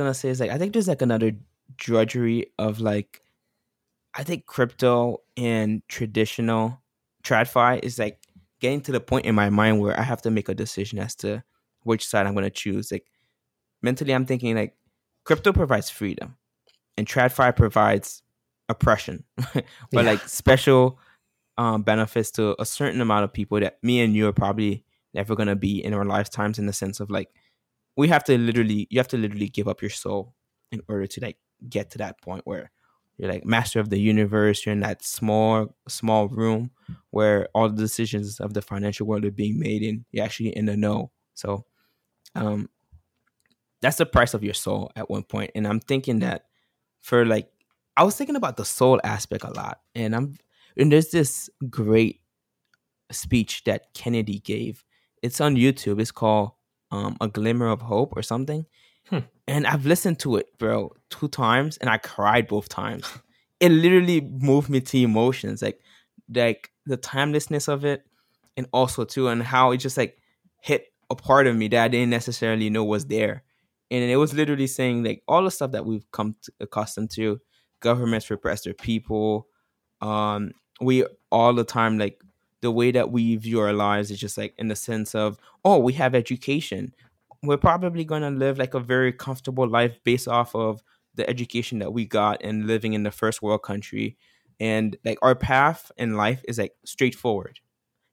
[0.00, 1.32] what I was gonna say is like I think there's like another
[1.76, 3.22] drudgery of like
[4.14, 6.80] I think crypto and traditional
[7.22, 8.18] TradFi is like
[8.60, 11.14] getting to the point in my mind where I have to make a decision as
[11.16, 11.44] to
[11.82, 12.90] which side I'm gonna choose.
[12.90, 13.06] Like
[13.82, 14.74] mentally, I'm thinking like
[15.24, 16.36] crypto provides freedom,
[16.96, 18.22] and TradFi provides
[18.68, 20.00] oppression, but yeah.
[20.00, 20.98] like special
[21.58, 25.34] um, benefits to a certain amount of people that me and you are probably never
[25.34, 26.58] gonna be in our lifetimes.
[26.58, 27.30] In the sense of like,
[27.96, 30.34] we have to literally, you have to literally give up your soul
[30.72, 32.70] in order to like get to that point where
[33.16, 34.64] you're like master of the universe.
[34.64, 36.70] You're in that small, small room
[37.10, 40.64] where all the decisions of the financial world are being made, and you're actually in
[40.64, 41.10] the know.
[41.34, 41.66] So,
[42.34, 42.70] um,
[43.82, 45.50] that's the price of your soul at one point.
[45.54, 46.44] And I'm thinking that
[47.00, 47.50] for like
[47.96, 49.80] I was thinking about the soul aspect a lot.
[49.94, 50.36] And I'm
[50.76, 52.20] and there's this great
[53.10, 54.84] speech that Kennedy gave.
[55.22, 56.00] It's on YouTube.
[56.00, 56.52] It's called
[56.90, 58.66] um, A Glimmer of Hope or something.
[59.08, 59.18] Hmm.
[59.48, 63.06] And I've listened to it, bro, two times and I cried both times.
[63.60, 65.62] it literally moved me to emotions.
[65.62, 65.80] Like
[66.34, 68.04] like the timelessness of it
[68.56, 70.18] and also too and how it just like
[70.60, 73.42] hit a part of me that I didn't necessarily know was there
[73.90, 77.40] and it was literally saying like all the stuff that we've come to, accustomed to
[77.80, 79.48] governments repress their people
[80.00, 82.22] um we all the time like
[82.62, 85.78] the way that we view our lives is just like in the sense of oh
[85.78, 86.94] we have education
[87.42, 90.82] we're probably going to live like a very comfortable life based off of
[91.14, 94.16] the education that we got and living in the first world country
[94.58, 97.58] and like our path in life is like straightforward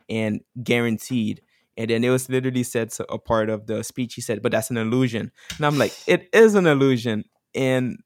[0.09, 1.41] and guaranteed
[1.77, 4.15] and then it was literally said a part of the speech.
[4.15, 7.99] He said, "But that's an illusion." And I'm like, "It is an illusion," and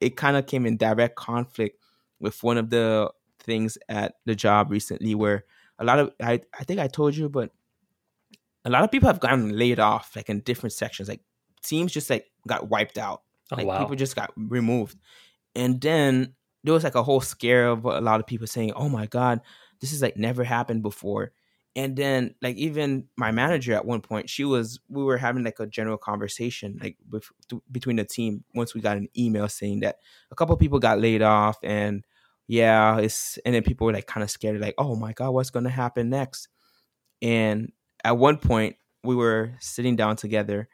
[0.00, 1.78] it kind of came in direct conflict
[2.20, 5.44] with one of the things at the job recently, where
[5.78, 7.50] a lot of I I think I told you, but
[8.64, 11.08] a lot of people have gotten laid off, like in different sections.
[11.08, 11.20] Like
[11.62, 13.22] teams just like got wiped out.
[13.52, 13.78] Oh, like wow.
[13.78, 14.98] people just got removed,
[15.54, 16.34] and then
[16.64, 19.40] there was like a whole scare of a lot of people saying, "Oh my god,
[19.80, 21.32] this is like never happened before."
[21.76, 25.60] and then like even my manager at one point she was we were having like
[25.60, 27.30] a general conversation like with,
[27.70, 29.98] between the team once we got an email saying that
[30.32, 32.04] a couple people got laid off and
[32.48, 35.50] yeah it's and then people were like kind of scared like oh my god what's
[35.50, 36.48] going to happen next
[37.22, 37.72] and
[38.04, 40.68] at one point we were sitting down together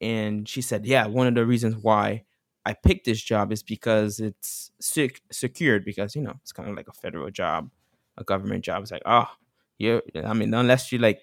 [0.00, 2.22] and she said yeah one of the reasons why
[2.64, 6.76] i picked this job is because it's sec- secured because you know it's kind of
[6.76, 7.70] like a federal job
[8.18, 9.46] a government job it's like ah, oh
[9.78, 11.20] you I mean, unless you like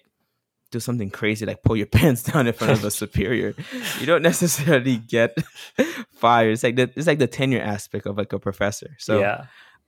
[0.70, 3.54] do something crazy like pull your pants down in front of a superior,
[4.00, 5.36] you don't necessarily get
[6.12, 6.52] fired.
[6.52, 8.96] It's like the it's like the tenure aspect of like a professor.
[8.98, 9.46] So yeah.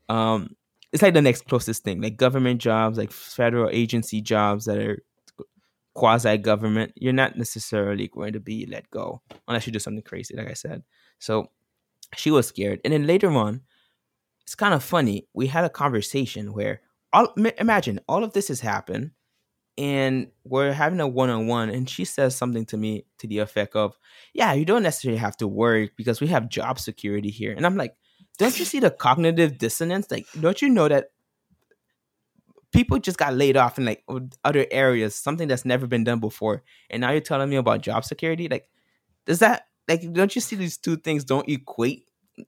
[0.08, 0.56] Um
[0.92, 2.00] it's like the next closest thing.
[2.00, 5.02] Like government jobs, like federal agency jobs that are
[5.94, 10.34] quasi government, you're not necessarily going to be let go unless you do something crazy,
[10.36, 10.82] like I said.
[11.18, 11.50] So
[12.14, 12.80] she was scared.
[12.84, 13.62] And then later on,
[14.42, 15.26] it's kind of funny.
[15.34, 16.80] We had a conversation where
[17.12, 19.10] all, imagine all of this has happened
[19.78, 23.94] and we're having a one-on-one and she says something to me to the effect of
[24.32, 27.76] yeah you don't necessarily have to worry because we have job security here and i'm
[27.76, 27.94] like
[28.38, 30.10] don't you see the cognitive dissonance?
[30.10, 31.06] Like don't you know that
[32.72, 34.04] people just got laid off in like
[34.44, 38.04] other areas something that's never been done before and now you're telling me about job
[38.04, 38.48] security?
[38.48, 38.68] Like
[39.24, 42.04] does that like don't you see these two things don't equate?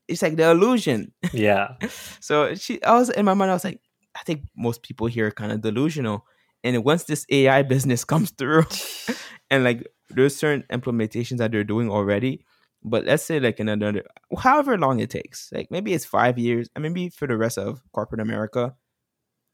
[0.06, 1.12] It's like the illusion.
[1.32, 1.74] Yeah.
[2.20, 3.80] So she i was in my mind i was like
[4.18, 6.26] I think most people here are kind of delusional.
[6.64, 8.64] And once this AI business comes through,
[9.50, 12.44] and like there's certain implementations that they're doing already,
[12.82, 14.04] but let's say like in another,
[14.38, 17.82] however long it takes, like maybe it's five years, and maybe for the rest of
[17.92, 18.74] corporate America,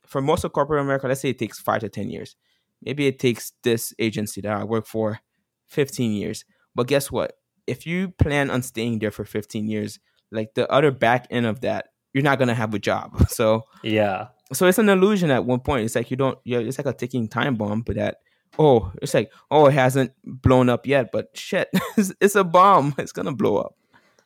[0.06, 2.36] for most of corporate America, let's say it takes five to ten years.
[2.82, 5.20] Maybe it takes this agency that I work for
[5.68, 6.44] 15 years.
[6.74, 7.32] But guess what?
[7.66, 9.98] If you plan on staying there for 15 years,
[10.30, 13.26] like the other back end of that, you're not gonna have a job.
[13.28, 15.84] So yeah, so it's an illusion at one point.
[15.84, 18.18] It's like you don't, yeah, it's like a ticking time bomb, but that,
[18.58, 22.94] oh, it's like, oh, it hasn't blown up yet, but shit, it's, it's a bomb.
[22.98, 23.76] It's gonna blow up.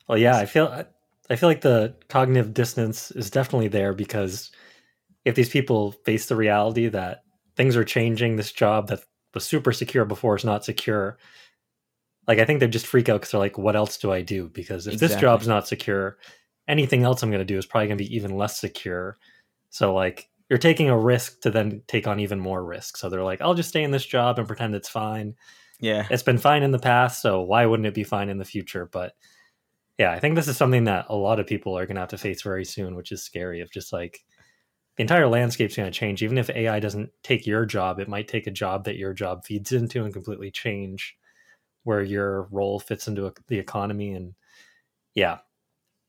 [0.09, 0.85] Well, yeah, I feel,
[1.31, 4.51] I feel like the cognitive dissonance is definitely there because
[5.25, 7.23] if these people face the reality that
[7.57, 9.01] things are changing, this job that
[9.35, 11.19] was super secure before is not secure.
[12.27, 14.49] Like I think they just freak out because they're like, "What else do I do?"
[14.49, 15.15] Because if exactly.
[15.15, 16.19] this job's not secure,
[16.67, 19.19] anything else I'm going to do is probably going to be even less secure.
[19.71, 22.97] So like you're taking a risk to then take on even more risk.
[22.97, 25.35] So they're like, I'll just stay in this job and pretend it's fine.
[25.81, 26.07] Yeah.
[26.11, 28.89] It's been fine in the past, so why wouldn't it be fine in the future?
[28.91, 29.13] But
[29.99, 32.11] yeah, I think this is something that a lot of people are going to have
[32.11, 34.25] to face very soon, which is scary of just like
[34.97, 36.23] the entire landscape's going to change.
[36.23, 39.45] Even if AI doesn't take your job, it might take a job that your job
[39.45, 41.17] feeds into and completely change
[41.89, 44.35] where your role fits into the economy and
[45.15, 45.39] yeah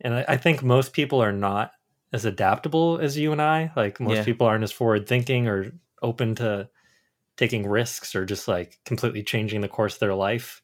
[0.01, 1.71] and I, I think most people are not
[2.13, 4.23] as adaptable as you and i like most Yeah.
[4.23, 5.71] people aren't as forward thinking or
[6.01, 6.69] open to
[7.37, 10.61] taking risks or just like completely changing the course of their life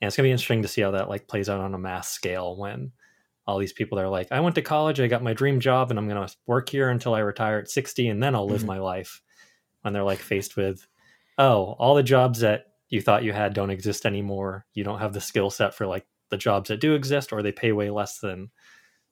[0.00, 2.08] and it's gonna be interesting to see how that like plays out on a mass
[2.10, 2.92] scale when
[3.46, 5.98] all these people are like i went to college i got my dream job and
[5.98, 8.66] i'm gonna work here until i retire at 60 and then i'll live Mhm.
[8.66, 9.22] my life
[9.82, 10.86] when they're like faced with
[11.38, 15.12] oh all the jobs that you thought you had don't exist anymore you don't have
[15.12, 18.18] the skill set for like the jobs that do exist or they pay way less
[18.20, 18.50] than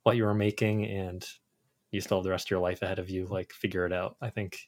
[0.05, 1.27] what you were making and
[1.95, 4.17] you still have the rest of your life ahead of you like figure it out
[4.21, 4.59] i think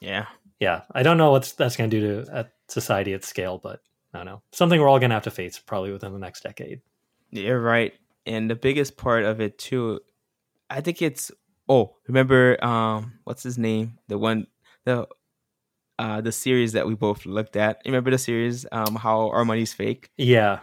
[0.00, 0.26] Yeah.
[0.58, 3.80] yeah i don't know what that's going to do to at society at scale but
[4.14, 6.42] i don't know something we're all going to have to face probably within the next
[6.42, 6.80] decade
[7.30, 7.92] You're right.
[8.26, 10.00] And the biggest part of it too,
[10.68, 11.30] I think it's
[11.68, 13.98] oh, remember um what's his name?
[14.08, 14.46] The one
[14.84, 15.06] the
[15.98, 17.80] uh the series that we both looked at.
[17.86, 20.10] Remember the series um how our money's fake?
[20.16, 20.58] yeah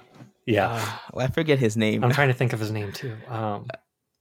[0.46, 2.04] yeah Uh, well, I forget his name.
[2.04, 3.68] i'm trying to think of his name too um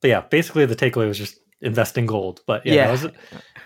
[0.01, 2.85] but yeah basically the takeaway was just invest in gold but yeah, Yeah.
[2.87, 3.13] that was a,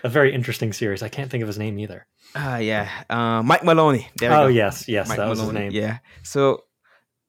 [0.03, 2.87] a very interesting series i can't think of his name either Ah, yeah.
[3.09, 4.07] Uh, Mike Maloney.
[4.21, 4.47] Oh go.
[4.47, 5.97] yes yes Mike that was his name Yeah.
[6.23, 6.63] So,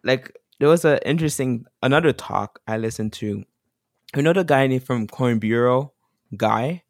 [0.05, 0.31] like,
[0.61, 3.43] there was an interesting another talk I listened to.
[4.15, 5.93] You know the guy named from Coin Bureau,
[6.37, 6.85] guy.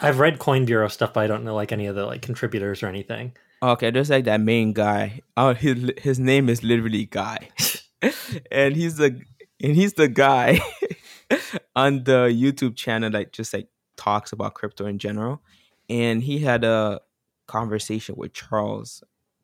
[0.00, 2.82] i've read coin bureau stuff but i don't know like any of the like contributors
[2.82, 3.32] or anything
[3.62, 5.20] Okay, there's like that main guy.
[5.38, 7.48] Oh, his his name is literally Guy,
[8.52, 9.18] and he's the
[9.62, 10.60] and he's the guy
[11.76, 15.42] on the YouTube channel that just like talks about crypto in general.
[15.88, 17.00] And he had a
[17.46, 19.02] conversation with Charles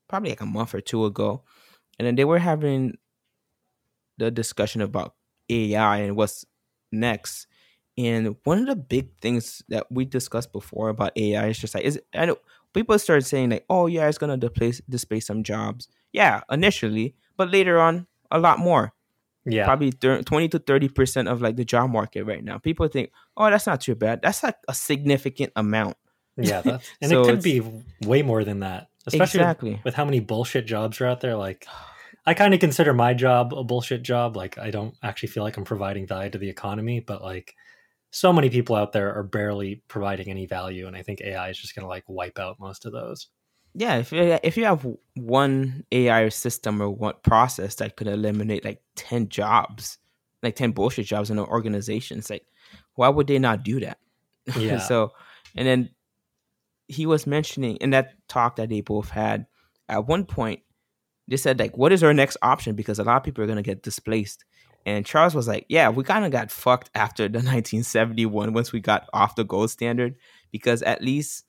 [0.08, 1.44] probably like a month or two ago,
[1.98, 2.96] and then they were having
[4.18, 5.14] the discussion about
[5.48, 6.44] AI and what's
[6.92, 7.46] next.
[7.98, 11.84] And one of the big things that we discussed before about AI is just like
[11.84, 12.36] is I know
[12.72, 15.88] people start saying like, oh yeah, it's gonna displace displace some jobs.
[16.12, 18.92] Yeah, initially, but later on, a lot more.
[19.44, 22.58] Yeah Probably thir- twenty to thirty percent of like the job market right now.
[22.58, 24.22] People think, oh, that's not too bad.
[24.22, 25.96] That's like a significant amount.
[26.36, 27.62] Yeah, that's, and So it could be
[28.06, 31.36] way more than that, especially with, with how many bullshit jobs are out there.
[31.36, 31.66] Like,
[32.26, 34.36] I kind of consider my job a bullshit job.
[34.36, 37.54] Like, I don't actually feel like I'm providing value to the economy, but like,
[38.10, 41.58] so many people out there are barely providing any value, and I think AI is
[41.58, 43.28] just going to like wipe out most of those.
[43.74, 48.64] Yeah, if you, if you have one AI system or one process that could eliminate
[48.64, 49.98] like ten jobs,
[50.42, 52.44] like ten bullshit jobs in an organization, it's like,
[52.94, 53.98] why would they not do that?
[54.56, 54.78] Yeah.
[54.78, 55.12] so,
[55.56, 55.90] and then
[56.88, 59.46] he was mentioning in that talk that they both had
[59.88, 60.60] at one point,
[61.28, 62.74] they said like, what is our next option?
[62.74, 64.44] Because a lot of people are gonna get displaced.
[64.86, 68.80] And Charles was like, yeah, we kind of got fucked after the 1971 once we
[68.80, 70.16] got off the gold standard
[70.50, 71.44] because at least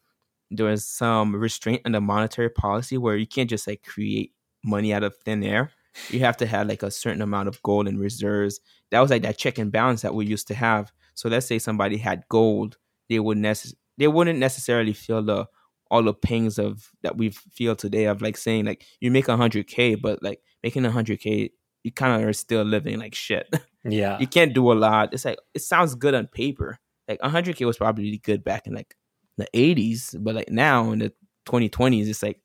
[0.51, 4.33] there was some restraint on the monetary policy where you can't just like create
[4.63, 5.71] money out of thin air.
[6.09, 8.59] You have to have like a certain amount of gold in reserves.
[8.91, 10.91] That was like that check and balance that we used to have.
[11.15, 12.77] So let's say somebody had gold,
[13.09, 15.47] they wouldn't necess- they wouldn't necessarily feel the
[15.89, 19.35] all the pangs of that we feel today of like saying like you make a
[19.35, 21.51] hundred K, but like making a hundred K,
[21.83, 23.47] you kind of are still living like shit.
[23.83, 25.13] Yeah, you can't do a lot.
[25.13, 26.77] It's like it sounds good on paper.
[27.07, 28.95] Like 100k was probably good back in like
[29.37, 31.13] the 80s, but like now in the
[31.45, 32.41] 2020s, it's like,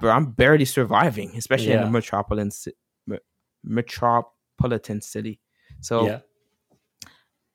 [0.00, 1.86] bro, I'm barely surviving, especially in Yeah.
[1.86, 2.50] a metropolitan
[3.64, 5.40] metropolitan city.
[5.80, 6.20] So yeah,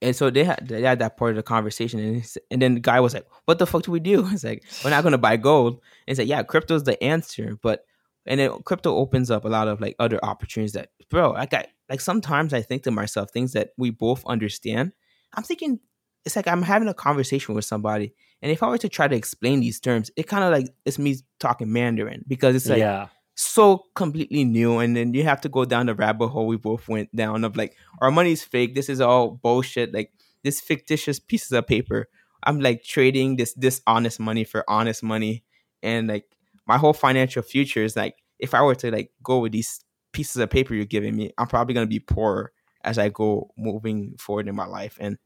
[0.01, 2.75] and so they had they had that part of the conversation, and he, and then
[2.75, 5.17] the guy was like, "What the fuck do we do?" It's like we're not gonna
[5.17, 5.73] buy gold.
[5.75, 5.81] And
[6.13, 7.85] it's like, yeah, crypto's the answer, but
[8.25, 11.67] and then crypto opens up a lot of like other opportunities that, bro, I got
[11.89, 14.91] like sometimes I think to myself things that we both understand.
[15.33, 15.79] I'm thinking
[16.25, 19.15] it's like I'm having a conversation with somebody, and if I were to try to
[19.15, 23.07] explain these terms, it kind of like it's me talking Mandarin because it's like yeah,
[23.35, 26.87] so completely new and then you have to go down the rabbit hole we both
[26.87, 30.11] went down of like our money's fake this is all bullshit like
[30.43, 32.07] this fictitious pieces of paper.
[32.43, 35.43] I'm like trading this dishonest money for honest money.
[35.83, 36.25] And like
[36.67, 39.83] my whole financial future is like if i were to like go with these
[40.13, 42.51] pieces of paper you're giving me i'm probably going to be poorer
[42.83, 44.97] as i go moving forward in my life.
[44.99, 45.17] And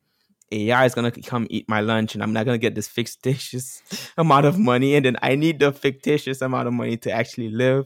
[0.51, 3.81] AI is gonna come eat my lunch, and I'm not gonna get this fictitious
[4.17, 7.85] amount of money, and then I need the fictitious amount of money to actually live.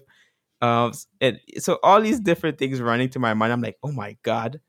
[0.61, 4.17] Um, and so all these different things running through my mind, I'm like, oh my
[4.23, 4.59] god,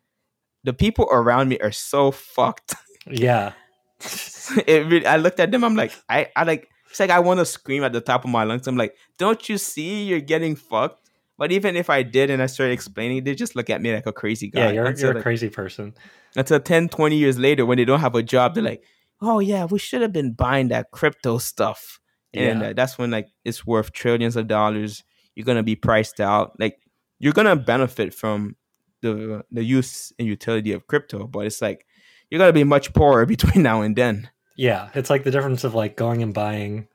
[0.65, 2.75] the people around me are so fucked.
[3.07, 3.53] yeah,
[4.67, 7.39] it really, I looked at them, I'm like, I, I like, it's like I want
[7.39, 8.67] to scream at the top of my lungs.
[8.67, 11.00] I'm like, don't you see you're getting fucked?
[11.41, 14.07] But even if I did and I started explaining, they just look at me like
[14.07, 14.67] a crazy guy.
[14.67, 14.71] yeah.
[14.73, 15.95] You're until, you're a like, crazy person.
[16.37, 18.85] until 10 20 years later when they don't have a job they're like
[19.21, 21.99] oh yeah we should have been buying that crypto stuff
[22.33, 22.69] and Yeah.
[22.69, 25.03] uh, that's when like it's worth trillions of dollars
[25.35, 26.77] you're gonna be priced out like
[27.19, 28.55] you're gonna benefit from
[29.03, 31.87] the the use and utility of crypto, but it's like
[32.29, 34.29] you're gonna be much poorer between now and then.
[34.57, 36.87] Yeah, it's like the difference of like going and buying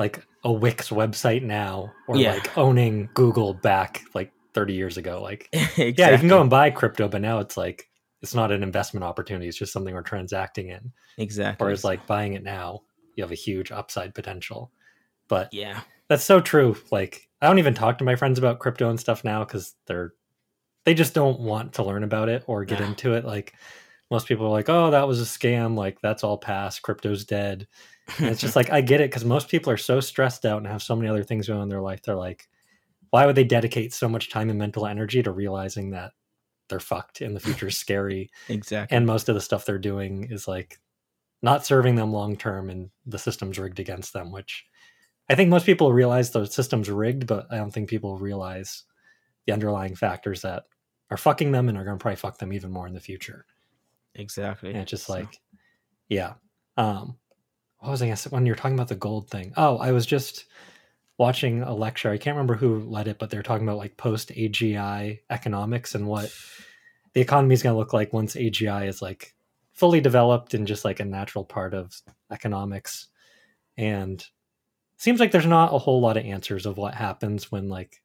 [0.00, 2.32] like a Wix website now or Yeah.
[2.34, 5.22] like owning Google back like 30 years ago.
[5.22, 5.94] Like exactly.
[5.96, 7.88] yeah, you can go and buy crypto, but now it's like
[8.22, 10.92] it's not an investment opportunity, it's just something we're transacting in.
[11.18, 11.64] exactly.
[11.64, 12.80] Whereas like buying it now,
[13.16, 14.72] you have a huge upside potential.
[15.28, 16.74] But yeah, That's so true.
[16.90, 20.14] Like I don't even talk to my friends about crypto and stuff now because they're
[20.84, 22.86] they just don't want to learn about it or get Yeah.
[22.86, 23.24] into it.
[23.24, 23.54] Like
[24.10, 25.76] most people are like, "Oh, that was a scam.
[25.76, 26.82] Like that's all past.
[26.82, 27.68] Crypto's dead."
[28.18, 30.66] And it's just like I get it because most people are so stressed out and
[30.66, 32.02] have so many other things going on in their life.
[32.02, 32.48] They're like,
[33.10, 36.12] why would they dedicate so much time and mental energy to realizing that
[36.68, 38.96] they're fucked and the future is scary exactly.
[38.96, 40.78] and most of the stuff they're doing is like
[41.42, 44.64] not serving them long term and the system's rigged against them which
[45.28, 48.84] i think most people realize the system's rigged but i don't think people realize
[49.48, 50.62] the underlying factors that
[51.10, 53.44] are fucking them and are going to probably fuck them even more in the future
[54.14, 54.70] exactly.
[54.70, 55.40] and it's just So- like
[56.08, 56.34] yeah
[56.76, 57.16] um
[57.80, 58.30] what was i going to say?
[58.30, 59.52] When you're talking about the gold thing.
[59.56, 60.46] Oh i was just
[61.18, 62.10] watching a lecture.
[62.10, 66.06] I can't remember who led it but they're talking about like post agi economics and
[66.06, 66.32] what
[67.12, 69.34] the economy is going to look like once agi is like
[69.72, 71.94] fully developed and just like a natural part of
[72.30, 73.08] economics.
[73.76, 74.24] And
[74.98, 78.02] seems like there's not a whole lot of answers of what happens when like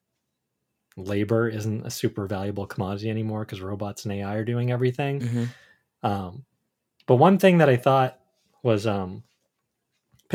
[0.98, 5.20] labor isn't a super valuable commodity anymore because robots and ai are doing everything.
[5.20, 5.48] Mhm.
[6.03, 6.46] um,
[7.05, 8.17] but one thing that I thought
[8.63, 9.24] was um,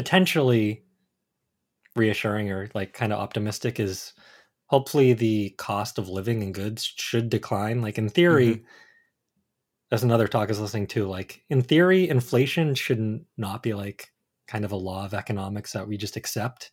[0.00, 0.82] potentially
[1.94, 4.14] reassuring or like kind of optimistic is
[4.64, 7.82] hopefully the cost of living and goods should decline.
[7.82, 8.64] Like in theory,
[9.90, 11.06] there's another talk I was listening to.
[11.06, 14.10] Like in theory, inflation should not be like
[14.48, 16.72] kind of a law of economics that we just accept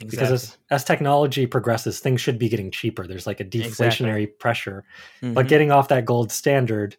[0.00, 3.06] because as, as technology progresses, things should be getting cheaper.
[3.06, 4.84] There's like a deflationary pressure
[5.22, 5.48] but Mhm.
[5.48, 6.96] getting off that gold standard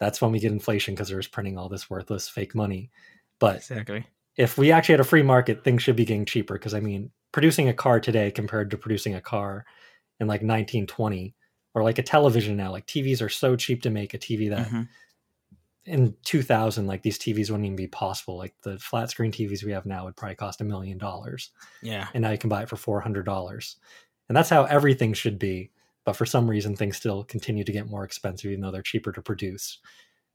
[0.00, 2.90] that's when we get inflation because there's printing all this worthless fake money
[3.38, 4.06] but exactly.
[4.36, 7.10] If we actually had a free market things should be getting cheaper because i mean
[7.32, 9.64] producing a car today compared to producing a car
[10.20, 11.34] in like 1920
[11.74, 14.68] or like a television now like tvs are so cheap to make a tv that
[14.68, 14.88] Mhm.
[15.84, 19.72] in 2000 like these tvs wouldn't even be possible like the flat screen tvs we
[19.72, 21.50] have now would probably cost a million dollars
[21.82, 22.08] Yeah.
[22.14, 23.76] and now you can buy it for four hundred dollars.
[24.28, 25.72] And that's how everything should be.
[26.06, 29.12] But for some reason, things still continue to get more expensive, even though they're cheaper
[29.12, 29.78] to produce.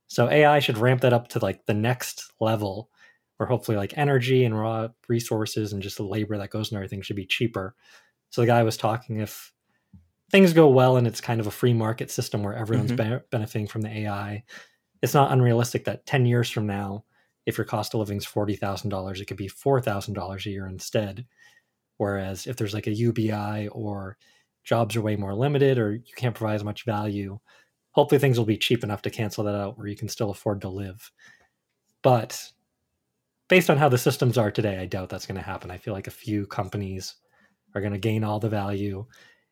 [0.06, 2.90] So AI should ramp that up to like the next level,
[3.38, 7.00] where hopefully like energy and raw resources and just the labor that goes into everything
[7.00, 7.74] should be cheaper.
[8.30, 9.52] So the guy was talking if
[10.30, 13.16] things go well and it's kind of a free market system where everyone's mm-hmm.
[13.16, 14.42] be- benefiting from the AI,
[15.02, 17.04] it's not unrealistic that 10 years from now,
[17.46, 21.24] if your cost of living is $40,000, it could be $4,000 a year instead.
[21.96, 24.18] Whereas if there's like a UBI or
[24.64, 27.38] jobs are way more limited or you can't provide as much value,
[27.92, 30.60] hopefully things will be cheap enough to cancel that out where you can still afford
[30.60, 31.10] to live.
[32.02, 32.52] But
[33.48, 35.70] based on how the systems are today, I doubt that's going to happen.
[35.70, 37.14] I feel like a few companies
[37.74, 39.06] are going to gain all the value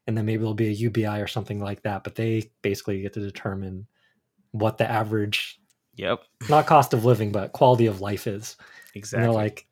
[0.06, 3.14] and then maybe there'll be a UBI or something like that, but they basically get
[3.14, 3.86] to determine
[4.52, 5.60] what the average
[5.96, 6.22] Yep.
[6.48, 8.56] not cost of living but quality of life is.
[8.94, 9.22] And Exactly.
[9.22, 9.66] they're like,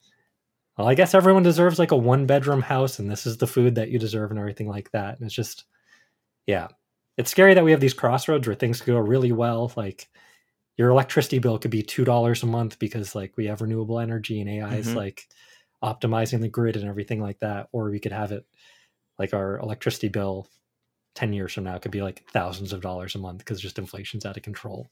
[0.76, 3.76] well, I guess everyone deserves like a one bedroom house, and this is the food
[3.76, 5.16] that you deserve, and everything like that.
[5.16, 5.64] And it's just,
[6.46, 6.68] yeah,
[7.16, 9.72] it's scary that we have these crossroads where things go really well.
[9.76, 10.08] Like
[10.76, 14.40] your electricity bill could be two dollars a month because like we have renewable energy
[14.40, 14.96] and AI is Mhm.
[14.96, 15.28] like
[15.82, 17.68] optimizing the grid and everything like that.
[17.72, 18.44] Or we could have it
[19.18, 20.48] like our electricity bill
[21.14, 24.26] ten years from now could be like thousands of dollars a month because just inflation's
[24.26, 24.90] out of control.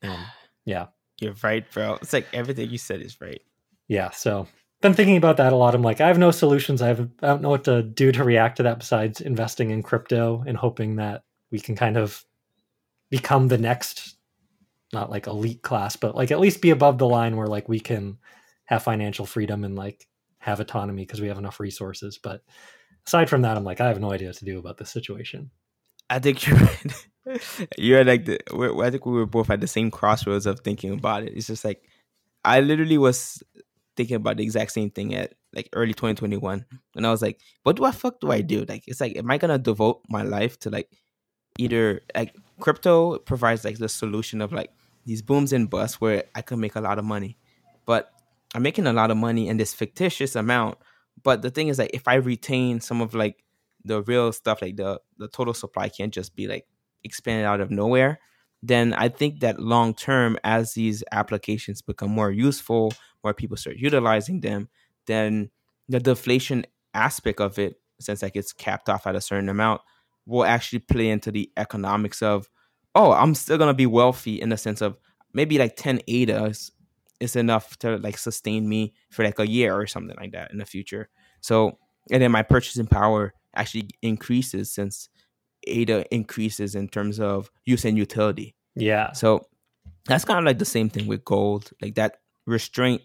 [0.00, 0.18] And
[0.64, 0.86] yeah,
[1.20, 1.94] You're right, bro.
[1.96, 3.42] It's like everything you said is right.
[3.88, 4.46] yeah so
[4.80, 7.26] been thinking about that a lot i'm like i have no solutions i have i
[7.28, 10.96] don't know what to do to react to that besides investing in crypto and hoping
[10.96, 12.24] that we can kind of
[13.10, 14.16] become the next
[14.92, 17.80] not like elite class but like at least be above the line where like we
[17.80, 18.18] can
[18.64, 20.06] have financial freedom and like
[20.38, 22.42] have autonomy because we have enough resources but
[23.06, 25.50] aside from that i'm like i have no idea what to do about this situation
[26.12, 26.58] I think you're
[27.78, 28.38] you're like the.
[28.82, 31.32] I think we were both at the same crossroads of thinking about it.
[31.34, 31.82] It's just like
[32.44, 33.42] I literally was
[33.96, 37.76] thinking about the exact same thing at like early 2021, and I was like, "What
[37.76, 40.58] do I fuck do I do?" Like, it's like, am I gonna devote my life
[40.60, 40.90] to like
[41.58, 44.70] either like crypto provides like the solution of like
[45.04, 47.38] these booms and busts where I could make a lot of money,
[47.86, 48.10] but
[48.54, 50.78] I'm making a lot of money in this fictitious amount.
[51.22, 53.42] But the thing is, that if I retain some of like
[53.84, 56.66] the real stuff like the the total supply can't just be like
[57.04, 58.18] expanded out of nowhere
[58.62, 62.92] then i think that long term as these applications become more useful
[63.24, 64.68] more people start utilizing them
[65.06, 65.50] then
[65.88, 69.80] the deflation aspect of it since like it's capped off at a certain amount
[70.26, 72.48] will actually play into the economics of
[72.94, 74.96] oh i'm still gonna be wealthy in the sense of
[75.34, 76.70] maybe like 10 ADAs
[77.20, 80.58] is enough to like sustain me for like a year or something like that in
[80.58, 81.08] the future
[81.40, 81.78] so
[82.10, 85.08] and then my purchasing power actually increases since
[85.66, 89.12] ada increases in terms of use and utility Yeah.
[89.12, 89.46] so
[90.06, 93.02] that's kind of like the same thing with gold, like that restraint.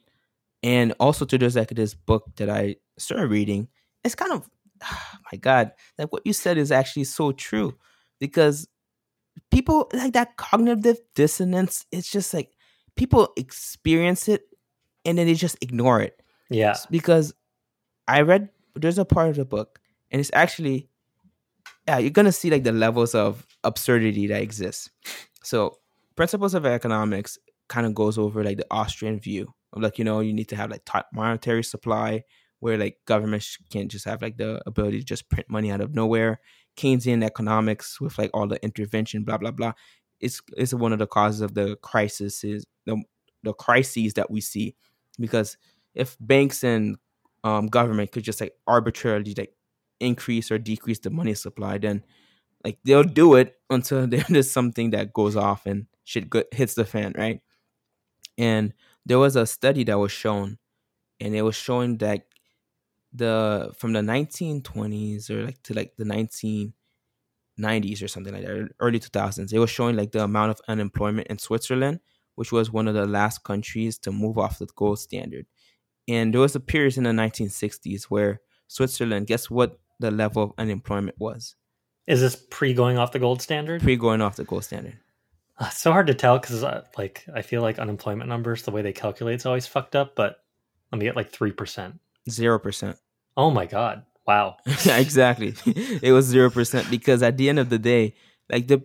[0.63, 3.67] And also to there's like this book that I started reading.
[4.03, 4.49] It's kind of
[5.31, 7.77] my God, like what you said is actually so true.
[8.19, 8.67] Because
[9.51, 12.51] people like that cognitive dissonance, it's just like
[12.95, 14.43] people experience it
[15.05, 16.21] and then they just ignore it.
[16.49, 16.75] Yeah.
[16.89, 17.33] Because
[18.07, 19.79] I read there's a part of the book,
[20.11, 20.89] and it's actually
[21.87, 24.89] yeah, you're gonna see like the levels of absurdity that exists.
[25.43, 25.77] So
[26.15, 27.37] principles of economics
[27.69, 30.55] kind of goes over like the Austrian view of like, you know, you need to
[30.55, 32.23] have like top monetary supply
[32.59, 35.93] where like governments can't just have like the ability to just print money out of
[35.93, 36.39] nowhere.
[36.77, 39.73] Keynesian economics with like all the intervention, blah blah blah.
[40.19, 43.01] It's it's one of the causes of the crisis is the
[43.43, 44.75] the crises that we see
[45.19, 45.57] because
[45.93, 46.97] if banks and
[47.43, 49.53] um, government could just like arbitrarily like
[49.99, 52.03] increase or decrease the money supply, then
[52.65, 56.85] like they'll do it until there's something that goes off and shit go- hits the
[56.85, 57.41] fan, right?
[58.37, 58.73] And
[59.05, 60.57] there was a study that was shown,
[61.19, 62.26] and it was showing that
[63.13, 66.73] the from the 1920s or like to like the 1990s
[68.03, 71.37] or something like that, early 2000s, it was showing like the amount of unemployment in
[71.37, 71.99] Switzerland,
[72.35, 75.45] which was one of the last countries to move off the gold standard.
[76.07, 80.51] And there was a period in the 1960s where Switzerland, guess what the level of
[80.57, 81.55] unemployment was?
[82.05, 83.81] Is this pre going off the gold standard?
[83.81, 84.97] Pre going off the gold standard.
[85.59, 86.63] Uh, It's so hard to tell because
[86.97, 90.15] like I feel like unemployment numbers, the way they calculate, is always fucked up.
[90.15, 90.37] But
[90.91, 91.99] let me get like three percent.
[92.29, 92.97] Zero percent.
[93.37, 94.03] Oh my god!
[94.27, 94.57] Wow.
[94.65, 95.55] exactly.
[95.65, 98.13] it was zero percent because at the end of the day,
[98.51, 98.83] like the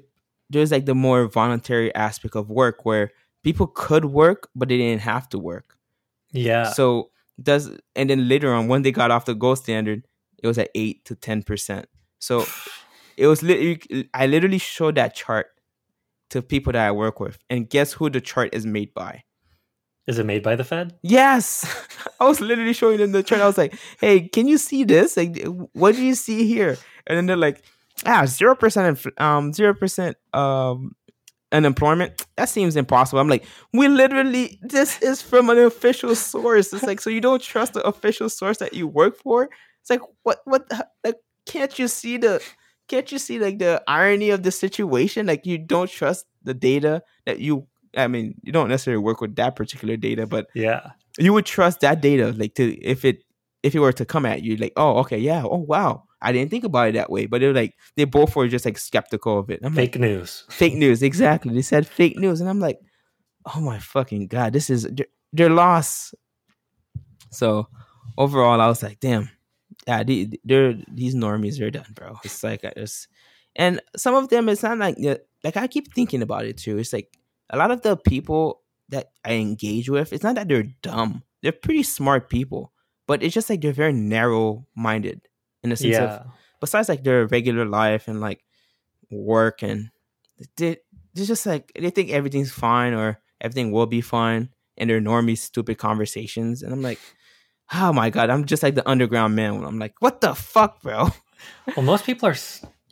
[0.50, 3.10] there's like the more voluntary aspect of work where
[3.42, 5.76] people could work but they didn't have to work.
[6.30, 6.70] Yeah.
[6.70, 7.10] So
[7.42, 10.06] does and then later on when they got off the gold standard,
[10.42, 11.88] it was at eight to ten percent.
[12.20, 12.44] So
[13.16, 15.46] it was literally I literally showed that chart
[16.30, 19.24] to people that I work with, and guess who the chart is made by?
[20.06, 20.94] Is it made by the Fed?
[21.02, 21.64] Yes,
[22.20, 23.40] I was literally showing them the chart.
[23.40, 25.16] I was like, "Hey, can you see this?
[25.16, 27.62] Like, what do you see here?" And then they're like,
[28.04, 30.96] "Ah, zero percent, um, zero percent, um,
[31.52, 32.26] unemployment.
[32.36, 36.72] That seems impossible." I'm like, "We literally, this is from an official source.
[36.72, 39.50] It's like, so you don't trust the official source that you work for?
[39.80, 40.70] It's like, what, what,
[41.04, 42.42] like, can't you see the,
[42.88, 45.26] can't you see like the irony of the situation?
[45.26, 49.36] Like, you don't trust the data that you." I mean, you don't necessarily work with
[49.36, 50.92] that particular data, but Yeah.
[51.18, 53.22] you would trust that data like to if it
[53.62, 56.50] if it were to come at you like oh okay yeah oh wow i didn't
[56.50, 57.26] think about it that way.
[57.26, 59.60] But they're like they both were just like skeptical of it.
[59.62, 60.44] I'm Fake like news.
[60.50, 62.40] fake news exactly they said fake news.
[62.40, 62.78] And i'm like
[63.54, 66.14] oh my fucking god this is they're, they're lost.
[67.30, 67.68] So
[68.18, 69.30] overall i was like damn
[69.86, 72.18] yeah they, they're these normies are done bro.
[72.24, 73.08] It's like i just
[73.56, 74.96] and some of them it's not like
[75.44, 76.78] like i keep thinking about it too.
[76.78, 77.08] It's like
[77.52, 81.22] a lot of the people that I engage with, it's not that they're dumb.
[81.42, 82.72] They're pretty smart people,
[83.06, 85.20] but it's just like they're very narrow minded
[85.62, 86.04] in the sense Yeah.
[86.16, 86.26] of
[86.60, 88.42] besides like their regular life and like
[89.10, 89.90] work and
[90.56, 90.76] they
[91.14, 95.36] they're just like they think everything's fine or everything will be fine and they're normie
[95.36, 96.98] stupid conversations and I'm like,
[97.74, 99.62] oh my god, I'm just like the underground man.
[99.64, 101.08] I'm like, what the fuck, bro?
[101.76, 102.36] Well, most people are.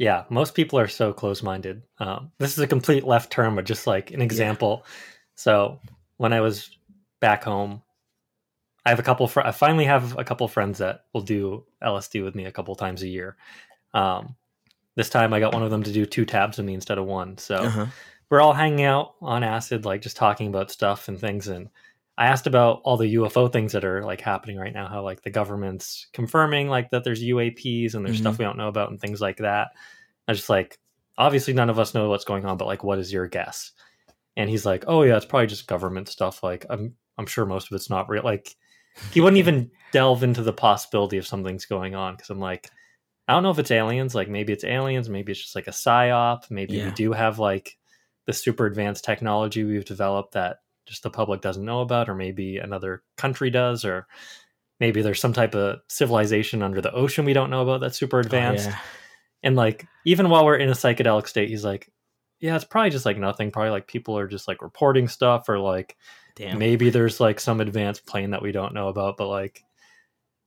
[0.01, 1.83] Yeah, most people are so close-minded.
[1.99, 4.87] Um, this is a complete left turn, but just like an example.
[5.35, 5.79] So
[6.17, 6.71] when I was
[7.21, 7.83] back home,
[8.87, 9.29] I have a couple.
[9.29, 12.75] Fr- I finally have a couple friends that will do LSD with me a couple
[12.77, 13.37] times a year.
[13.93, 14.37] Um,
[14.97, 17.05] this time, I got one of them to do two tabs with me instead of
[17.05, 17.37] one.
[17.37, 17.87] So Uh-huh.
[18.31, 21.47] we're all hanging out on acid, like just talking about stuff and things.
[21.49, 21.69] And
[22.21, 25.23] I asked about all the UFO things that are like happening right now, how like
[25.23, 28.43] the government's confirming like that there's UAPs and there's stuff mm-hmm.
[28.43, 29.69] we don't know about and things like that.
[30.29, 30.79] I was just like,
[31.17, 33.73] obviously none of us know what's going on, but like, what is your guess?
[34.37, 36.43] And he's like, oh yeah, it's probably just government stuff.
[36.43, 38.23] Like I'm, I'm sure most of it's not real.
[38.23, 38.55] Like
[39.13, 42.71] he wouldn't even delve into the possibility of something's going on because I'm like,
[43.29, 44.15] I don't know if it's aliens.
[44.15, 45.09] Like maybe it's aliens.
[45.09, 46.51] Maybe it's just like a psyop.
[46.51, 47.79] Maybe we do have like
[48.27, 50.59] the super advanced technology we've developed that
[50.91, 54.07] just the public doesn't know about, or maybe another country does, or
[54.81, 58.19] maybe there's some type of civilization under the ocean we don't know about that's super
[58.19, 58.69] Oh, advanced.
[58.69, 58.79] yeah.
[59.43, 61.91] And like even while we're in a psychedelic state, he's like,
[62.41, 63.51] yeah, it's probably just like nothing.
[63.51, 65.97] Probably like people are just like reporting stuff, or like
[66.37, 66.59] Damn.
[66.59, 69.63] maybe there's like some advanced plane that we don't know about, but like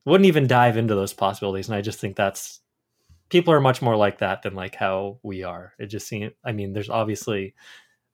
[0.04, 1.68] wouldn't even dive into those possibilities.
[1.68, 2.60] And I just think that's
[3.30, 5.72] people are much more like that than like how we are.
[5.78, 6.32] It just seems.
[6.44, 7.54] I mean, there's obviously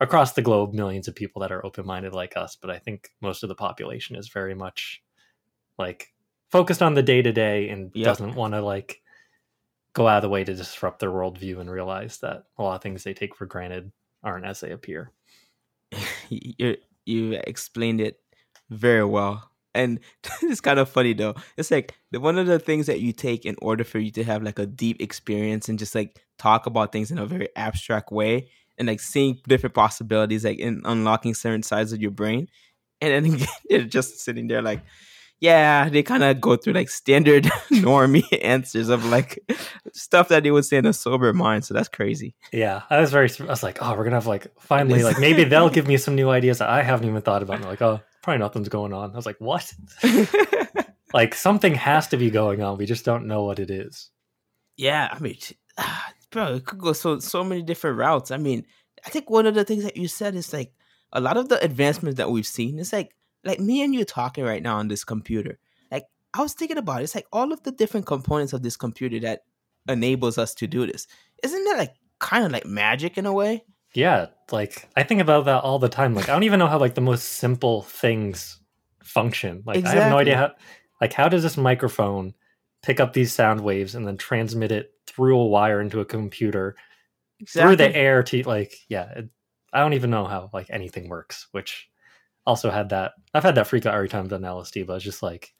[0.00, 3.10] across the globe millions of people that are open minded like us, but I think
[3.20, 5.02] most of the population is very much
[5.78, 6.08] like
[6.50, 8.06] focused on the day to day and Yep.
[8.06, 9.02] doesn't want to like
[9.92, 12.82] go out of the way to disrupt their worldview and realize that a lot of
[12.82, 15.12] things they take for granted aren't as they appear.
[16.28, 18.20] you you explained it
[18.70, 19.98] very well and
[20.42, 23.44] it's kind of funny though it's like the, one of the things that you take
[23.44, 26.92] in order for you to have like a deep experience and just like talk about
[26.92, 28.48] things in a very abstract way
[28.80, 32.48] and like seeing different possibilities like in unlocking certain sides of your brain
[33.00, 34.82] and then they're just sitting there like
[35.38, 39.38] yeah they kind of go through like standard normie answers of like
[39.92, 43.12] stuff that they would say in a sober mind so that's crazy Yeah, I was
[43.12, 43.30] very.
[43.38, 46.16] I was like, oh, we're gonna have like finally like maybe they'll give me some
[46.16, 47.54] new ideas that I haven't even thought about.
[47.56, 49.12] And they're like, oh, probably nothing's going on.
[49.12, 49.72] I was like, what?
[51.12, 52.78] Like something has to be going on.
[52.78, 54.10] We just don't know what it is.
[54.76, 55.36] Yeah, I mean,
[56.30, 58.30] bro, it could go so so many different routes.
[58.30, 58.64] I mean,
[59.04, 60.72] I think one of the things that you said is like
[61.12, 62.78] a lot of the advancements that we've seen.
[62.78, 63.14] It's like
[63.44, 65.58] like me and you talking right now on this computer.
[65.90, 67.04] Like I was thinking about it.
[67.04, 69.44] It's like all of the different components of this computer that
[69.88, 71.06] enables us to do this.
[71.42, 73.64] Isn't that like kind of like magic in a way?
[73.94, 76.14] Yeah, like I think about that all the time.
[76.14, 78.60] Like I don't even know how like the most simple things
[79.02, 79.62] function.
[79.66, 80.52] Like I have no idea how
[81.00, 82.34] like how does this microphone
[82.82, 86.76] pick up these sound waves and then transmit it through a wire into a computer
[87.48, 89.28] through the air to like yeah, it,
[89.72, 91.88] I don't even know how like anything works, which
[92.46, 95.04] also had that I've had that freak out every time I've done LSD, but it's
[95.04, 95.52] just like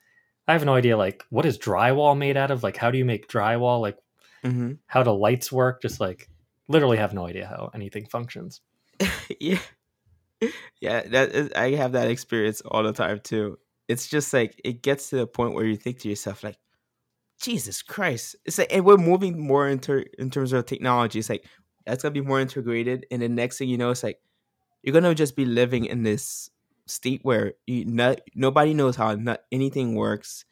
[0.49, 2.63] I have no idea like what is drywall made out of?
[2.63, 3.81] Like how do you make drywall?
[3.81, 3.97] Like
[4.43, 5.83] hmm how do lights work?
[5.83, 6.29] Just like
[6.69, 8.61] literally have no idea how anything functions.
[9.41, 9.59] yeah,
[10.81, 11.03] yeah.
[11.03, 13.59] That is, I have that experience all the time too.
[13.89, 16.57] It's just like it gets to the point where you think to yourself, like,
[17.41, 18.37] Jesus Christ!
[18.45, 21.19] It's like, and we're moving more into in terms of technology.
[21.19, 21.45] It's like
[21.87, 24.19] that's gonna be more integrated, and the next thing you know, it's like
[24.83, 26.51] you're gonna just be living in this
[26.87, 30.45] state where you not nobody knows how not anything works.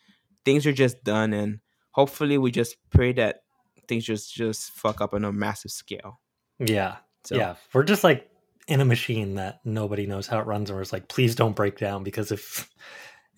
[0.45, 1.61] Things are just done, and
[1.93, 3.43] hopefully, we just pray that
[3.89, 6.21] things just just fuck up on a massive scale.
[6.59, 6.97] Yeah.
[7.25, 7.57] So, Yeah.
[7.73, 8.31] We're just like
[8.69, 11.57] in a machine that nobody knows how it runs and we're just like, please don't
[11.57, 12.71] break down because if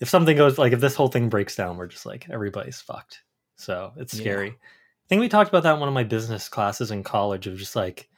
[0.00, 3.22] if something goes like if this whole thing breaks down, we're just like everybody's fucked.
[3.60, 4.20] So it's Yeah.
[4.20, 4.48] scary.
[4.50, 7.56] I think we talked about that in one of my business classes in college of
[7.56, 8.08] just like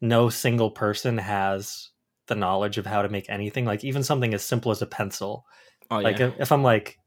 [0.00, 1.90] no single person has
[2.26, 3.64] the knowledge of how to make anything.
[3.64, 5.46] Like even something as simple as a pencil.
[5.90, 6.28] Oh like yeah.
[6.28, 6.98] if, if I'm like,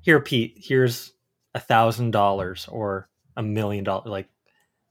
[0.00, 1.12] here, Pete, here's
[1.54, 4.28] a thousand dollars or a million dollars, like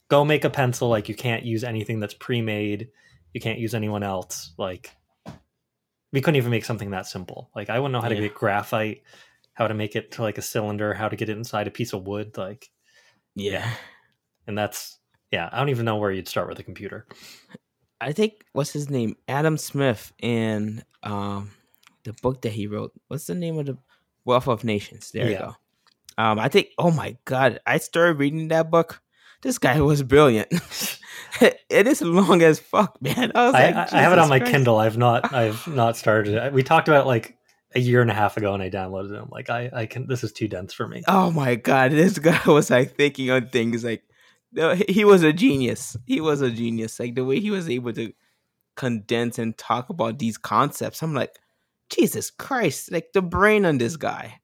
[0.10, 0.88] go make a pencil.
[0.90, 2.90] Like you can't use anything that's pre-made.
[3.34, 4.54] You can't use anyone else.
[4.58, 4.92] Like
[6.14, 7.50] we couldn't even make something that simple.
[7.56, 8.22] Like I wouldn't know how to Yeah.
[8.22, 9.04] get graphite,
[9.54, 11.94] how to make it to like a cylinder, how to get it inside a piece
[11.94, 12.38] of wood.
[12.38, 12.70] Like,
[13.36, 13.70] yeah.
[14.48, 15.00] and that's
[15.32, 15.50] yeah.
[15.52, 17.08] I don't even know where you'd start with a computer.
[18.02, 21.52] I think what's his name, Adam Smith, in um
[22.04, 22.92] the book that he wrote.
[23.08, 23.78] What's the name of the
[24.26, 25.12] Wealth of Nations?
[25.12, 25.56] There you go.
[26.18, 26.70] Um, I think.
[26.78, 29.02] Oh my god, I started reading that book.
[29.42, 30.48] This guy was brilliant.
[31.42, 33.32] it is long as fuck, man.
[33.36, 34.54] I was I, like, I, I have it on my Christ.
[34.54, 34.78] Kindle.
[34.78, 36.54] I've not I've not started it.
[36.54, 37.38] We talked about like
[37.76, 39.22] a year and a half ago, and I downloaded it.
[39.22, 40.08] I'm like, I I can.
[40.08, 41.04] This is too dense for me.
[41.08, 44.04] Oh my god, this guy was like thinking on things like
[44.52, 45.98] no, he- was a genius.
[46.06, 47.00] He was a genius.
[47.00, 48.14] Like the way he was able to
[48.76, 51.02] condense and talk about these concepts.
[51.02, 51.36] I'm like,
[51.90, 52.92] Jesus Christ!
[52.92, 54.40] Like the brain on this guy.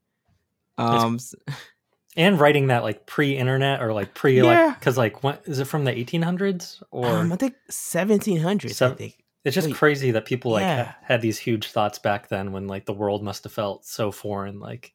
[0.77, 1.19] Um,
[2.17, 4.43] and writing that like pre-internet or like pre Yeah.
[4.43, 8.81] like because like what is it from the 1800s or um, I think 1700s.
[8.81, 9.18] I think.
[9.45, 10.93] It's just wait, crazy that people like yeah.
[11.01, 14.59] had these huge thoughts back then when like the world must have felt so foreign
[14.59, 14.93] like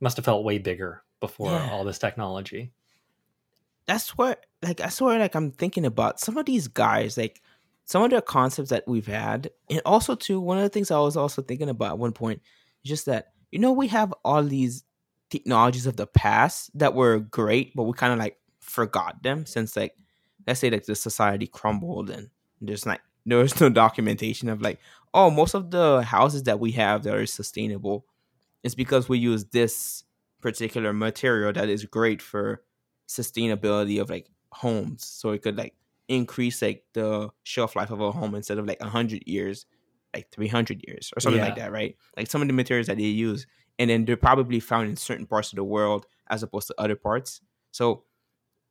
[0.00, 1.70] must have felt way bigger before Yeah.
[1.70, 2.72] all this technology
[3.86, 7.40] That's what, like, I swear, like, I'm thinking about some of these guys, like,
[7.84, 10.98] some of the concepts that we've had, and also too, one of the things I
[10.98, 12.42] was also thinking about at one point
[12.82, 14.82] is just that you know we have all these
[15.30, 19.76] technologies of the past that were great, but we kind of like forgot them since
[19.76, 19.94] like
[20.48, 22.28] let's say like the society crumbled and
[22.60, 24.78] there's like there was no documentation of like
[25.12, 28.06] oh most of the houses that we have that are sustainable
[28.62, 30.04] is because we use this
[30.40, 32.62] particular material that is great for
[33.08, 35.04] sustainability of like homes.
[35.04, 35.74] So it could like
[36.08, 39.66] increase like the shelf life of a home instead of like 100 years
[40.14, 41.96] like 300 years or something like that right?
[42.16, 43.46] Like some of the materials that they use
[43.78, 46.96] and then they're probably found in certain parts of the world as opposed to other
[46.96, 47.40] parts.
[47.70, 48.04] So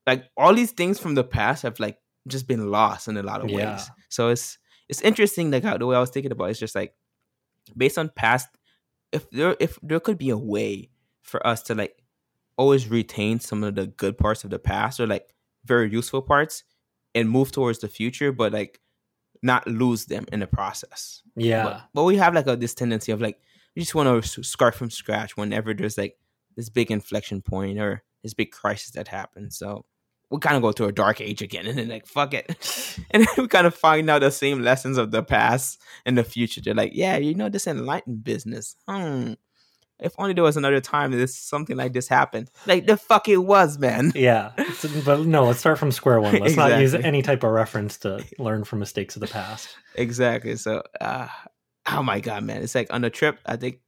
[0.07, 3.43] like all these things from the past have like just been lost in a lot
[3.43, 3.73] of Yeah.
[3.73, 4.57] ways so it's
[4.89, 6.93] it's interesting like how the way i was thinking about it, it's just like
[7.75, 8.47] based on past
[9.11, 10.89] if there if there could be a way
[11.21, 11.95] for us to like
[12.57, 15.27] always retain some of the good parts of the past or like
[15.65, 16.63] very useful parts
[17.13, 18.79] and move towards the future, but like
[19.41, 21.21] not lose them in the process.
[21.35, 21.63] Yeah.
[21.63, 23.39] But, but we have like a this tendency of like
[23.75, 26.17] we just want to start from scratch whenever there's like
[26.55, 29.57] this big inflection point or this big crisis that happens.
[29.57, 29.85] So
[30.29, 32.47] we kind of go to a dark age again and then like fuck it.
[33.11, 36.23] and then we kind of find out the same lessons of the past and the
[36.23, 36.61] future.
[36.61, 38.75] They're like, yeah, you know, this enlightened business.
[38.87, 39.33] Hmm.
[39.97, 42.51] If only there was another time that this something like this happened.
[42.65, 44.11] Like the fuck it was, man.
[44.15, 44.51] Yeah.
[45.05, 46.35] But no, let's start from square one.
[46.35, 49.69] Let's not use any type of reference to learn from mistakes of the past.
[49.95, 50.57] Exactly.
[50.57, 51.27] So, uh,
[51.87, 52.61] oh my god, man!
[52.61, 53.39] It's like on the trip.
[53.45, 53.79] I think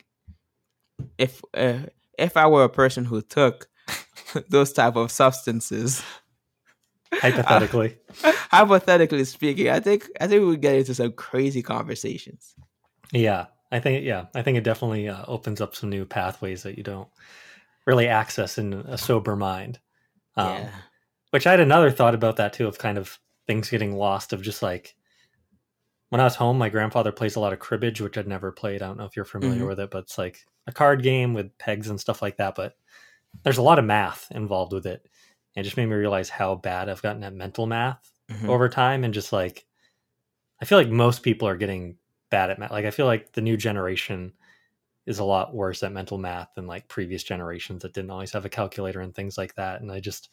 [1.17, 1.79] if uh,
[2.17, 3.67] if I were a person who took
[4.49, 6.01] those type of substances,
[7.13, 7.97] Hypothetically.
[8.23, 12.53] hypothetically speaking, I think I think we would get into some crazy conversations.
[13.11, 16.77] Yeah, I think yeah, I think it definitely uh, opens up some new pathways that
[16.77, 17.07] you don't
[17.85, 19.79] really access in a sober mind.
[20.35, 20.69] Um, yeah.
[21.31, 24.33] Which I had another thought about that too, of kind of things getting lost.
[24.33, 24.95] Of just like
[26.09, 28.81] when I was home, my grandfather plays a lot of cribbage, which I'd never played.
[28.81, 29.67] I don't know if you're familiar Mhm.
[29.67, 32.55] with it, but it's like a card game with pegs and stuff like that.
[32.55, 32.75] But
[33.43, 35.05] there's a lot of math involved with it,
[35.57, 38.49] and it just made me realize how bad I've gotten at mental math Mhm.
[38.49, 39.65] over time and just like
[40.61, 41.97] I feel like most people are getting
[42.31, 42.71] bad at math.
[42.71, 44.33] Like I feel like the new generation
[45.07, 48.45] is a lot worse at mental math than like previous generations that didn't always have
[48.45, 49.81] a calculator and things like that.
[49.81, 50.29] And I just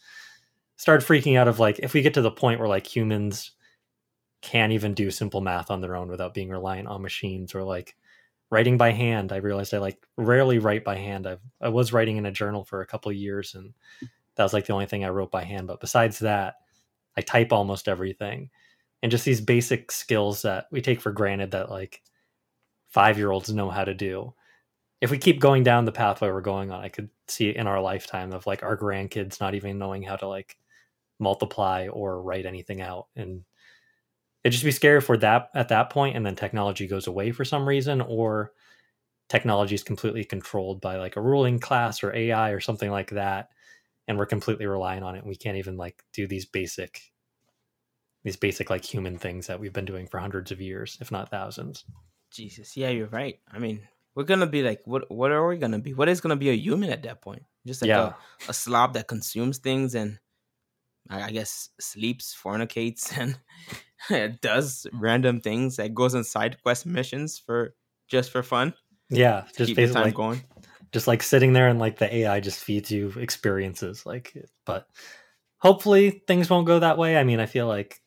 [0.76, 3.52] started freaking out of like if we get to the point where like humans
[4.42, 7.96] can't even do simple math on their own without being reliant on machines or like
[8.50, 9.32] writing by hand.
[9.32, 11.26] I realized I like rarely write by hand.
[11.26, 13.74] I've I was writing in a journal for a couple of years and
[14.36, 15.66] that was like the only thing I wrote by hand.
[15.66, 16.56] But besides that,
[17.16, 18.50] I type almost everything.
[19.02, 22.02] And just these basic skills that we take for granted that like
[22.88, 24.34] five year olds know how to do.
[25.00, 27.80] If we keep going down the pathway we're going on, I could see in our
[27.80, 30.56] lifetime of like our grandkids not even knowing how to like
[31.18, 33.08] multiply or write anything out.
[33.14, 33.44] And
[34.42, 37.44] it'd just be scary for that at that point and then technology goes away for
[37.44, 38.52] some reason or
[39.28, 43.48] technology is completely controlled by like a ruling class or AI or something like that
[44.06, 47.12] and we're completely relying on it and we can't even like do these basic
[48.22, 51.30] these basic like human things that we've been doing for hundreds of years if not
[51.30, 51.84] thousands
[52.34, 53.38] Jesus, yeah, you're right.
[53.50, 55.10] I mean, we're gonna be like, what?
[55.10, 55.94] What are we gonna be?
[55.94, 57.44] What is gonna be a human at that point?
[57.66, 58.14] Just like yeah
[58.46, 60.18] a, a slob that consumes things and
[61.08, 63.16] I guess sleeps, fornicates,
[64.10, 65.76] and does random things.
[65.76, 67.74] That goes on side quest missions for
[68.08, 68.74] just for fun.
[69.10, 70.42] yeah just keep the basically time like, going.
[70.94, 74.32] Just like sitting there and like the ai just feeds you experiences like
[74.64, 74.86] but
[75.58, 77.16] hopefully things won't go that way.
[77.18, 78.00] I mean i feel like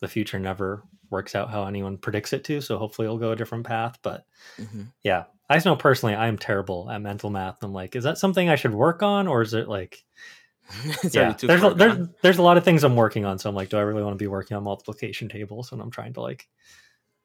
[0.00, 3.36] the future never works out how anyone predicts it to so hopefully it'll go a
[3.36, 4.26] different path but
[4.58, 4.88] Mhm.
[5.02, 5.24] yeah.
[5.48, 7.62] I just know personally i am terrible at mental math.
[7.62, 10.02] I'm like is that something i should work on or is it like
[11.12, 13.68] yeah there's a, there's there's a lot of things i'm working on so i'm like
[13.68, 16.48] do i really want to be working on multiplication tables when i'm trying to like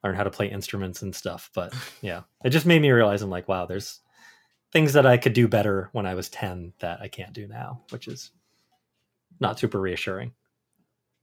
[0.04, 1.50] learn how to play instruments and stuff?
[1.54, 4.00] But yeah it just made me realize i'm like wow there's
[4.72, 7.82] things that i could do better when i was 10 that i can't do now
[7.90, 8.30] which is
[9.40, 10.32] not super reassuring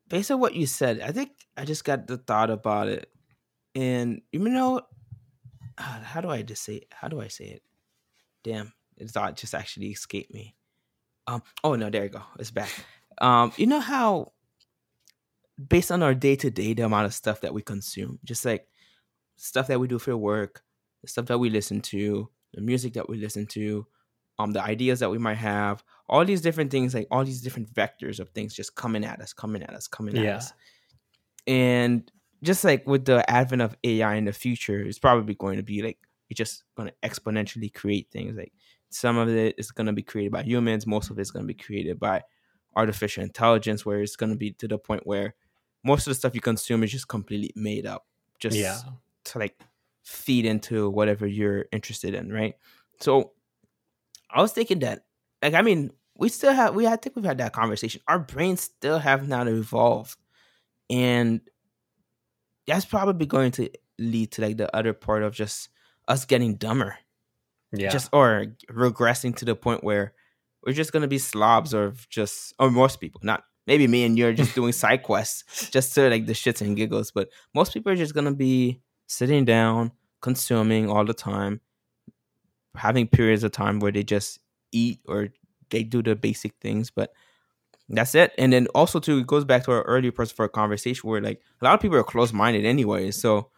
[0.10, 3.10] based on what you said, I think I just got the thought about it,
[3.75, 4.81] and you know,
[5.77, 6.83] ah, how do I just say?
[6.91, 7.63] How do I say it?
[8.43, 10.55] Damn, the thought just actually escaped me.
[11.27, 11.43] Um.
[11.63, 12.23] Oh no, there you go.
[12.39, 12.71] It's back.
[13.19, 13.51] Um.
[13.57, 14.33] You know how,
[15.69, 18.67] based on our day to day, the amount of stuff that we consume, just like
[19.36, 20.63] stuff that we do for work,
[21.01, 23.85] the stuff that we listen to, the music that we listen to,
[24.39, 27.71] um, the ideas that we might have, all these different things, like all these different
[27.71, 30.35] vectors of things just coming at us, coming at us, coming at Yeah.
[30.37, 30.53] us.
[31.45, 35.63] And just like with the advent of AI in the future, it's probably going to
[35.63, 38.35] be like you're just going to exponentially create things.
[38.35, 38.53] Like
[38.89, 41.53] some of it is going to be created by humans, most of it's going to
[41.53, 42.23] be created by
[42.75, 45.35] artificial intelligence, where it's going to be to the point where
[45.83, 48.07] most of the stuff you consume is just completely made up,
[48.39, 48.81] just yeah
[49.25, 49.59] to like
[50.07, 52.55] feed into whatever you're interested in, right?
[53.01, 53.33] So
[54.31, 55.03] I was thinking that,
[55.41, 58.01] like, I mean, we still have, we I think we've had that conversation.
[58.07, 60.17] Our brains still have not evolved,
[60.89, 61.41] and
[62.65, 65.69] that's probably going to lead to like the other part of just
[66.07, 66.97] us getting dumber,
[67.73, 70.13] yeah just or regressing to the point where
[70.65, 74.33] we're just gonna be slobs or just or most people, not maybe me and you're
[74.33, 77.95] just doing side quests just to like the shits and giggles, but most people are
[77.97, 79.91] just gonna be sitting down,
[80.21, 81.61] consuming all the time,
[82.75, 84.39] having periods of time where they just
[84.71, 85.29] eat or
[85.69, 87.11] they do the basic things, but
[87.89, 88.33] that's it.
[88.37, 91.21] And then also too, it goes back to our earlier person for a conversation where
[91.21, 93.11] like a lot of people are close minded anyway.
[93.11, 93.49] So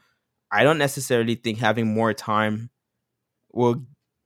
[0.51, 2.69] I don't necessarily think having more time
[3.51, 3.83] will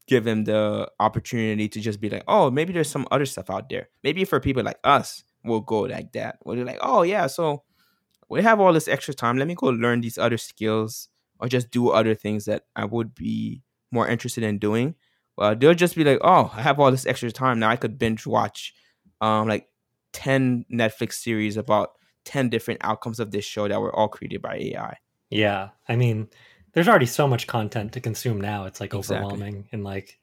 [0.07, 3.69] give them the opportunity to just be like, oh, maybe there's some other stuff out
[3.69, 3.89] there.
[4.03, 6.39] Maybe for people like us, we'll go like that.
[6.41, 7.63] Where they're like, oh yeah, so
[8.29, 9.37] we have all this extra time.
[9.37, 11.07] Let me go learn these other skills
[11.39, 14.95] or just do other things that I would be more interested in doing.
[15.37, 17.69] Well, they'll just be like, oh, I have all this extra time now.
[17.69, 18.73] I could binge watch,
[19.21, 19.67] um, like
[20.11, 21.91] ten Netflix series about
[22.23, 24.97] ten different outcomes of this show that were all created by AI.
[25.29, 26.29] Yeah, I mean,
[26.73, 28.65] there's already so much content to consume now.
[28.65, 29.17] It's like Exactly.
[29.25, 30.19] overwhelming and like,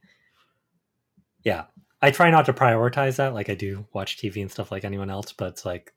[1.44, 1.64] yeah.
[2.02, 3.34] I try not to prioritize that.
[3.34, 5.92] Like I do watch TV and stuff like anyone else, but it's like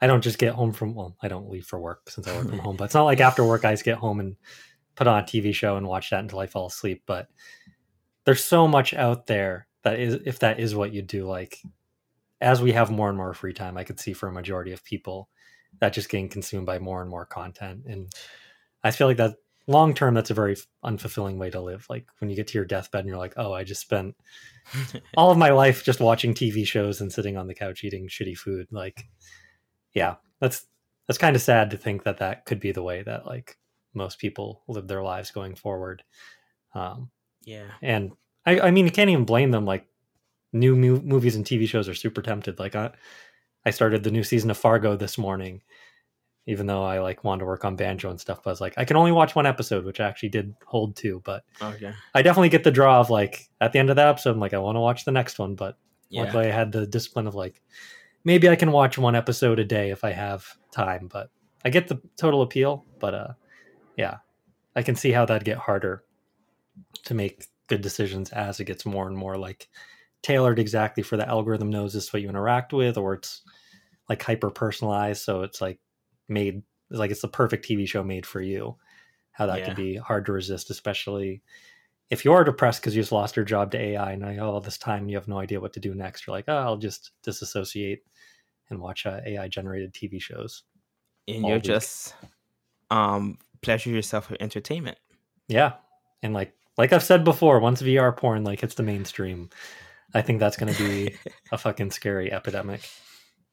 [0.00, 2.48] I don't just get home from well, I don't leave for work since I work
[2.48, 2.76] from home.
[2.76, 4.36] But it's not like after work I just get home and
[4.94, 7.02] put on a TV show and watch that until I fall asleep.
[7.06, 7.28] But
[8.24, 11.58] there's so much out there that is if that is what you do, like
[12.40, 14.84] as we have more and more free time, I could see for a majority of
[14.84, 15.28] people
[15.80, 17.82] that just getting consumed by more and more content.
[17.86, 18.08] And
[18.84, 21.86] I feel like that long term, that's a very unfulfilling way to live.
[21.88, 24.16] Like when you get to your deathbed and you're like, oh, I just spent
[25.16, 28.36] all of my life just watching TV shows and sitting on the couch eating shitty
[28.36, 28.68] food.
[28.70, 29.06] Like,
[29.98, 30.66] yeah, that's
[31.06, 33.56] that's kind of sad to think that that could be the way that like
[33.94, 36.02] most people live their lives going forward.
[36.74, 37.10] Um,
[37.44, 37.64] yeah.
[37.82, 38.12] and
[38.46, 39.64] I, I mean, you can't even blame them.
[39.64, 39.86] Like
[40.52, 42.58] new mu- movies and TV shows are super tempted.
[42.58, 42.90] Like I,
[43.66, 45.62] I started the new season of Fargo this morning,
[46.46, 48.42] even though I like wanted to work on banjo and stuff.
[48.42, 50.94] But I was like, I can only watch one episode, which I actually did hold
[50.96, 51.20] to.
[51.24, 51.92] But Okay.
[52.14, 54.54] I definitely get the draw of like at the end of that episode, I'm like,
[54.54, 55.54] I want to watch the next one.
[55.54, 55.78] But
[56.10, 56.22] Yeah.
[56.24, 57.60] luckily, I had the discipline of like,
[58.24, 61.08] maybe I can watch one episode a day if I have time.
[61.10, 61.30] But
[61.64, 62.86] I get the total appeal.
[62.98, 63.28] But uh,
[63.96, 64.18] yeah,
[64.76, 66.04] I can see how that'd get harder
[67.04, 69.68] to make good decisions as it gets more and more like
[70.22, 73.42] tailored exactly for the algorithm knows this is what you interact with, or it's
[74.08, 75.22] like hyper personalized.
[75.22, 75.78] So it's like
[76.28, 78.76] made like it's the perfect TV show made for you.
[79.32, 79.64] How that Yeah.
[79.66, 81.42] can be hard to resist, especially
[82.10, 84.48] if you're depressed because you just lost your job to AI and now you have
[84.48, 86.26] all this time you have no idea what to do next.
[86.26, 88.02] You're like, oh, I'll just disassociate
[88.70, 90.64] and watch uh, AI generated TV shows.
[91.26, 91.64] And you're weak.
[91.64, 92.14] just
[92.90, 94.98] um pleasure yourself with entertainment.
[95.48, 95.74] Yeah.
[96.22, 99.50] And like like I've said before, once VR porn like hits the mainstream,
[100.14, 101.16] I think that's gonna be
[101.52, 102.88] a fucking scary epidemic.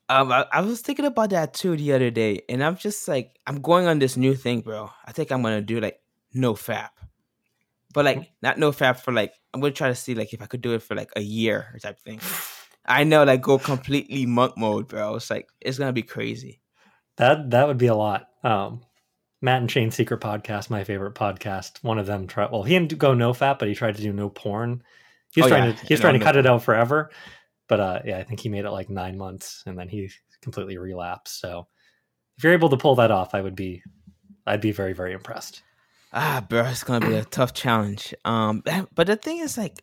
[0.08, 3.40] Um, I, I was thinking about that too the other day, and I'm just like,
[3.48, 4.92] I'm going on this new thing, bro.
[5.04, 6.00] I think I'm gonna do like
[6.34, 6.90] no fap,
[7.96, 10.46] but like not no fap for like I'm gonna try to see like if I
[10.46, 12.20] could do it for like a year or type of thing.
[12.86, 15.16] I know, like go completely monk mode, bro.
[15.16, 16.62] It's like it's gonna be crazy.
[17.18, 18.28] That that would be a lot.
[18.44, 18.82] Um
[19.42, 21.84] Matt and Shane's Secret Podcast, my favorite podcast.
[21.84, 24.12] One of them tried well, he didn't go no fat, but he tried to do
[24.14, 24.84] no porn.
[25.34, 25.76] He's Oh, trying yeah.
[25.76, 27.10] to he was No, trying to no cut it out forever.
[27.70, 30.78] But uh yeah, I think he made it like nine months and then he completely
[30.78, 31.40] relapsed.
[31.40, 31.68] So
[32.38, 33.82] if you're able to pull that off, I would be
[34.46, 35.64] I'd be very, very impressed.
[36.18, 38.14] Ah, bro, it's gonna be a tough challenge.
[38.24, 38.64] Um,
[38.96, 39.82] but the thing is, like,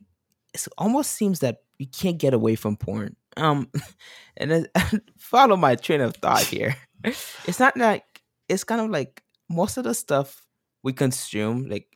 [0.55, 3.17] it almost seems that you can't get away from porn.
[3.37, 3.71] Um,
[4.39, 4.67] and then,
[5.19, 6.75] follow my train of thought here.
[7.05, 8.05] It's not like
[8.49, 10.47] it's kind of like most of the stuff
[10.85, 11.69] we consume.
[11.69, 11.89] Like,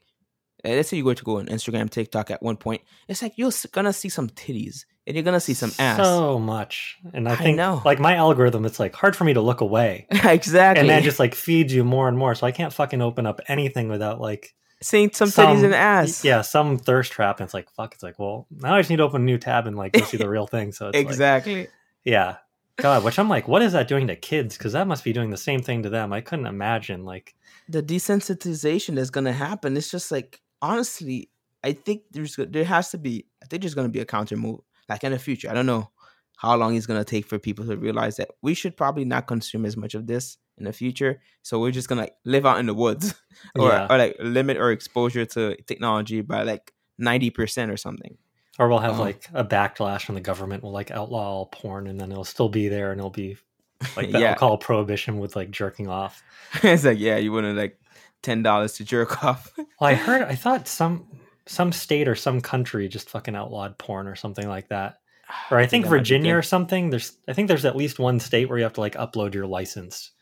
[0.64, 2.82] eh, let's say you go to go on Instagram, TikTok at one point.
[3.06, 5.98] It's like you're gonna see some titties and you're gonna see some ass.
[5.98, 6.98] So much.
[7.12, 7.80] And I think know.
[7.84, 10.06] like my algorithm, it's like hard for me to look away.
[10.10, 10.80] exactly.
[10.80, 12.34] And then just like feeds you more and more.
[12.34, 16.24] So I can't fucking open up anything without like seeing some, some- titties and ass.
[16.24, 17.94] Yeah, some thirst trap, and it's like fuck.
[17.94, 20.00] It's like, well, now I just need to open a new tab and like go
[20.00, 20.72] see the real thing.
[20.72, 21.68] So it's like, exactly.
[22.04, 22.36] yeah,
[22.76, 24.56] God, which I'm like, what is that doing to kids?
[24.58, 26.12] Because that must be doing the same thing to them.
[26.12, 27.04] I couldn't imagine.
[27.04, 27.34] Like,
[27.68, 29.76] the desensitization that's gonna happen.
[29.76, 31.30] It's just like honestly,
[31.62, 33.26] I think there's there has to be.
[33.42, 35.50] I think there's gonna be a counter move, like in the future.
[35.50, 35.90] I don't know
[36.36, 39.64] how long it's gonna take for people to realize that we should probably not consume
[39.64, 41.20] as much of this in the future.
[41.42, 43.14] So we're just gonna like live out in the woods,
[43.58, 43.86] or Yeah.
[43.90, 48.16] or like limit our exposure to technology by like ninety percent or something.
[48.58, 49.02] or we'll have Oh.
[49.02, 50.62] like a backlash from the government.
[50.62, 53.36] Will like outlaw all porn, and then it'll still be there, and it'll be
[53.96, 56.22] like that yeah, call prohibition with like jerking off.
[56.62, 57.78] it's like yeah, you wouldn't like
[58.22, 59.52] ten dollars to jerk off.
[59.58, 61.06] Well, I heard, I thought some
[61.46, 64.98] some state or some country just fucking outlawed porn or something like that.
[65.50, 66.90] Or I think that Virginia or something.
[66.90, 69.46] There's, I think there's at least one state where you have to like upload your
[69.46, 70.12] license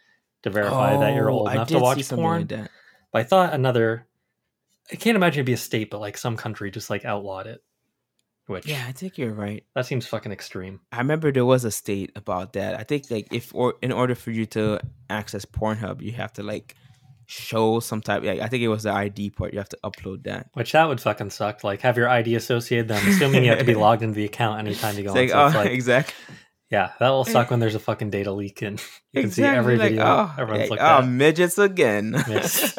[0.45, 2.41] to verify that you're Oh, old I enough to watch porn.
[2.41, 2.71] like that.
[3.13, 4.07] But I thought another,
[4.91, 7.63] I can't imagine it'd be a state, but like some country just like outlawed it.
[8.47, 9.65] Which Yeah, I think you're right.
[9.75, 10.81] that seems fucking extreme.
[10.93, 12.79] I remember there was a state about that.
[12.79, 16.43] I think like if or in order for you to access Pornhub, you have to
[16.43, 16.75] like
[17.27, 18.23] show some type.
[18.23, 19.53] Like, I think it was the ID part.
[19.53, 20.51] You have to upload that.
[20.55, 21.65] Which that would fucking suck.
[21.65, 22.89] Like have your ID associated.
[22.89, 25.13] Then assuming you have to be logged into the account anytime you go.
[25.13, 25.53] Like, on.
[25.53, 26.15] So oh, like, exactly.
[26.71, 29.77] yeah, that will suck when there's a fucking data leak and you can see every
[29.77, 31.09] like, video oh, everyone's like, looked oh, at.
[31.09, 32.15] midgets again.
[32.29, 32.79] Yes.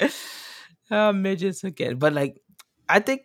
[0.90, 1.96] oh, midgets again.
[1.96, 2.40] But like,
[2.88, 3.22] I think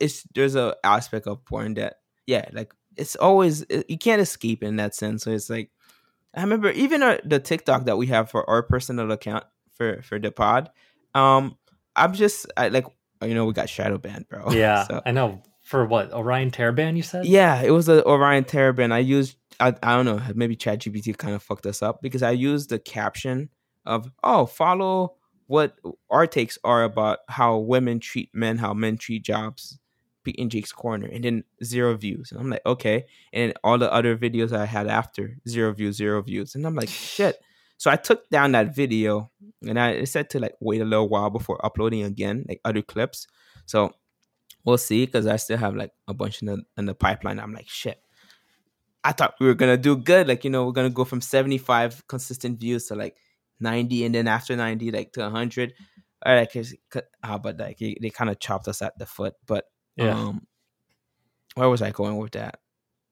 [0.00, 4.76] it's there's a aspect of porn that yeah, like it's always you can't escape in
[4.76, 5.24] that sense.
[5.24, 5.70] So it's like
[6.34, 10.18] I remember even our, the TikTok that we have for our personal account for for
[10.18, 10.70] the pod.
[11.14, 11.56] Um,
[11.94, 12.86] I'm just I like
[13.22, 14.50] you know we got shadow banned, bro.
[14.52, 15.42] Yeah, So- I know.
[15.62, 16.96] For what Orion Taraban?
[16.96, 17.24] You said?
[17.24, 18.90] yeah, it was a Orion Taraban.
[18.92, 22.32] I used I, I don't know maybe ChatGPT kind of fucked us up because I
[22.32, 23.48] used the caption
[23.86, 25.14] of oh follow
[25.46, 25.78] what
[26.10, 29.78] our takes are about how women treat men, how men treat jobs.
[30.24, 33.06] Pete and Jake's corner, and then zero views, and I'm like okay.
[33.32, 36.88] And all the other videos I had after zero views, zero views, and I'm like
[36.88, 37.38] shit.
[37.78, 39.30] So I took down that video,
[39.66, 43.26] and I said to like wait a little while before uploading again, like other clips.
[43.66, 43.92] So
[44.64, 47.40] we'll see because I still have like a bunch in the in the pipeline.
[47.40, 47.98] I'm like, shit.
[49.04, 50.28] I thought we were gonna do good.
[50.28, 53.16] Like, you know, we're gonna go from 75 consistent views to like
[53.58, 55.74] 90, and then after 90, like to 100.
[56.24, 59.34] All right, cause, 'cause- ah, but like they kind of chopped us at the foot.
[59.44, 59.64] But
[59.96, 60.18] Yeah.
[60.18, 60.46] um,
[61.54, 62.60] where was I going with that?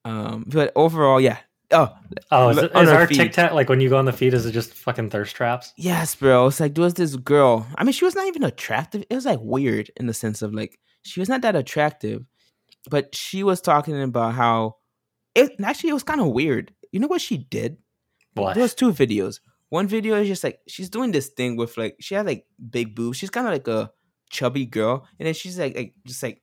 [0.04, 1.38] Um, but overall, yeah.
[1.72, 1.94] Oh,
[2.32, 3.16] oh, is, look it, on is our our feed.
[3.16, 4.34] TikTok like when you go on the feed?
[4.34, 5.72] Is it just fucking thirst traps?
[5.76, 6.48] Yes, bro.
[6.48, 7.66] It's like there was this girl.
[7.76, 9.04] I mean, she was not even attractive.
[9.08, 12.24] It was like weird in the sense of like she was not that attractive,
[12.90, 14.76] but she was talking about how
[15.34, 16.72] it actually it was kind of weird.
[16.90, 17.76] You know what she did?
[18.34, 18.54] What?
[18.54, 19.40] There was two videos.
[19.68, 22.96] One video is just like she's doing this thing with like she had like big
[22.96, 23.18] boobs.
[23.18, 23.92] She's kind of like a
[24.28, 26.42] chubby girl, and then she's like, like just like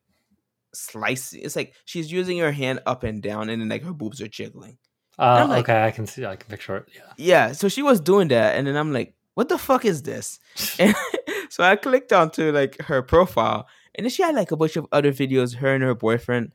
[0.78, 1.42] slicing.
[1.42, 4.28] It's like she's using her hand up and down, and then like her boobs are
[4.28, 4.78] jiggling.
[5.20, 6.26] Uh, like- okay, I can see.
[6.26, 6.86] I can picture it.
[6.96, 7.14] Yeah.
[7.18, 10.40] Yeah, so she was doing that, and then I'm like, what the fuck is this?
[10.80, 10.96] And
[11.50, 14.88] so I clicked onto like her profile, and then she had like a bunch of
[14.92, 16.54] other videos, her and her boyfriend.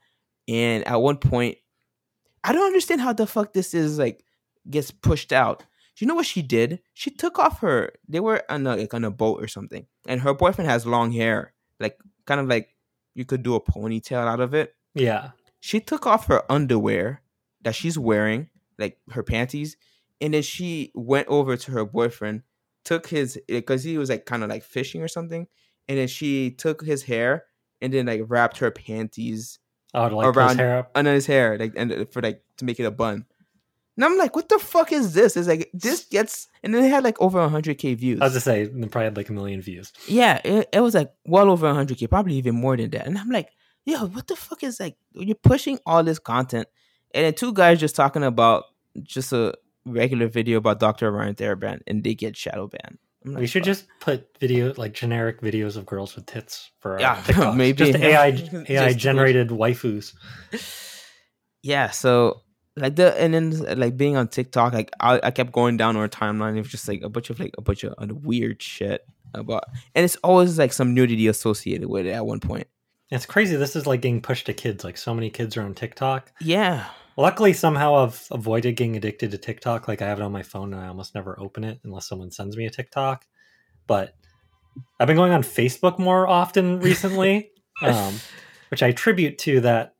[0.49, 1.59] And at one point,
[2.45, 4.25] I don't understand how the fuck this is like
[4.69, 5.65] gets pushed out.
[5.99, 6.81] You know what she did?
[6.95, 7.93] She took off her.
[8.09, 11.13] They were on a, like on a boat or something, and her boyfriend has long
[11.13, 11.97] hair, like
[12.27, 12.72] kind of like
[13.15, 15.31] you could do a ponytail out of it Yeah.
[15.61, 17.21] she took off her underwear
[17.63, 18.49] that she's wearing,
[18.79, 19.77] like her panties,
[20.21, 22.43] and then she went over to her boyfriend,
[22.85, 25.47] took his because he was like kind of like fishing or something,
[25.89, 27.45] and then she took his hair
[27.81, 29.59] and then like wrapped her panties
[29.95, 30.91] Oh, like pull his Around- hair up.
[30.95, 33.27] under his hair, like and for like to make it a bun.
[33.97, 35.37] And I'm like, what the fuck is this?
[35.37, 38.21] It's like this gets, and then it had like over 100k views.
[38.21, 39.93] I was just say, they probably had like a million views.
[40.09, 43.07] Yeah, it, it was like well over 100k, probably even more than that.
[43.07, 43.51] And I'm like,
[43.85, 46.69] yo, what the fuck is like you're pushing all this content,
[47.15, 48.65] and then two guys just talking about
[49.03, 51.09] just a regular video about Dr.
[51.15, 52.99] Orion Taraban, and they get shadow banned.
[53.27, 53.67] I'm We should fuck.
[53.67, 57.57] just put video like generic videos of girls with tits for our Yeah, TikToks.
[57.57, 57.77] maybe.
[57.93, 60.15] just AI Just- AI generated waifus.
[61.63, 61.91] yeah.
[61.91, 62.43] So
[62.77, 66.09] like the and then like being on TikTok, like I, I kept going down our
[66.09, 67.95] timeline of just like a bunch of like a bunch of
[68.25, 69.65] weird shit about,
[69.95, 72.67] and it's always like some nudity associated with it at one point.
[73.11, 73.57] It's crazy.
[73.57, 74.85] This is like getting pushed to kids.
[74.85, 76.33] Like so many kids are on TikTok.
[76.41, 76.87] Yeah.
[77.19, 79.87] Luckily, somehow I've avoided getting addicted to TikTok.
[79.87, 82.31] Like I have it on my phone and I almost never open it unless someone
[82.31, 83.27] sends me a TikTok.
[83.87, 84.15] But
[84.99, 87.51] I've been going on Facebook more often recently,
[87.83, 88.15] um,
[88.71, 89.92] which I attribute to that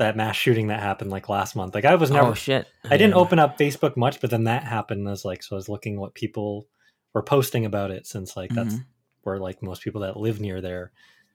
[0.00, 1.74] that mass shooting that happened like last month.
[1.74, 2.66] Like I was never, oh shit.
[2.84, 3.20] I didn't Yeah.
[3.20, 5.00] open up Facebook much, but then that happened.
[5.00, 6.66] And I was like, so I was looking what people
[7.14, 8.84] were posting about it since like that's Mhm.
[9.22, 10.92] where like most people that live near there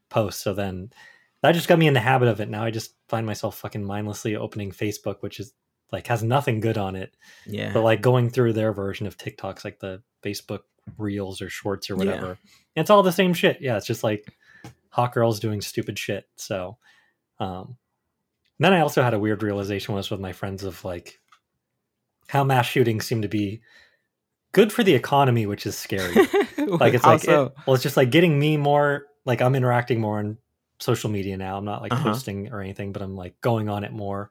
[0.09, 0.41] post.
[0.41, 0.91] So then
[1.41, 2.49] that just got me in the habit of it.
[2.49, 5.53] Now I just find myself fucking mindlessly opening Facebook, which is
[5.91, 7.71] like has nothing good on it, Yeah.
[7.71, 10.61] but like going through their version of TikToks, like the Facebook
[10.97, 12.29] Reels or Shorts or whatever.
[12.29, 12.37] And
[12.81, 13.61] it's all the same shit.
[13.61, 14.25] Yeah, it's just like
[14.89, 16.27] hot girls doing stupid shit.
[16.35, 16.77] So,
[17.39, 17.77] um,
[18.59, 21.19] then I also had a weird realization was with my friends of like
[22.27, 23.61] how mass shootings seem to be
[24.51, 26.15] good for the economy, which is scary.
[26.79, 30.19] like it's like it- well, it's just like getting me more like I'm interacting more
[30.19, 30.37] on
[30.79, 31.57] social media now.
[31.57, 32.03] I'm not like Uh-huh.
[32.03, 34.29] posting or anything, but I'm like going on it more.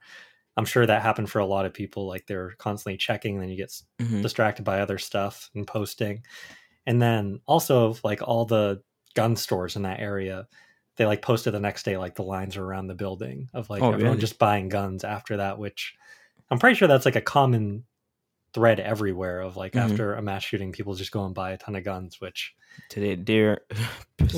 [0.57, 2.07] I'm sure that happened for a lot of people.
[2.07, 4.23] Like they're constantly checking, then you get Mhm.
[4.23, 6.23] distracted by other stuff and posting.
[6.87, 8.83] And then also like all the
[9.15, 10.47] gun stores in that area,
[10.97, 13.83] they like posted the next day like the lines are around the building of like
[13.83, 14.21] Oh, everyone really?
[14.21, 15.95] just buying guns after that, which
[16.51, 17.85] I'm pretty sure that's like a common
[18.53, 19.81] thread everywhere of like Mhm.
[19.91, 22.55] after a mass shooting, people just go and buy a ton of guns, which
[22.89, 23.61] Today they're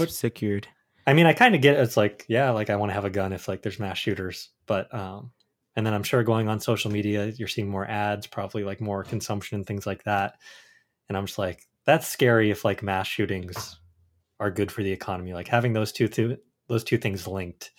[0.08, 0.66] secured.
[1.06, 1.80] I mean, I kind of get it.
[1.80, 4.48] It's like, yeah, like I want to have a gun if like there's mass shooters,
[4.66, 5.30] but um,
[5.76, 9.04] and then I'm sure going on social media, you're seeing more ads, probably like more
[9.04, 10.36] consumption and things like that.
[11.08, 13.78] And I'm just like, that's scary if like mass shootings
[14.38, 15.32] are good for the economy.
[15.32, 17.70] Like having those two th- those two things linked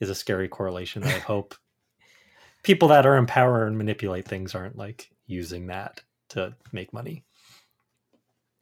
[0.00, 1.02] is a scary correlation.
[1.02, 1.54] that I hope
[2.62, 7.24] people that are in power and manipulate things aren't like using that to make money.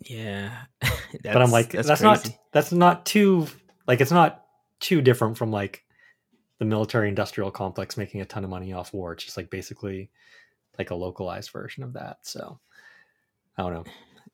[0.00, 0.52] Yeah.
[1.22, 3.46] but I'm like, that's, not that's not too
[3.86, 4.44] like it's not
[4.80, 5.84] too different from like
[6.58, 9.12] the military industrial complex making a ton of money off war.
[9.12, 10.10] It's just like basically
[10.78, 12.18] like a localized version of that.
[12.22, 12.58] So
[13.56, 13.84] I don't know.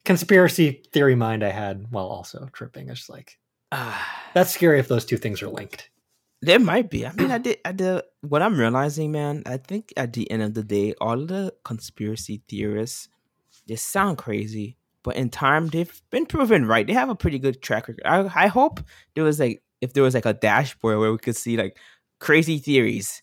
[0.05, 2.89] Conspiracy theory mind I had while also tripping.
[2.89, 3.37] It's like
[3.71, 4.29] ah.
[4.33, 5.89] that's scary if those two things are linked.
[6.41, 7.05] There might be.
[7.05, 7.57] I mean, I did.
[7.65, 8.01] I did.
[8.21, 12.41] What I'm realizing, man, I think at the end of the day, all the conspiracy
[12.47, 13.09] theorists,
[13.67, 16.87] they sound crazy, but in time, they've been proven right.
[16.87, 18.05] They have a pretty good track record.
[18.05, 18.79] I, I hope
[19.15, 21.77] there was like, if there was like a dashboard where we could see like
[22.19, 23.21] crazy theories,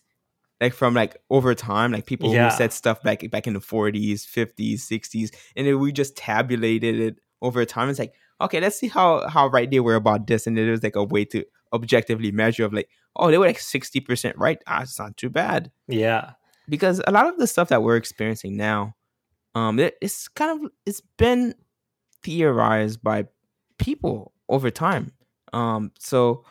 [0.61, 2.49] like from like over time, like people Yeah.
[2.49, 6.99] who said stuff back back in the 40s, 50s, 60s, and then we just tabulated
[6.99, 7.89] it over time.
[7.89, 10.83] It's like, okay, let's see how how right they were about this, and then was
[10.83, 11.43] like a way to
[11.73, 14.57] objectively measure of like, oh, they were like 60% right.
[14.67, 16.31] Ah, it's not too bad Yeah.
[16.69, 18.95] because a lot of the stuff that we're experiencing now,
[19.55, 21.53] um, it, it's kind of it's been
[22.23, 23.25] theorized by
[23.77, 25.11] people over time.
[25.53, 26.43] Um, so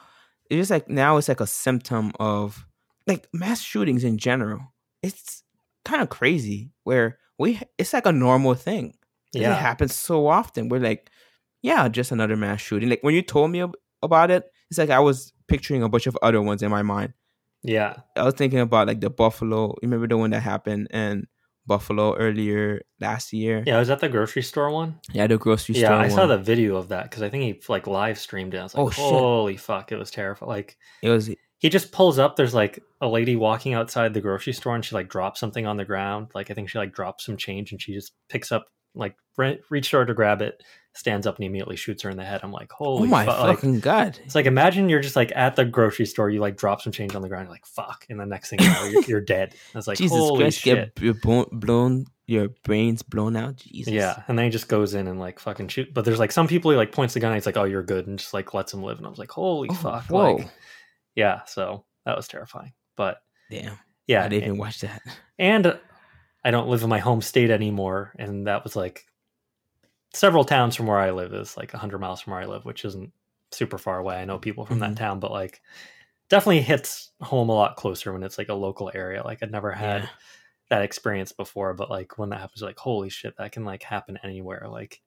[0.50, 2.66] it's just like now it's like a symptom of
[3.06, 4.72] like mass shootings in general.
[5.02, 5.42] It's
[5.84, 8.94] kind of crazy where we it's like a normal thing.
[9.32, 9.52] Yeah.
[9.52, 10.68] It happens so often.
[10.68, 11.10] We're like,
[11.62, 12.88] yeah, just another mass shooting.
[12.88, 13.64] Like when you told me
[14.02, 17.12] about it, it's like I was picturing a bunch of other ones in my mind.
[17.62, 17.96] Yeah.
[18.16, 19.68] I was thinking about like the Buffalo.
[19.82, 21.26] You remember the one that happened in
[21.66, 23.62] Buffalo earlier last year?
[23.66, 23.78] Yeah.
[23.78, 25.00] Was that the grocery store one?
[25.12, 25.96] Yeah, the grocery Yeah, store.
[25.98, 28.58] Yeah, I saw the video of that because I think he like live streamed it.
[28.58, 29.04] I was like, Oh, shit.
[29.04, 30.48] holy fuck, it was terrifying.
[30.48, 31.28] Like It was
[31.58, 32.36] he just pulls up.
[32.36, 35.76] There's like a lady walking outside the grocery store, and she like drops something on
[35.76, 36.28] the ground.
[36.34, 39.60] Like I think she like drops some change, and she just picks up like re-
[39.70, 40.62] reached over to grab it,
[40.94, 42.40] stands up, and immediately shoots her in the head.
[42.42, 43.40] I'm like, oh holy my fuck!
[43.40, 44.18] Like, fucking god!
[44.24, 47.14] it's like imagine you're just like at the grocery store, you like drop some change
[47.14, 49.54] on the ground, you're like fuck, and the next thing you know, you're, you're dead.
[49.74, 50.94] I was like, Jesus holy Christ, shit.
[50.94, 51.14] get your
[51.52, 53.56] blown, your brains blown out.
[53.56, 53.92] Jesus.
[53.92, 55.92] Yeah, and then he just goes in and like fucking shoot.
[55.94, 57.32] But there's like some people he like points the gun.
[57.32, 58.98] And he's like, "Oh, you're good," and just like lets him live.
[58.98, 60.36] And I was like, "Holy Oh, fuck!" whoa.
[60.36, 60.50] Like,
[61.16, 61.44] yeah.
[61.46, 62.72] So that was terrifying.
[62.96, 63.18] But
[63.50, 63.78] Damn.
[64.06, 65.02] yeah, I didn't even and, watch that.
[65.38, 65.78] and
[66.44, 69.06] I don't live in my home state anymore, and that was like
[70.14, 72.84] several towns from where I live is like 100 miles from where I live, which
[72.84, 73.12] isn't
[73.52, 74.16] super far away.
[74.16, 74.80] I know people from Mhm.
[74.80, 75.60] that town, but like
[76.30, 79.22] definitely hits home a lot closer when it's like a local area.
[79.24, 80.08] Like I'd never had Yeah.
[80.70, 84.18] that experience before, but like when that happens, like holy shit, that can like happen
[84.22, 84.66] anywhere.
[84.68, 85.02] Like,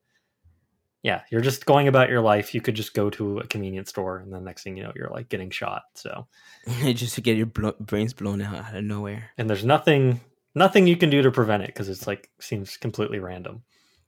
[1.03, 2.53] yeah, you're just going about your life.
[2.53, 5.09] You could just go to a convenience store, and the next thing you know, you're
[5.09, 5.83] like getting shot.
[5.95, 6.27] So,
[6.83, 9.29] just to get your blo- brains blown out out of nowhere.
[9.37, 10.19] and there's nothing,
[10.55, 13.63] nothing you can do to prevent it because it's like seems completely random.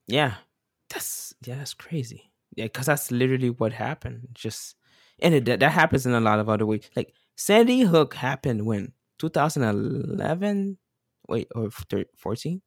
[0.08, 0.34] Yeah,
[0.90, 2.32] that's yeah, that's crazy.
[2.56, 4.28] Yeah, because that's literally what happened.
[4.34, 4.76] Just
[5.20, 6.90] and it, that that happens in a lot of other ways.
[6.96, 10.78] Like Sandy Hook happened when 2011,
[11.30, 12.62] wait, or 14.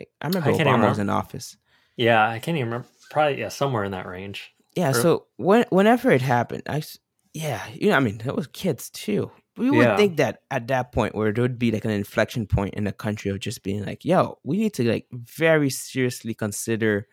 [0.00, 1.58] I remember I Obama even was in office.
[1.96, 2.88] Yeah, I can't even remember.
[3.10, 4.54] Probably yeah, somewhere in that range.
[4.76, 6.82] Yeah, Or- so when whenever it happened, I
[7.34, 9.30] yeah, you know, I mean, it was kids too.
[9.56, 9.96] We would Yeah.
[9.96, 12.92] think that at that point where there would be like an inflection point in the
[12.92, 17.06] country of just being like, yo, we need to like very seriously consider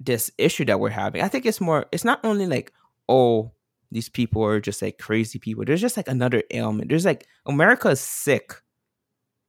[0.00, 1.22] this issue that we're having.
[1.22, 2.72] I think it's more it's not only like,
[3.08, 3.52] oh,
[3.90, 5.64] these people are just like crazy people.
[5.64, 6.88] There's just like another ailment.
[6.90, 8.54] There's like America is sick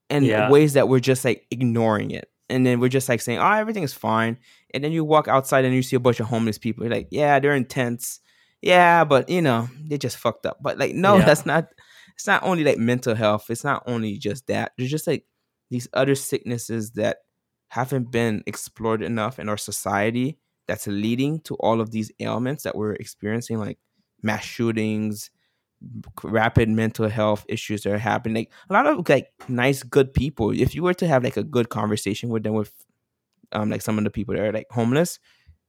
[0.10, 0.50] in Yeah.
[0.50, 2.32] ways that we're just like ignoring it.
[2.50, 4.38] And then we're just like saying, oh, everything is fine.
[4.74, 6.84] And then you walk outside and you see a bunch of homeless people.
[6.84, 8.20] You're like, yeah, they're in tents.
[8.62, 10.58] Yeah, but you know, they just fucked up.
[10.62, 11.26] But like, no, Yeah.
[11.26, 11.68] that's not
[12.16, 13.45] it's not only like mental health.
[13.50, 14.74] It's not only just that.
[14.78, 15.26] There's just like
[15.70, 17.20] these other sicknesses that
[17.70, 20.38] haven't been explored enough in our society
[20.68, 23.78] that's leading to all of these ailments that we're experiencing, like
[24.22, 25.30] mass shootings,
[26.23, 28.36] rapid mental health issues that are happening.
[28.36, 30.51] Like a lot of like nice, good people.
[30.51, 32.73] If you were to have like a good conversation with them, with
[33.51, 35.19] um like some of the people that are like homeless,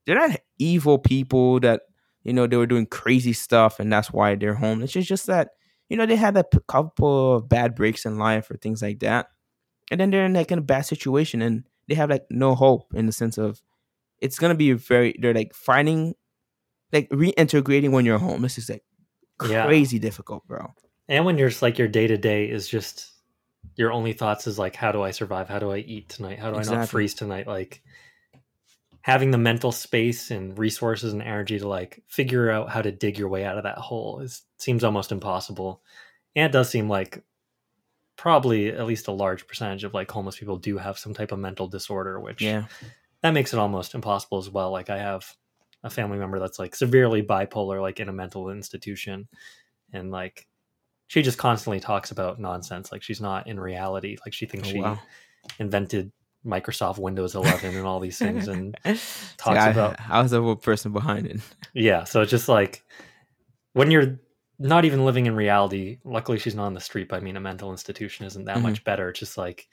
[0.07, 1.83] they're not evil people that
[2.25, 4.97] you know they were doing crazy stuff and that's why they're homeless.
[4.97, 5.51] It's just that
[5.89, 9.29] you know they had a couple of bad breaks in life or things like that,
[9.91, 12.93] and then they're in like in a bad situation and they have like no hope
[12.95, 13.63] in the sense of
[14.21, 16.15] it's gonna be very they're like finding
[16.93, 18.83] like reintegrating when you're homeless is like
[19.49, 19.67] Yeah.
[19.67, 20.73] crazy difficult, bro.
[21.09, 23.11] And when you're just like your day to day is just
[23.77, 25.49] your only thoughts is like, how do I survive?
[25.49, 26.39] How do I eat tonight?
[26.39, 27.47] How do I not freeze tonight?
[27.47, 27.83] Like
[29.03, 33.19] having the mental space and resources and energy to like figure out how to dig
[33.19, 35.83] your way out of that hole is seems almost impossible.
[36.37, 37.23] And it does seem like
[38.17, 41.39] probably at least a large percentage of like homeless people do have some type of
[41.39, 42.67] mental disorder, which Yeah.
[43.23, 44.71] that makes it almost impossible as well.
[44.71, 45.35] Like I have
[45.83, 49.29] a family member that's like severely bipolar, like in a mental institution,
[49.93, 50.47] and like
[51.07, 52.93] she just constantly talks about nonsense.
[52.93, 54.17] Like she's not in reality.
[54.25, 54.99] Like she thinks Oh, she wow.
[55.59, 56.13] invented
[56.47, 58.49] Microsoft Windows 11 and all these things.
[58.49, 58.77] And
[59.37, 61.41] talks I, about- I was the person behind it.
[61.75, 62.85] yeah, so it's just like
[63.73, 64.19] when you're
[64.59, 65.99] not even living in reality.
[66.05, 67.09] Luckily, she's not on the street.
[67.09, 68.63] But I mean, a mental institution isn't that Mhm.
[68.63, 69.09] much better.
[69.09, 69.67] It's just like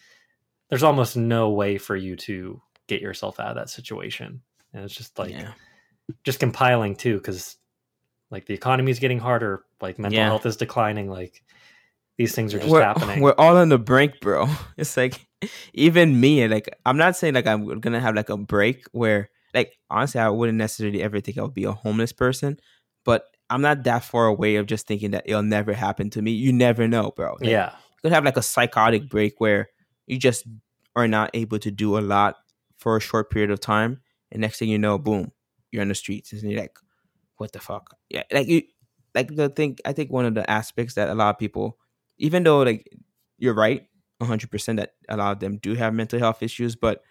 [0.70, 4.42] there's almost no way for you to get yourself out of that situation,
[4.74, 5.52] and it's just like yeah.
[6.24, 7.58] Just compiling too, because
[8.30, 9.64] like the economy is getting harder.
[9.82, 10.28] Like mental Yeah.
[10.28, 11.10] health is declining.
[11.10, 11.44] Like
[12.18, 13.22] these things are just we're, happening.
[13.22, 14.48] We're all on the brink, bro.
[14.78, 15.28] It's like
[15.74, 19.78] even me, like I'm not saying like I'm gonna have like a break where like
[19.90, 22.60] honestly I wouldn't necessarily ever think I would be a homeless person,
[23.06, 26.32] but I'm not that far away of just thinking that it'll never happen to me.
[26.32, 27.38] You never know, bro.
[27.40, 29.70] Like, yeah, you could have like a psychotic break where
[30.06, 30.46] you just
[30.96, 32.36] are not able to do a lot
[32.78, 34.02] for a short period of time,
[34.32, 35.32] and next thing you know, boom,
[35.72, 36.78] you're in the streets, and you're like,
[37.38, 37.96] what the fuck?
[38.10, 38.64] Yeah, like you,
[39.16, 39.78] like the thing.
[39.86, 41.78] I think one of the aspects that a lot of people,
[42.18, 42.90] even though like
[43.38, 43.88] you're right,
[44.20, 47.04] 100 percent that a lot of them do have mental health issues, but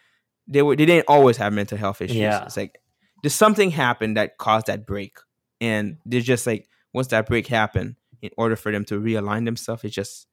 [0.46, 2.16] they were they didn't always have mental health issues.
[2.16, 2.44] Yeah.
[2.44, 2.80] It's like
[3.22, 5.18] there's something happened that caused that break,
[5.60, 9.84] and they're just like once that break happened, in order for them to realign themselves,
[9.84, 10.26] it just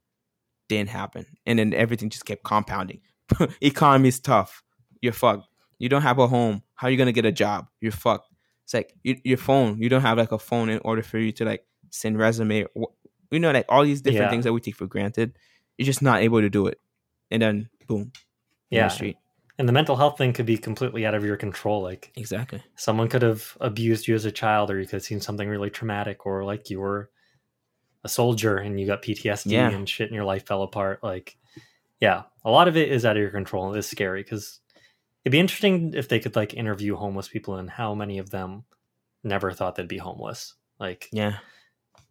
[0.69, 3.01] didn't happen, and then everything just kept compounding.
[3.61, 4.63] Economy's tough.
[5.01, 5.47] You're fucked.
[5.79, 6.63] You don't have a home.
[6.75, 7.67] How are you gonna get a job?
[7.81, 8.29] You're fucked.
[8.63, 9.77] It's like you, your phone.
[9.81, 12.65] You don't have like a phone in order for you to like send resume.
[13.31, 14.29] You know, like all these different Yeah.
[14.29, 15.37] things that we take for granted.
[15.77, 16.79] You're just not able to do it,
[17.31, 18.11] and then boom,
[18.69, 18.87] yeah.
[18.87, 19.17] the street.
[19.59, 21.81] And the mental health thing could be completely out of your control.
[21.83, 22.63] Like Exactly.
[22.75, 25.69] someone could have abused you as a child, or you could have seen something really
[25.69, 27.09] traumatic, or like you were
[28.03, 29.69] a soldier and you got PTSD Yeah.
[29.69, 31.01] and shit and your life fell apart.
[31.03, 31.37] Like,
[32.01, 33.73] yeah, a lot of it is out of your control.
[33.73, 34.59] It's scary because
[35.23, 38.63] it'd be interesting if they could like interview homeless people and how many of them
[39.23, 40.55] never thought they'd be homeless.
[40.79, 41.37] Like, Yeah.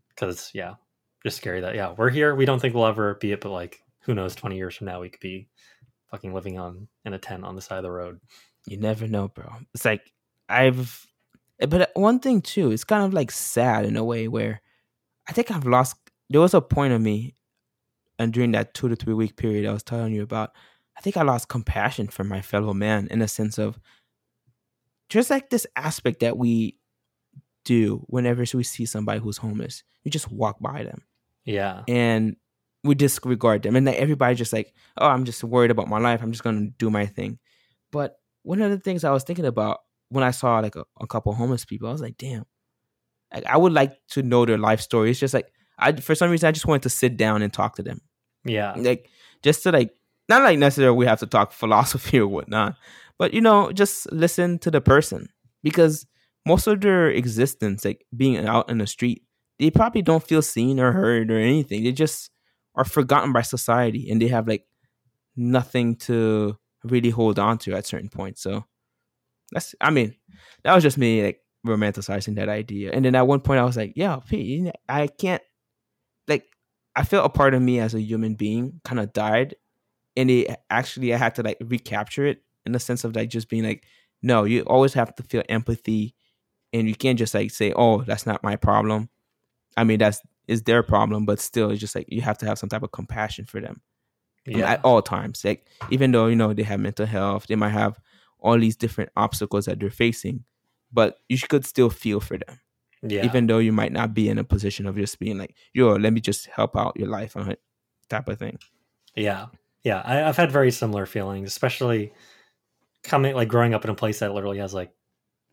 [0.08, 0.74] because yeah,
[1.24, 2.34] just scary that yeah we're here.
[2.34, 4.34] We don't think we'll ever be it, but like who knows?
[4.34, 5.48] Twenty years from now, we could be
[6.10, 8.20] fucking living on in a tent on the side of the road.
[8.66, 9.50] You never know, bro.
[9.74, 10.12] It's like
[10.48, 11.06] I've,
[11.60, 14.60] eh, but uh, one thing too, it's kind of like sad in a way where
[15.28, 15.96] I think I've lost.
[16.30, 17.34] There was a point of me,
[18.18, 20.52] and during that two to three week period I was telling you about,
[20.96, 23.78] I think I lost compassion for my fellow man in a sense of
[25.08, 26.76] just like this aspect that we
[27.64, 29.82] do whenever we see somebody who's homeless.
[30.04, 31.02] We just walk by them.
[31.44, 32.36] Yeah, and
[32.84, 33.76] we disregard them.
[33.76, 36.22] And like everybody just like oh i'm just worried about my life.
[36.22, 37.38] I'm just gonna do my thing.
[37.90, 41.06] But one of the things i was thinking about when i saw like a, a
[41.06, 42.44] couple homeless people i was like damn.
[43.32, 45.10] Like, i would like to know their life story.
[45.10, 47.76] It's just like i for some reason i just wanted to sit down and talk
[47.76, 48.00] to them.
[48.44, 49.08] Yeah, like
[49.42, 49.94] just to like
[50.28, 52.76] not like necessarily we have to talk philosophy or whatnot
[53.22, 55.28] but you know just listen to the person.
[55.62, 56.06] Because
[56.44, 59.22] most of their existence like being out in the street
[59.60, 61.84] they probably don't feel seen or heard or anything.
[61.84, 62.30] They just
[62.74, 64.66] are forgotten by society and they have like
[65.36, 68.42] nothing to really hold on to at certain points.
[68.42, 68.64] So
[69.52, 70.16] that's i mean
[70.64, 72.90] that was just me like romanticizing that idea.
[72.90, 74.18] And then at one point i was like yeah
[74.88, 75.42] i can't
[76.26, 76.46] like
[76.96, 79.54] I felt a part of me as a human being kind of died,
[80.16, 83.48] and it actually I had to like recapture it in the sense of like just
[83.48, 83.84] being like,
[84.22, 86.14] no, you always have to feel empathy,
[86.72, 89.08] and you can't just like say, oh, that's not my problem.
[89.76, 92.58] I mean, that's is their problem, but still, it's just like you have to have
[92.58, 93.80] some type of compassion for them
[94.48, 95.44] um, yeah, at all times.
[95.44, 97.98] Like even though you know they have mental health, they might have
[98.38, 100.44] all these different obstacles that they're facing,
[100.92, 102.60] but you could still feel for them
[103.02, 103.24] yeah.
[103.24, 106.12] even though you might not be in a position of just being like, yo, let
[106.12, 107.60] me just help out your life on it,
[108.08, 108.58] type of thing.
[109.14, 109.46] Yeah,
[109.84, 110.02] yeah.
[110.04, 112.12] I, I've had very similar feelings, especially
[113.02, 114.92] coming like growing up in a place that literally has like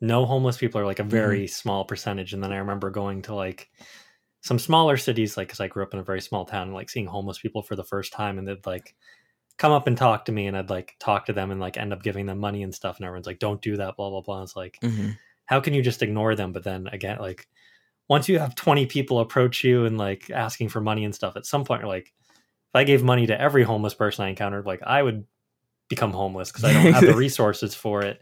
[0.01, 2.33] no homeless people are like a very small percentage.
[2.33, 3.69] And then I remember going to like
[4.41, 6.89] some smaller cities, like because I grew up in a very small town, and like
[6.89, 8.95] seeing homeless people for the first time, and they'd like
[9.57, 11.91] come up and talk to me, and I'd like talk to them and like end
[11.91, 14.37] up giving them money and stuff, and everyone's like, "Don't do that," blah blah blah.
[14.37, 15.09] And it's like, Mm-hmm.
[15.45, 16.53] how can you just ignore them?
[16.53, 17.47] But then again, like
[18.07, 21.45] once you have 20 people approach you and like asking for money and stuff, at
[21.45, 22.13] some point you're like,
[22.69, 25.25] if I gave money to every homeless person I encountered, like I would
[25.89, 28.21] become homeless because I don't have the resources for it.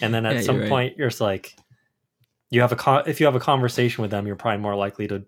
[0.00, 0.68] And then at Yeah, you're some right.
[0.68, 1.54] point you're just like,
[2.50, 5.06] you have a con- if you have a conversation with them, you're probably more likely
[5.08, 5.24] to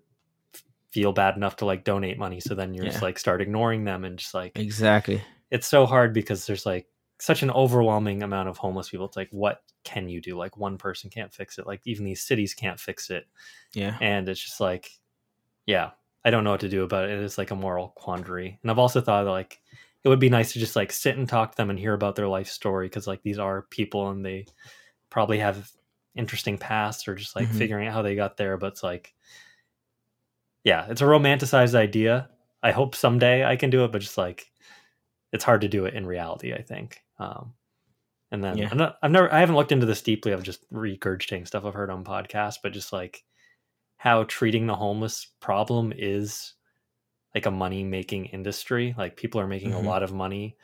[0.91, 2.39] feel bad enough to like donate money.
[2.39, 5.21] So then you're just like start ignoring them and just like Exactly.
[5.51, 6.87] it's so hard because there's like
[7.19, 9.05] such an overwhelming amount of homeless people.
[9.05, 10.37] It's like, what can you do?
[10.37, 11.67] Like one person can't fix it.
[11.67, 13.27] Like even these cities can't fix it.
[13.73, 13.97] Yeah.
[14.01, 14.89] And it's just like,
[15.65, 15.91] yeah,
[16.25, 17.19] I don't know what to do about it.
[17.19, 18.59] It's like a moral quandary.
[18.63, 19.61] And I've also thought like
[20.03, 22.15] it would be nice to just like sit and talk to them and hear about
[22.15, 24.45] their life story because like these are people and they
[25.09, 25.71] probably have
[26.15, 27.53] interesting pasts or just like Mhm.
[27.53, 28.57] figuring out how they got there.
[28.57, 29.13] But it's like,
[30.63, 32.29] yeah, it's a romanticized idea.
[32.63, 34.51] I hope someday I can do it, but just like
[35.33, 36.53] it's hard to do it in reality.
[36.53, 37.03] I think.
[37.19, 37.53] Um,
[38.31, 38.69] and then Yeah.
[38.71, 40.33] I'm not, I've never, I haven't looked into this deeply.
[40.33, 43.23] I've just regurgitating stuff I've heard on podcasts, but just like
[44.05, 46.53] how treating the homeless problem is
[47.33, 48.93] like a money making industry.
[48.95, 49.83] Like people are making Mhm.
[49.83, 50.55] a lot of money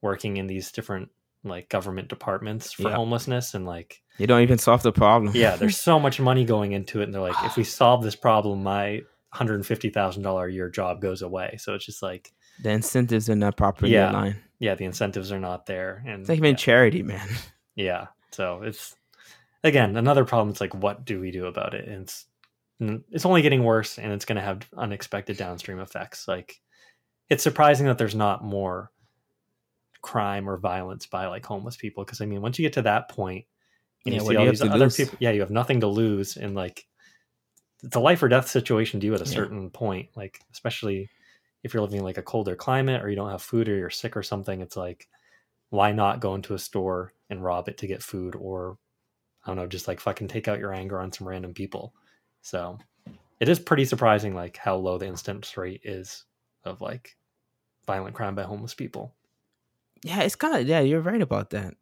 [0.00, 1.10] working in these different
[1.42, 2.94] like government departments for Yeah.
[2.94, 5.32] homelessness and like You don't even solve the problem.
[5.34, 8.14] yeah, there's so much money going into it and they're like if we solve this
[8.16, 9.02] problem my
[9.34, 11.56] $150,000 a year job goes away.
[11.58, 12.32] So it's just like
[12.62, 14.12] the incentives are not properly Yeah.
[14.12, 14.36] aligned.
[14.60, 16.56] yeah, the incentives are not there and It's like even yeah.
[16.56, 17.28] charity, man.
[17.74, 18.06] Yeah.
[18.30, 18.94] So it's
[19.64, 20.50] again another problem.
[20.50, 21.88] It's like what do we do about it?
[21.88, 22.26] And it's
[23.10, 26.26] it's only getting worse, and it's going to have unexpected downstream effects.
[26.28, 26.60] Like
[27.28, 28.90] it's surprising that there's not more
[30.02, 32.04] crime or violence by like homeless people.
[32.04, 33.46] Because I mean, once you get to that point,
[34.06, 34.96] and Yeah, you see all you these have other lose?
[34.96, 36.86] people, yeah, you have nothing to lose, and like
[37.82, 39.32] it's a life or death situation to you at a Yeah.
[39.34, 40.08] certain point.
[40.16, 41.08] Like especially
[41.62, 43.90] if you're living in like a colder climate or you don't have food or you're
[43.90, 45.08] sick or something, it's like
[45.70, 48.78] why not go into a store and rob it to get food or
[49.44, 51.94] I don't know, just like fucking take out your anger on some random people.
[52.44, 52.78] So
[53.40, 56.24] it is pretty surprising like how low the incidence rate is
[56.64, 57.16] of like
[57.86, 59.14] violent crime by homeless people.
[60.02, 60.80] Yeah, it's kind of yeah.
[60.80, 61.74] You're right about that.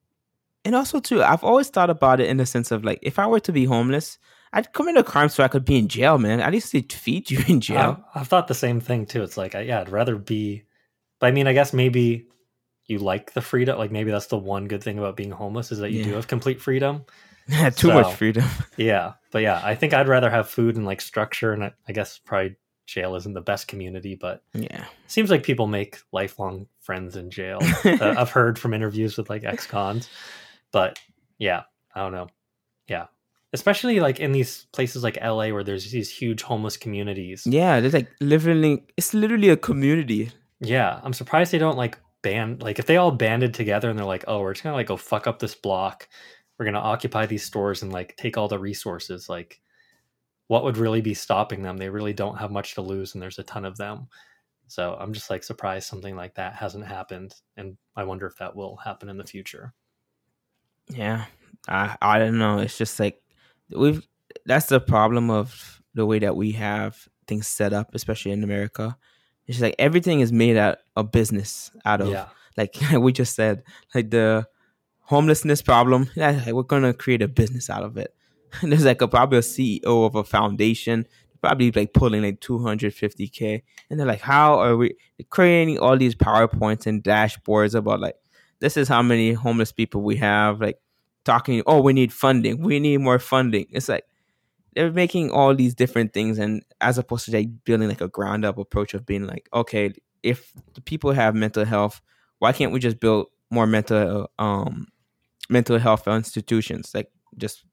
[0.64, 3.26] And also too, I've always thought about it in the sense of like, if I
[3.26, 4.18] were to be homeless,
[4.52, 6.40] I'd commit a crime so I could be in jail, man.
[6.40, 8.04] At least they'd feed you in jail.
[8.14, 9.24] I've, I've thought the same thing too.
[9.24, 10.62] It's like, I, yeah, I'd rather be,
[11.18, 12.28] but I mean, I guess maybe
[12.86, 13.78] you like the freedom.
[13.78, 16.28] Like maybe that's the one good thing about being homeless is that you do have
[16.28, 17.04] complete freedom.
[17.76, 18.44] Too much freedom.
[18.76, 21.92] Yeah, but yeah, I think I'd rather have food and like structure, and I, I
[21.92, 24.84] guess probably jail isn't the best community, but Yeah.
[25.06, 27.58] seems like people make lifelong friends in jail.
[27.84, 30.08] uh, I've heard from interviews with like ex-cons,
[30.72, 30.98] but
[31.38, 31.62] yeah,
[31.94, 32.28] I don't know.
[32.88, 33.06] Yeah,
[33.52, 37.46] especially like in these places like LA where there's these huge homeless communities.
[37.46, 40.30] Yeah, they're like literally, it's literally a community.
[40.60, 44.06] Yeah, I'm surprised they don't like band like if they all banded together and they're
[44.06, 46.08] like, oh, we're just gonna like go fuck up this block.
[46.62, 49.28] We're gonna occupy these stores and like take all the resources.
[49.28, 49.60] Like,
[50.46, 51.76] what would really be stopping them?
[51.76, 54.06] They really don't have much to lose, and there's a ton of them.
[54.68, 58.54] So I'm just like surprised something like that hasn't happened, and I wonder if that
[58.54, 59.74] will happen in the future.
[60.88, 61.24] Yeah,
[61.66, 62.58] I I don't know.
[62.58, 63.20] It's just like
[63.68, 64.06] we've.
[64.46, 68.96] That's the problem of the way that we have things set up, especially in America.
[69.48, 73.64] It's like everything is made out of business, out of Yeah, like we just said,
[73.96, 74.46] like the
[75.12, 76.08] homelessness problem.
[76.16, 78.14] We're gonna create a business out of it.
[78.62, 81.06] And there's like a probably a CEO of a foundation,
[81.42, 84.96] probably like pulling like 250k, and they're like, how are we
[85.28, 88.16] creating all these powerpoints and dashboards about like
[88.60, 90.78] this is how many homeless people we have, like
[91.26, 93.66] talking, oh, we need funding, we need more funding.
[93.70, 94.04] It's like
[94.74, 98.46] they're making all these different things, and as opposed to like building like a ground
[98.46, 99.92] up approach of being like, okay,
[100.22, 102.00] if the people have mental health,
[102.38, 104.86] why can't we just build more mental um
[105.48, 106.92] mental health institutions?
[106.94, 107.64] Like just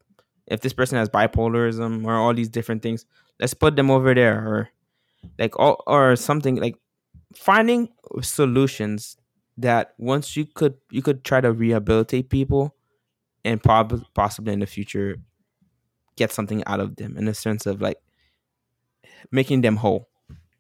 [0.48, 3.06] if this person has bipolarism or all these different things,
[3.40, 4.70] let's put them over there, or
[5.38, 6.76] like all or something like
[7.36, 7.90] finding
[8.22, 9.18] solutions
[9.58, 12.76] that once you could you could try to rehabilitate people
[13.46, 15.18] and probably possibly in the future
[16.16, 17.98] get something out of them in the sense of like
[19.32, 20.10] making them whole.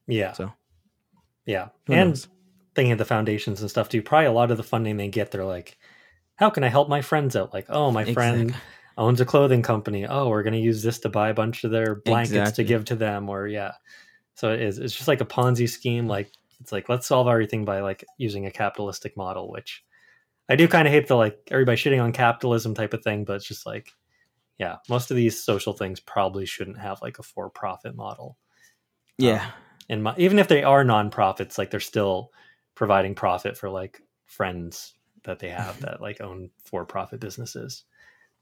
[0.07, 0.53] yeah, So
[1.45, 2.27] yeah, and knows?
[2.75, 4.01] thinking of the foundations and stuff too.
[4.01, 5.77] Probably a lot of the funding they get, they're like,
[6.39, 7.53] how can I help my friends out?
[7.53, 8.61] Like, oh, my friend Exactly.
[8.97, 10.07] owns a clothing company.
[10.07, 12.63] Oh, we're going to use this to buy a bunch of their blankets Exactly.
[12.63, 13.27] to give to them.
[13.27, 13.73] Or, yeah.
[14.35, 14.79] So it is.
[14.79, 16.07] It's just like a Ponzi scheme.
[16.07, 16.31] Like,
[16.61, 19.83] it's like, let's solve everything by like using a capitalistic model, which
[20.47, 23.25] I do kind of hate the like everybody shitting on capitalism type of thing.
[23.25, 23.91] But it's just like,
[24.57, 28.37] yeah, most of these social things probably shouldn't have like a for profit model.
[29.17, 29.43] yeah.
[29.43, 29.51] Um,
[29.91, 32.31] and my, even if they are nonprofits, like they're still
[32.75, 34.93] providing profit for like friends
[35.23, 37.83] that they have that like own for profit businesses.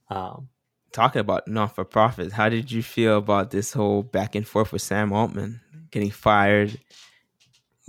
[0.10, 0.50] Um,
[0.94, 4.72] Talking about non for profit, how did you feel about this whole back and forth
[4.72, 5.60] with Sam Altman
[5.92, 6.80] getting fired,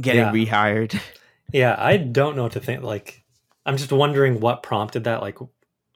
[0.00, 0.32] getting Yeah.
[0.32, 1.00] rehired?
[1.52, 2.82] yeah, I don't know what to think.
[2.82, 3.22] Like,
[3.64, 5.22] I'm just wondering what prompted that.
[5.22, 5.38] Like,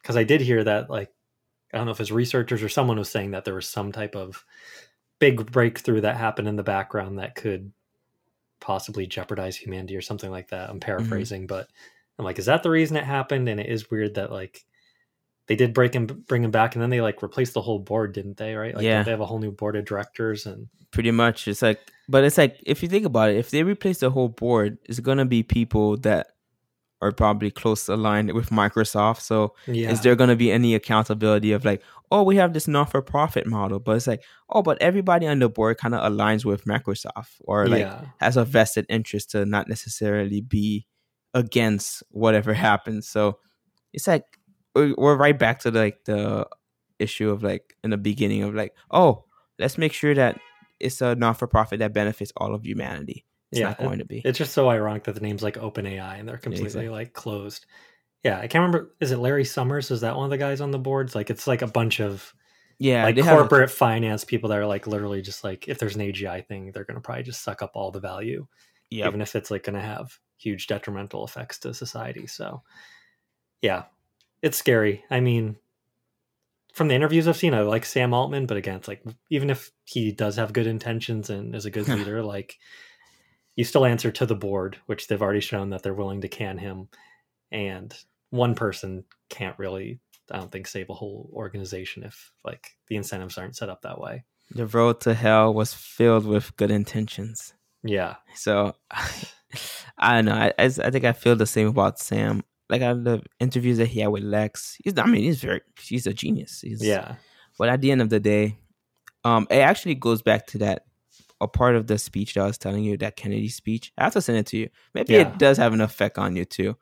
[0.00, 0.90] because I did hear that.
[0.90, 1.10] Like,
[1.74, 4.14] I don't know if it's researchers or someone was saying that there was some type
[4.14, 4.44] of
[5.18, 7.72] big breakthrough that happened in the background that could
[8.60, 10.70] possibly jeopardize humanity or something like that.
[10.70, 11.68] I'm paraphrasing, but
[12.18, 13.48] I'm like, is that the reason it happened?
[13.48, 14.64] And it is weird that like
[15.46, 18.12] they did break him, bring him back, and then they like replaced the whole board,
[18.12, 18.54] didn't they?
[18.54, 18.74] Right?
[18.74, 19.02] Like, Yeah.
[19.02, 21.48] They have a whole new board of directors, and Pretty much.
[21.48, 24.28] It's like, but it's like, if you think about it, if they replace the whole
[24.28, 26.28] board, it's going to be people that
[27.02, 29.20] are probably close aligned with Microsoft.
[29.20, 31.82] So yeah, is there going to be any accountability of like,
[32.12, 35.40] oh, we have this non for profit model, but it's like, oh, but everybody on
[35.40, 39.44] the board kind of aligns with Microsoft or like yeah, has a vested interest to
[39.44, 40.86] not necessarily be
[41.34, 43.08] against whatever happens.
[43.08, 43.38] So
[43.92, 44.24] it's like
[44.74, 46.46] we're we're right back to like the
[46.98, 49.24] issue of like in the beginning of like, oh,
[49.58, 50.38] let's make sure that
[50.80, 53.24] it's a non for profit that benefits all of humanity.
[53.50, 54.22] It's yeah, not going to be.
[54.24, 56.88] It's just so ironic that the name's like OpenAI and they're completely exactly.
[56.88, 57.66] like closed.
[58.24, 58.94] Yeah, I can't remember.
[59.00, 59.90] Is it Larry Summers?
[59.90, 61.14] Is that one of the guys on the boards?
[61.14, 62.32] Like, it's like a bunch of
[62.78, 65.96] yeah, like have a- corporate finance people that are like literally just like if there's
[65.96, 68.46] an AGI thing, they're going to probably just suck up all the value,
[68.90, 69.08] Yep.
[69.08, 72.26] even if it's like going to have huge detrimental effects to society.
[72.26, 72.62] So,
[73.60, 73.84] yeah,
[74.42, 75.04] it's scary.
[75.10, 75.56] I mean,
[76.72, 79.70] from the interviews I've seen, I like Sam Altman, but again, it's like even if
[79.84, 82.58] he does have good intentions and is a good leader, like
[83.56, 86.58] you still answer to the board, which they've already shown that they're willing to can
[86.58, 86.88] him,
[87.50, 87.94] and
[88.30, 93.36] one person can't really, I don't think, save a whole organization if like the incentives
[93.36, 94.24] aren't set up that way.
[94.50, 97.54] the road to hell was filled with good intentions.
[97.84, 98.74] Yeah, So
[99.98, 100.34] I don't know.
[100.34, 102.42] I, I, I think I feel the same about Sam.
[102.68, 106.06] Like of the interviews that he had with Lex, he's I mean he's very he's
[106.06, 106.62] a genius.
[106.62, 107.16] He's, yeah,
[107.58, 108.56] But at the end of the day,
[109.24, 110.86] um, it actually goes back to that
[111.40, 113.92] a part of the speech that I was telling you, that Kennedy speech.
[113.98, 114.68] I have to send it to you.
[114.94, 115.22] Maybe Yeah.
[115.32, 116.76] it does have an effect on you too.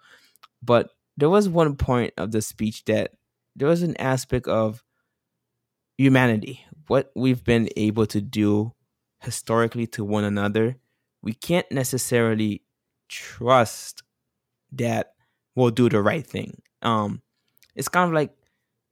[0.63, 3.13] But there was one point of the speech that
[3.57, 4.85] there was an aspect of
[5.99, 8.73] humanity, what we've been able to do
[9.21, 10.77] historically to one another.
[11.23, 12.63] We can't necessarily
[13.11, 14.03] trust
[14.73, 15.15] that
[15.55, 16.63] we'll do the right thing.
[16.83, 17.23] Um,
[17.75, 18.31] it's kind of like,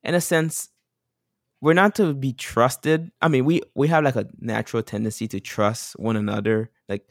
[0.03, 0.69] in a sense,
[1.61, 3.11] we're not to be trusted.
[3.21, 7.09] I mean, we we have like a natural tendency to trust one another, like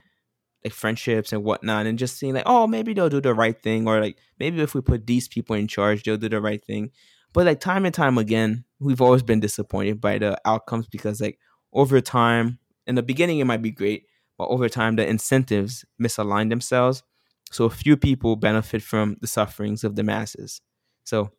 [0.64, 3.88] like friendships and whatnot, and just seeing like, oh, maybe they'll do the right thing,
[3.88, 6.91] or like maybe if we put these people in charge, they'll do the right thing.
[7.34, 11.39] But like time and time again, we've always been disappointed by the outcomes because like
[11.74, 14.05] over time, in the beginning it might be great,
[14.38, 17.03] but over time the incentives misalign themselves.
[17.51, 20.61] So a few people benefit from the sufferings of the masses.
[21.05, 21.31] So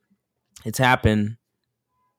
[0.64, 1.36] it's happened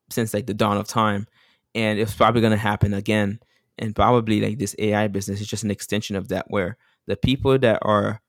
[0.09, 1.27] since like the dawn of time
[1.75, 3.39] and it's probably going to happen again
[3.77, 6.77] and probably like this ai business is just an extension of that where
[7.07, 8.21] the people that are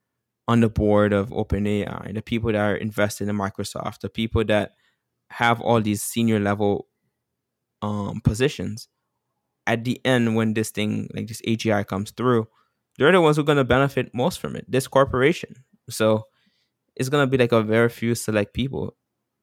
[0.47, 4.73] on the board of openai the people that are invested in microsoft the people that
[5.31, 6.87] have all these senior level
[7.83, 8.89] um positions
[9.71, 12.43] at the end when this thing like this agi comes through
[12.99, 15.53] they're the ones who are going to benefit most from it this corporation
[15.89, 16.25] so
[16.97, 18.95] it's going to be like a very few select people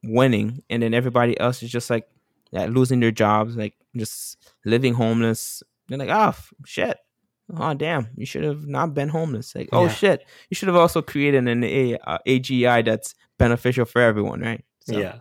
[0.02, 2.06] winning and then everybody else is just like
[2.52, 5.62] losing their jobs, like just living homeless.
[5.88, 6.96] They're like, oh shit,
[7.56, 9.54] oh damn, you should have not been homeless.
[9.54, 9.92] Like, oh Yeah.
[9.92, 14.64] shit, you should have also created an A, uh, AGI that's beneficial for everyone, right?
[14.86, 15.18] So- yeah,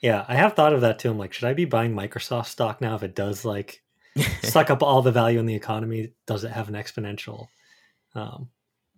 [0.00, 0.24] yeah.
[0.28, 1.10] I have thought of that too.
[1.10, 3.82] I'm like, should I be buying Microsoft stock now if it does like
[4.42, 6.12] suck up all the value in the economy?
[6.26, 7.48] Does it have an exponential
[8.14, 8.48] um,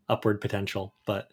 [0.08, 0.94] upward potential?
[1.06, 1.30] But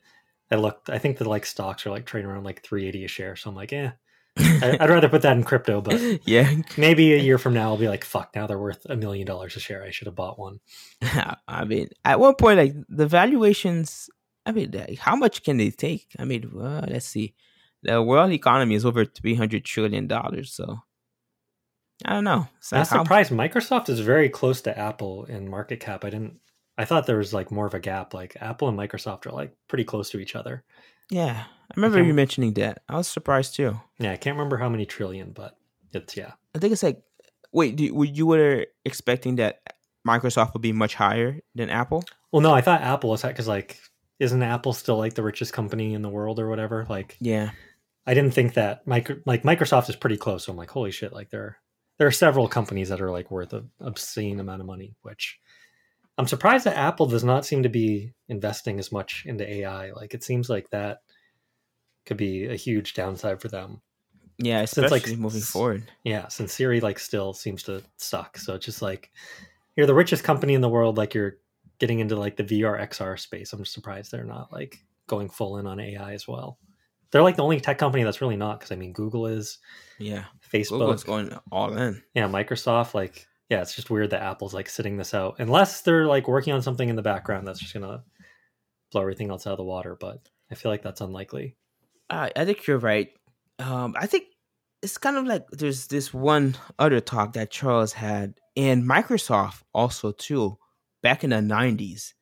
[0.51, 0.89] I looked.
[0.89, 3.35] I think the like stocks are like trading around like 380 a share.
[3.35, 3.91] So I'm like, eh.
[4.37, 7.77] I, I'd rather put that in crypto, but yeah, maybe a year from now I'll
[7.77, 8.31] be like, fuck.
[8.35, 9.83] Now they're worth a million dollars a share.
[9.83, 10.59] I should have bought one.
[11.47, 14.09] I mean, at one point, like the valuations.
[14.45, 16.07] I mean, like, how much can they take?
[16.17, 17.35] I mean, well, let's see.
[17.83, 20.53] The world economy is over three hundred trillion dollars.
[20.53, 20.79] So
[22.05, 22.47] I don't know.
[22.59, 23.31] So I'm surprised.
[23.31, 26.05] Microsoft is very close to Apple in market cap.
[26.05, 26.39] I didn't.
[26.77, 28.13] I thought there was like more of a gap.
[28.13, 30.63] Like Apple and Microsoft are like pretty close to each other.
[31.09, 32.83] Yeah, I remember can't- you mentioning that.
[32.87, 33.79] I was surprised too.
[33.99, 35.57] Yeah, I can't remember how many trillion, but
[35.91, 36.33] it's yeah.
[36.55, 37.01] I think it's like,
[37.51, 39.59] wait, do, were you were expecting that
[40.07, 42.03] Microsoft would be much higher than Apple?
[42.31, 43.77] Well, no, I thought Apple was that because like,
[44.19, 46.85] isn't Apple still like the richest company in the world or whatever?
[46.87, 47.49] Like, Yeah,
[48.07, 50.45] I didn't think that micro like Microsoft is pretty close.
[50.45, 51.11] So I'm like, holy shit!
[51.11, 51.57] Like there,
[51.99, 54.95] there are several companies that are like worth an obscene amount of money.
[55.03, 55.39] Which
[56.17, 59.91] I'm surprised that Apple does not seem to be investing as much into AI.
[59.91, 61.01] Like it seems like that
[62.05, 63.81] could be a huge downside for them.
[64.39, 65.83] yeah, Since, like, moving forward.
[66.03, 68.37] Yeah, since Siri like still seems to suck.
[68.37, 69.11] So it's just like
[69.75, 70.97] you're the richest company in the world.
[70.97, 71.37] Like you're
[71.79, 73.53] getting into like the VR XR space.
[73.53, 76.57] I'm surprised they're not like going full in on AI as well.
[77.11, 78.59] They're like the only tech company that's really not.
[78.59, 79.57] Because I mean, Google is,
[79.97, 82.01] Yeah, Facebook, Google's going all in.
[82.13, 82.93] yeah, Microsoft.
[82.93, 86.53] Like, yeah, it's just weird that Apple's like sitting this out, unless they're like working
[86.53, 88.03] on something in the background that's just gonna
[88.91, 89.97] blow everything else out of the water.
[89.99, 90.19] But
[90.51, 91.55] I feel like that's unlikely.
[92.09, 93.09] I I think you're right.
[93.57, 94.25] Um, I think
[94.81, 100.11] it's kind of like there's this one other talk that Charles had, and Microsoft also
[100.11, 100.57] too.
[101.01, 102.13] Back in the '90s,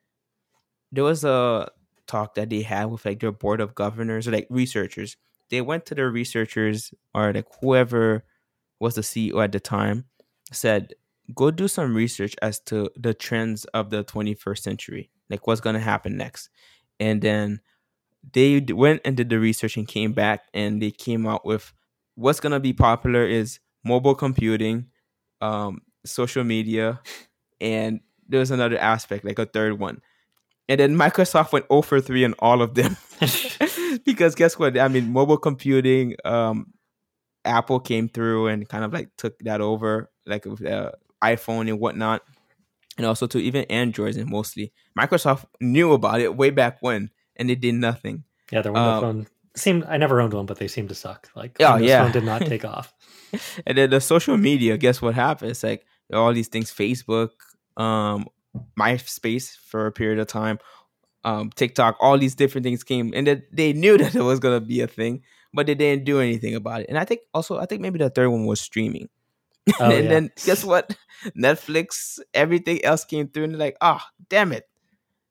[0.92, 1.68] there was a
[2.08, 5.18] talk that they had with like their board of governors or like researchers.
[5.50, 8.26] They went to their researchers or like whoever
[8.80, 10.06] was the CEO at the time,
[10.52, 10.94] said,
[11.36, 15.80] "Go do some research as to the trends of the 21st century, like what's gonna
[15.80, 16.50] happen next,"
[17.00, 17.62] and then
[18.34, 21.74] they went and did the research and came back and they came out with
[22.16, 24.88] what's gonna be popular is mobile computing,
[25.42, 27.00] um, social media,
[27.62, 30.02] and there was another aspect, like a third one.
[30.70, 32.98] And then Microsoft went over 3 on all of them.
[34.06, 34.78] because guess what?
[34.78, 36.74] I mean, mobile computing, um,
[37.46, 40.92] Apple came through and kind of like took that over, like with uh,
[41.24, 42.22] iPhone and whatnot.
[42.98, 44.74] And also to even Androids and mostly.
[44.98, 48.24] Microsoft knew about it way back when and they did nothing.
[48.52, 51.30] Yeah, their Windows um, phone seemed I never owned one, but they seemed to suck.
[51.36, 52.04] Like oh, Windows yeah.
[52.04, 52.94] phone did not take off.
[53.66, 55.52] and then the social media, guess what happened?
[55.52, 57.30] It's like all these things, Facebook,
[57.76, 58.28] um,
[58.80, 60.60] MySpace for a period of time,
[61.24, 64.62] um, TikTok, all these different things came, and they, they knew that it was gonna
[64.62, 66.88] be a thing, but they didn't do anything about it.
[66.90, 69.10] And I think also, I think maybe the third one was streaming.
[69.80, 70.10] Oh, and yeah.
[70.10, 70.96] then guess what?
[71.38, 74.70] Netflix, everything else came through, and like, ah, oh, damn it.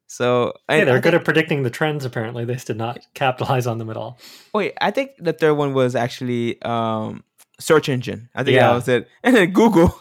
[0.09, 2.05] So yeah, they're good at predicting the trends.
[2.05, 4.19] Apparently, they did not capitalize on them at all.
[4.55, 7.25] Wait, I think the third one was actually um,
[7.59, 8.29] search engine.
[8.35, 8.69] I think yeah.
[8.69, 9.09] that was it.
[9.25, 10.01] And then Google,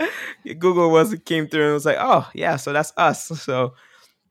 [0.58, 3.28] Google was came through and was like, oh yeah, so that's us.
[3.44, 3.74] So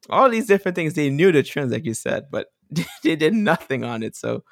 [0.09, 2.47] all these different things, they knew the trends, like you said, but
[3.03, 4.15] they did nothing on it.
[4.15, 4.43] So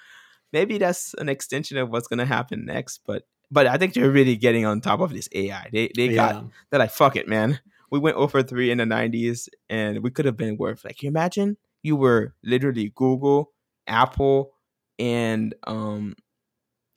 [0.54, 3.02] maybe that's an extension of what's gonna happen next.
[3.06, 5.70] But but I think they're really getting on top of this AI.
[5.72, 6.44] They they got yeah.
[6.70, 7.60] they're like, fuck it, man
[7.92, 11.08] we went over three in the 90s and we could have been worth like you
[11.08, 13.52] imagine you were literally google
[13.88, 14.52] apple
[14.98, 16.16] and um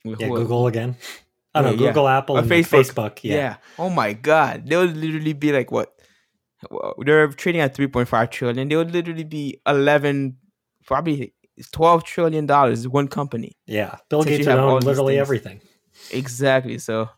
[0.03, 0.95] yeah, google again
[1.55, 2.17] i don't know google yeah.
[2.17, 3.35] apple and facebook, facebook yeah.
[3.35, 3.55] yeah.
[3.79, 5.93] oh my god they would literally be like what
[6.99, 10.37] they're trading at 3.5 trillion they would literally be 11
[10.85, 11.33] probably
[11.71, 15.61] 12 trillion dollars one company yeah bill gates would own literally everything
[16.11, 17.09] exactly so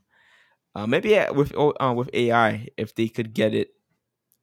[0.76, 3.70] uh, maybe yeah, with uh, with AI, if they could get it.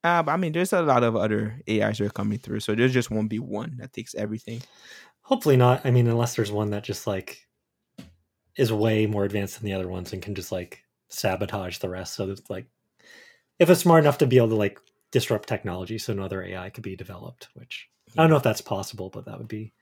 [0.03, 2.74] Uh, but I mean, there's a lot of other AIs that are coming through, so
[2.74, 4.62] there just won't be one that takes everything.
[5.20, 5.84] Hopefully not.
[5.84, 7.47] I mean, unless there's one that just like
[8.57, 12.14] is way more advanced than the other ones and can just like sabotage the rest.
[12.14, 12.66] So it's like
[13.59, 14.78] if it's smart enough to be able to like
[15.11, 17.48] disrupt technology, so another AI could be developed.
[17.55, 19.72] Which I don't know if that's possible, but that would be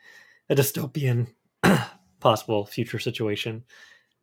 [0.49, 1.29] a dystopian
[2.21, 3.64] possible future situation.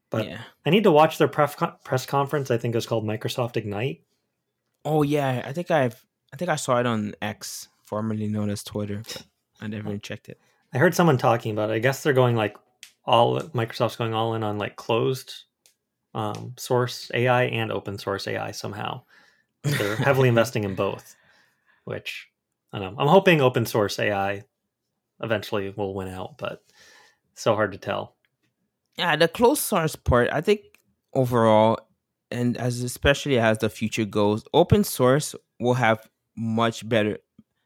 [0.10, 0.41] But yeah.
[0.66, 2.52] I need to watch their press press conference.
[2.52, 4.04] I think it was called Microsoft Ignite.
[4.86, 8.64] Oh yeah, I think I've I think I saw it on X, formerly known as
[8.64, 9.04] Twitter.
[9.60, 10.39] I never checked it.
[10.74, 11.74] I heard someone talking about it.
[11.74, 12.58] I guess they're going like
[13.08, 15.34] all Microsoft's going all in on like closed
[16.14, 19.03] um, source AI and open source AI somehow.
[19.64, 21.16] They're heavily investing in both,
[21.86, 22.28] which
[22.74, 23.01] I don't know.
[23.01, 24.43] I'm hoping open source AI
[25.22, 26.64] eventually will win out, but
[27.34, 28.18] so hard to tell
[28.97, 30.62] yeah, the closed source part, I think
[31.14, 31.80] overall,
[32.32, 35.99] and as especially as the future goes, open source will have
[36.36, 37.20] much better.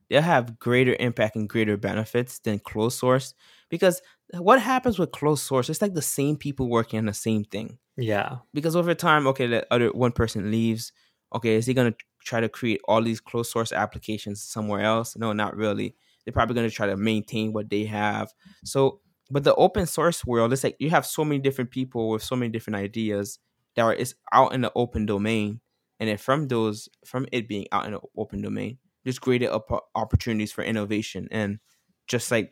[0.10, 3.34] They'll have greater impact and greater benefits than closed source
[3.72, 4.02] because
[4.38, 5.70] what happens with closed source?
[5.70, 7.80] It's like the same people working on the same thing.
[7.98, 8.38] Yeah.
[8.54, 10.92] Because over time, okay, the other one person leaves.
[11.34, 15.18] Okay, is he gonna try to create all these closed source applications somewhere else?
[15.18, 15.96] No, not really.
[16.24, 18.32] They're probably gonna try to maintain what they have.
[18.64, 19.00] So
[19.32, 22.36] but the open source world it's like you have so many different people with so
[22.36, 23.40] many different ideas
[23.76, 25.62] that are is out in the open domain
[26.00, 29.72] and then from those from it being out in the open domain there's greater op-
[29.72, 31.60] uh, opportunities for innovation and
[32.08, 32.52] just like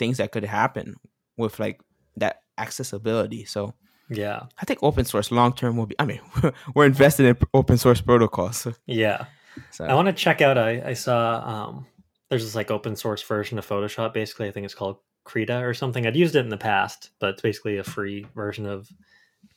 [0.00, 0.96] things that could happen
[1.36, 1.80] with like
[2.16, 3.44] that accessibility.
[3.44, 3.74] So
[4.08, 4.46] yeah.
[4.60, 6.20] I think open source long term will be i mean
[6.74, 8.66] we're invested in open source protocols.
[8.86, 9.26] Yeah.
[9.70, 11.20] So i want to check out i i saw
[11.52, 11.86] um
[12.28, 14.48] there's this like open source version of photoshop basically.
[14.48, 16.06] I think it's called Krita or something.
[16.06, 18.88] I'd used it in the past, but it's basically a free version of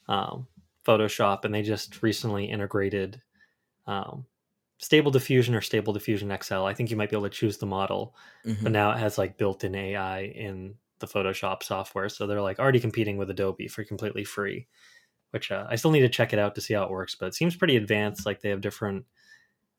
[0.10, 0.48] um,
[0.86, 3.22] Photoshop, and they just recently integrated
[3.88, 4.26] um,
[4.84, 6.66] Stable Diffusion or Stable Diffusion XL.
[6.66, 8.16] I think you might be able to choose the model,
[8.46, 8.62] mm-hmm.
[8.64, 12.82] but now it has like built-in AI in the Photoshop software, so they're like already
[12.82, 14.68] competing with Adobe for completely free.
[15.32, 17.28] Which uh, I still need to check it out to see how it works, but
[17.28, 18.26] it seems pretty advanced.
[18.26, 19.06] Like they have different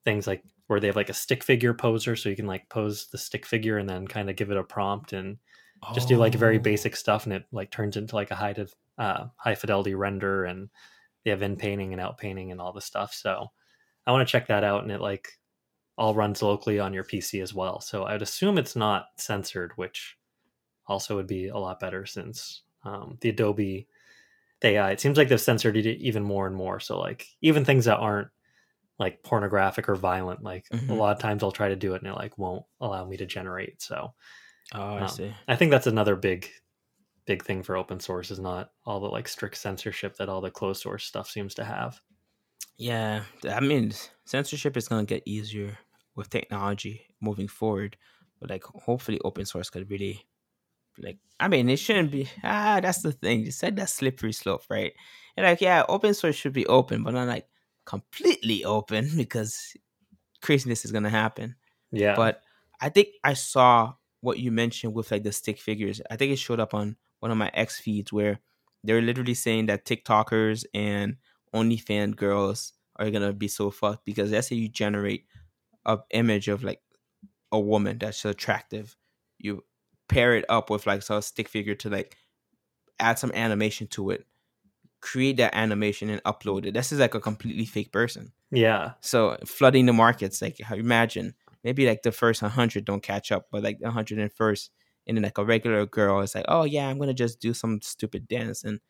[0.05, 3.09] things like where they have like a stick figure poser, so you can like pose
[3.09, 5.37] the stick figure and then kind of give it a prompt and
[5.93, 6.63] just do like very oh.
[6.63, 10.45] basic stuff and it like turns into like a high to, uh, high fidelity render
[10.45, 10.71] and
[11.25, 13.49] they have in painting and out painting and all the stuff so
[14.07, 15.29] i want to check that out and it like
[15.97, 20.17] all runs locally on your pc as well so i'd assume it's not censored which
[20.87, 23.87] also would be a lot better since um, the adobe
[24.63, 27.85] ai it seems like they've censored it even more and more so like even things
[27.85, 28.29] that aren't
[28.99, 30.91] like pornographic or violent like mm-hmm.
[30.91, 33.17] a lot of times i'll try to do it and it like won't allow me
[33.17, 34.13] to generate so
[34.73, 35.35] Oh, I um, see.
[35.49, 36.49] I think that's another big,
[37.27, 40.51] big thing for open source is not all the like strict censorship that all the
[40.51, 42.01] closed source stuff seems to have.
[42.77, 43.93] Yeah, I mean,
[44.25, 45.79] censorship is gonna get easier
[46.17, 47.97] with technology moving forward,
[48.41, 50.27] but like hopefully open source could really,
[50.99, 52.29] like, I mean, it shouldn't be.
[52.43, 53.41] Ah, that's the thing.
[53.45, 54.93] You said that slippery slope, right?
[55.37, 57.49] And like, yeah, open source should be open, but not like
[57.85, 59.77] completely open because
[60.43, 61.57] craziness is gonna happen.
[61.93, 62.17] Yeah.
[62.17, 62.43] But
[62.81, 66.01] I think I saw what you mentioned with like the stick figures.
[66.11, 68.41] I think it showed up on one of my X feeds where
[68.83, 71.17] they're literally saying that TikTokers and
[71.55, 75.27] OnlyFans girls are gonna be so fucked because let's say you generate
[75.85, 76.81] a image of like
[77.53, 78.97] a woman that's attractive,
[79.39, 79.65] you
[80.09, 82.17] pair it up with like so a stick figure to like
[82.99, 84.27] add some animation to it,
[85.01, 86.75] create that animation and upload it.
[86.75, 88.33] This is like a completely fake person.
[88.51, 88.93] yeah.
[89.01, 93.63] So flooding the markets, like imagine maybe like the first hundred don't catch up, but
[93.63, 94.71] like the hundred and first,
[95.07, 97.81] and then like a regular girl is like, oh yeah, I'm gonna just do some
[97.83, 98.81] stupid dance and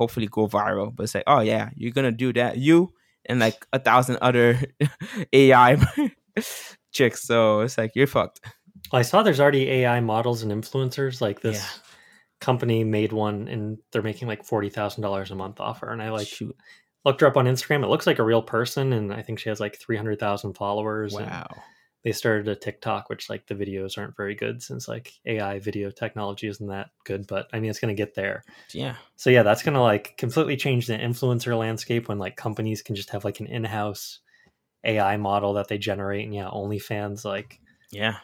[0.00, 0.94] hopefully go viral.
[0.96, 2.88] But it's like, oh yeah, you're gonna do that, you
[3.26, 4.58] and like a thousand other
[5.32, 5.76] AI
[6.92, 7.22] chicks.
[7.22, 8.40] So it's like you're fucked.
[8.92, 11.20] I saw there's already AI models and influencers.
[11.20, 11.82] Like this Yeah.
[12.40, 15.92] company made one and they're making like forty thousand dollars a month off her.
[15.92, 16.56] And I like Shoot,
[17.04, 17.84] looked her up on Instagram.
[17.84, 20.54] It looks like a real person, and I think she has like three hundred thousand
[20.54, 21.14] followers.
[21.14, 21.46] and wow,
[22.02, 25.90] they started a TikTok, which like the videos aren't very good since like AI video
[25.90, 27.26] technology isn't that good.
[27.26, 28.42] But I mean, it's gonna get there.
[28.72, 32.94] yeah, So yeah, that's gonna like completely change the influencer landscape when like companies can
[32.94, 34.20] just have like an in-house
[34.84, 38.18] AI model that they generate, and yeah, OnlyFans like yeah,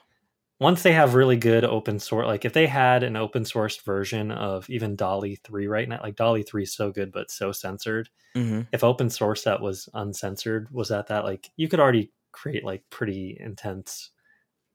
[0.61, 4.31] once they have really good open source like if they had an open sourced version
[4.31, 8.09] of even DALL-E 3 right now like DALL-E 3 is so good but so censored
[8.35, 12.64] hmm if open source that was uncensored was at that like you could already create
[12.64, 14.11] like pretty intense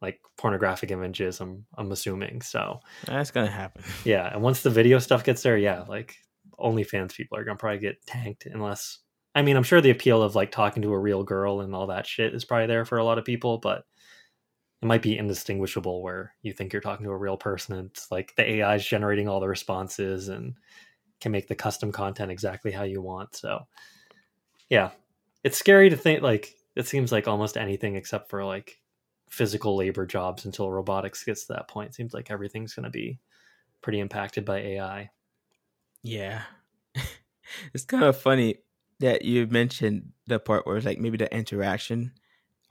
[0.01, 3.83] like pornographic images i'm i'm assuming so that's gonna happen.
[4.03, 6.15] yeah and once the video stuff gets there yeah like
[6.59, 8.99] OnlyFans people are gonna probably get tanked unless
[9.33, 11.87] I mean I'm sure the appeal of like talking to a real girl and all
[11.87, 13.83] that shit is probably there for a lot of people, but
[14.81, 18.11] it might be indistinguishable where you think you're talking to a real person and it's
[18.11, 20.55] like the AI is generating all the responses and
[21.19, 23.35] can make the custom content exactly how you want.
[23.35, 23.67] So
[24.69, 24.89] yeah.
[25.43, 28.79] It's scary to think like it seems like almost anything except for like
[29.29, 31.95] physical labor jobs until robotics gets to that point.
[31.95, 33.19] seems like everything's gonna be
[33.81, 35.09] pretty impacted by AI.
[36.03, 36.43] Yeah.
[37.73, 38.57] it's kind of funny
[38.99, 42.11] that you mentioned the part where it's like maybe the interaction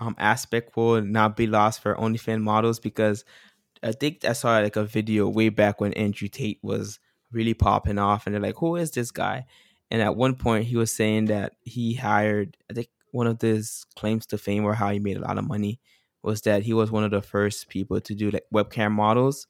[0.01, 3.25] um aspect will not be lost for OnlyFans models because
[3.83, 6.99] I think I saw like a video way back when Andrew Tate was
[7.33, 9.47] really popping off and they're like, Who is this guy?
[9.91, 13.85] And at one point he was saying that he hired I think one of his
[13.97, 15.81] claims to fame or how he made a lot of money
[16.23, 19.47] was that he was one of the first people to do like webcam models.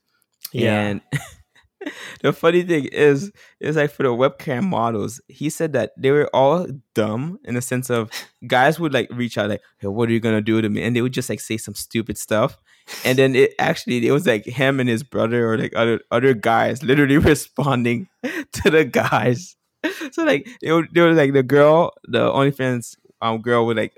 [0.52, 0.80] Yeah.
[0.80, 1.00] And
[2.22, 6.28] the funny thing is, is like for the webcam models, he said that they were
[6.34, 8.10] all dumb in the sense of
[8.46, 10.94] guys would like reach out like, "Hey, what are you gonna do to me?" And
[10.94, 12.58] they would just like say some stupid stuff,
[13.04, 16.34] and then it actually it was like him and his brother or like other other
[16.34, 18.08] guys literally responding
[18.52, 19.56] to the guys.
[20.12, 23.96] So like there was like the girl, the OnlyFans um girl would like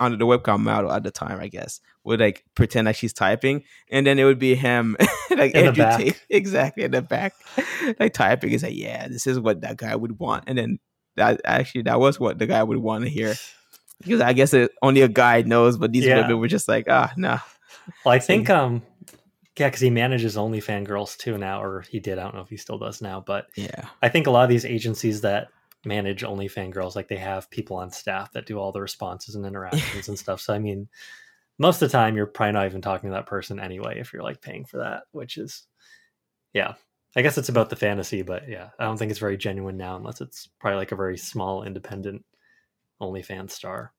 [0.00, 3.64] on the webcam model at the time, I guess, would like pretend like she's typing,
[3.90, 4.96] and then it would be him
[5.30, 5.86] like In Andrew.
[5.96, 7.34] Tate, exactly in the back,
[8.00, 8.52] like typing.
[8.52, 10.78] Is like, yeah, this is what that guy would want, and then
[11.16, 13.34] that actually that was what the guy would want to hear,
[14.02, 16.16] because I guess it, only a guy knows, but these Yeah.
[16.16, 17.40] women were just like, ah, nah,
[18.04, 18.82] Well, I think um
[19.58, 22.18] yeah, because he manages OnlyFans girls too now, or he did.
[22.18, 24.48] I don't know if he still does now, but yeah, I think a lot of
[24.50, 25.48] these agencies that
[25.84, 29.46] manage OnlyFans girls, like they have people on staff that do all the responses and
[29.46, 30.40] interactions and stuff.
[30.40, 30.88] So I mean,
[31.58, 34.22] most of the time you're probably not even talking to that person anyway if you're
[34.22, 35.66] like paying for that, which is
[36.52, 36.74] yeah.
[37.14, 39.96] I guess it's about the fantasy, but yeah, I don't think it's very genuine now
[39.96, 42.24] unless it's probably like a very small independent
[43.02, 43.92] OnlyFans star.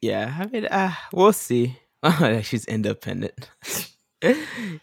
[0.00, 0.34] yeah.
[0.38, 1.78] I mean, uh, we'll see.
[2.42, 3.50] she's independent.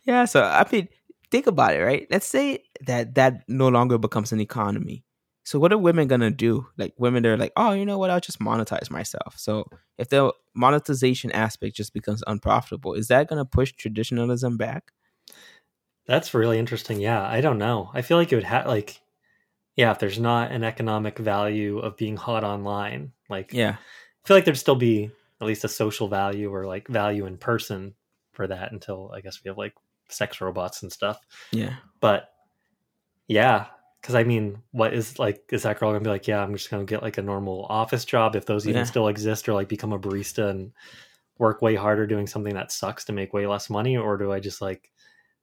[0.06, 0.88] yeah, so I mean,
[1.32, 2.08] think about it, right?
[2.12, 5.04] Let's say that that no longer becomes an economy.
[5.48, 6.68] So what are women gonna do?
[6.78, 8.10] Like women, they're like, oh, you know what?
[8.10, 9.36] I'll just monetize myself.
[9.38, 9.66] So
[9.98, 14.92] if the monetization aspect just becomes unprofitable, is that gonna push traditionalism back?
[16.06, 17.00] That's really interesting.
[17.00, 17.90] Yeah, I don't know.
[17.94, 19.00] I feel like it would have like,
[19.78, 24.36] yeah, if there's not an economic value of being hot online, like, Yeah, I feel
[24.36, 27.96] like there'd still be at least a social value or like value in person
[28.34, 29.76] for that until I guess we have like
[30.10, 31.22] sex robots and stuff.
[31.54, 32.32] yeah, But
[33.30, 33.68] yeah,
[34.02, 36.70] because I mean, what is like, is that girl gonna be like, yeah, I'm just
[36.70, 38.86] gonna get like a normal office job if those even Yeah.
[38.86, 40.72] still exist, or like become a barista and
[41.38, 44.40] work way harder doing something that sucks to make way less money, or do I
[44.40, 44.92] just like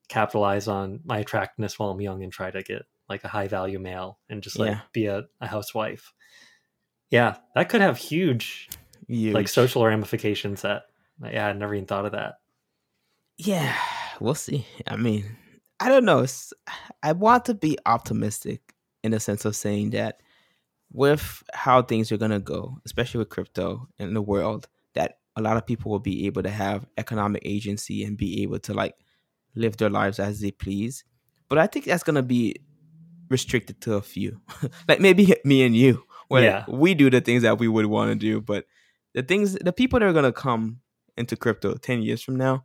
[0.08, 3.78] capitalize on my attractiveness while I'm young and try to get like a high value
[3.78, 4.80] male and just like Yeah.
[4.92, 6.12] be a, a housewife?
[7.10, 8.68] Yeah, that could have huge
[9.34, 10.84] like social ramifications that
[11.22, 12.34] yeah, I never even thought of that.
[13.36, 13.76] Yeah,
[14.20, 14.66] we'll see.
[14.86, 15.36] I mean,
[15.80, 16.24] I don't know.
[17.02, 18.60] I want to be optimistic
[19.02, 20.20] in the sense of saying that
[20.92, 25.56] with how things are gonna go, especially with crypto in the world, that a lot
[25.56, 28.94] of people will be able to have economic agency and be able to like
[29.56, 31.04] live their lives as they please.
[31.48, 32.56] But I think that's gonna be
[33.28, 34.40] restricted to a few,
[34.88, 36.64] like maybe me and you, where Yeah.
[36.68, 38.40] we do the things that we would want to do.
[38.40, 38.66] But
[39.14, 40.80] the things, the people that are gonna come
[41.16, 42.64] into crypto ten years from now,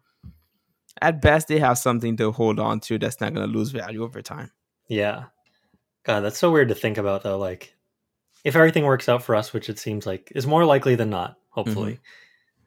[1.01, 4.21] at best they have something to hold on to that's not gonna lose value over
[4.21, 4.51] time.
[4.87, 5.25] Yeah.
[6.03, 7.37] God, that's so weird to think about though.
[7.37, 7.75] Like,
[8.43, 11.35] if everything works out for us, which it seems like is more likely than not,
[11.49, 12.03] hopefully, mm-hmm.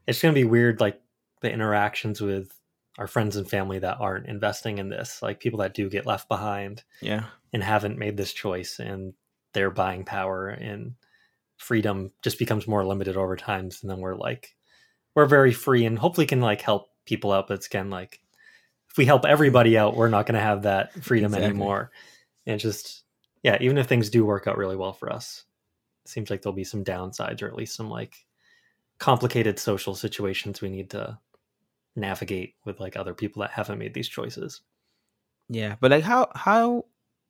[0.06, 1.00] it's going to be weird, like
[1.40, 2.52] the interactions with
[2.98, 6.28] our friends and family that aren't investing in this, like people that do get left
[6.28, 9.14] behind Yeah, and haven't made this choice and
[9.54, 10.94] their buying power and
[11.56, 13.70] freedom just becomes more limited over time.
[13.80, 14.54] And then we're like,
[15.14, 17.48] we're very free and hopefully can like help people out.
[17.48, 18.20] But it's again, like,
[18.92, 21.48] if we help everybody out, we're not going to have that freedom Exactly.
[21.48, 21.90] anymore.
[22.46, 23.04] And just,
[23.42, 25.44] yeah, even if things do work out really well for us,
[26.04, 28.16] it seems like there'll be some downsides or at least some like
[28.98, 31.18] complicated social situations we need to
[31.96, 34.60] navigate with like other people that haven't made these choices.
[35.48, 35.76] yeah.
[35.80, 36.84] But like, how how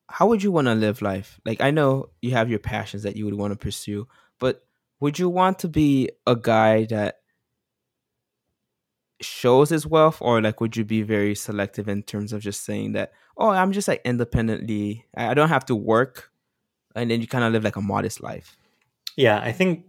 [0.08, 1.40] how would you want to live life?
[1.44, 4.08] Like, I know you have your passions that you would want to pursue,
[4.38, 4.64] but
[5.00, 7.21] would you want to be a guy that
[9.24, 12.92] shows his wealth, or like, would you be very selective in terms of just saying
[12.92, 16.30] that, oh, I'm just like independently, I don't have to work,
[16.94, 18.56] and then you kind of live like a modest life.
[19.16, 19.84] yeah i think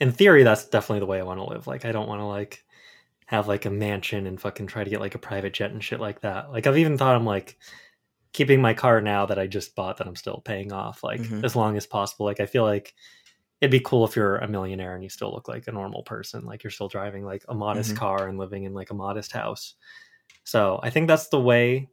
[0.00, 2.24] in theory that's definitely the way i want to live like i don't want to
[2.26, 2.64] like
[3.26, 6.00] have like a mansion and fucking try to get like a private jet and shit
[6.00, 7.56] like that like i've even thought i'm like
[8.32, 11.42] keeping my car now that i just bought that i'm still paying off like Mhm.
[11.44, 12.94] as long as possible like i feel like
[13.60, 16.44] it'd be cool if you're a millionaire and you still look like a normal person
[16.44, 17.96] like you're still driving like a modest Mhm.
[17.96, 19.74] car and living in like a modest house.
[20.44, 21.88] So i think that's the way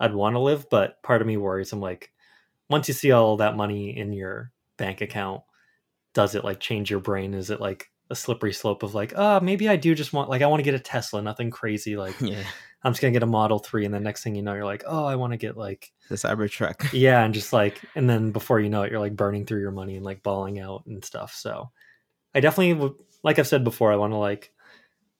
[0.00, 2.12] i'd want to live but part of me worries i'm like
[2.70, 5.42] once you see all that money in your bank account
[6.14, 7.32] does it like change your brain?
[7.34, 10.42] Is it like a slippery slope of like oh maybe i do just want like
[10.42, 12.42] i want to get a tesla nothing crazy like Yeah,
[12.84, 14.84] i'm just gonna get a model 3 and the next thing you know you're like
[14.86, 16.92] oh i want to get like the Cybertruck.
[16.92, 19.70] yeah and just like and then before you know it you're like burning through your
[19.70, 21.70] money and like balling out and stuff so
[22.34, 24.52] i definitely would like i've said before i want to like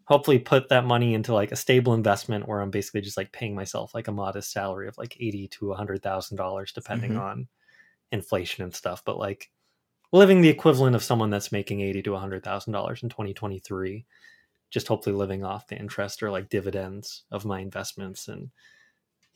[0.05, 3.55] hopefully put that money into like a stable investment where i'm basically just like paying
[3.55, 7.21] myself like a modest salary of like 80 to a 100 thousand dollars depending Mhm.
[7.21, 7.49] on
[8.11, 9.51] inflation and stuff but like
[10.13, 14.05] living the equivalent of someone that's making 80 to a 100 thousand dollars in 2023
[14.73, 18.51] just hopefully living off the interest or like dividends of my investments and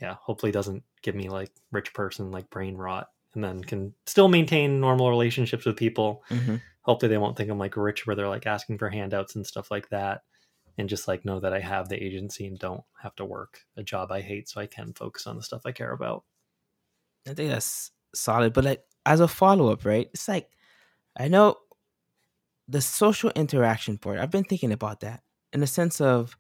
[0.01, 4.29] yeah hopefully doesn't give me like rich person like brain rot and then can still
[4.29, 6.63] maintain normal relationships with people Mhm.
[6.83, 9.71] hopefully they won't think i'm like rich where they're like asking for handouts and stuff
[9.71, 10.23] like that
[10.79, 13.83] and just like know that i have the agency and don't have to work a
[13.83, 16.25] job i hate so i can focus on the stuff i care about
[17.29, 18.53] I think that's solid.
[18.53, 20.09] But like as a follow up, right?
[20.13, 20.51] It's like
[21.19, 21.59] I know
[22.69, 24.19] the social interaction part.
[24.19, 26.37] I've been thinking about that in the sense of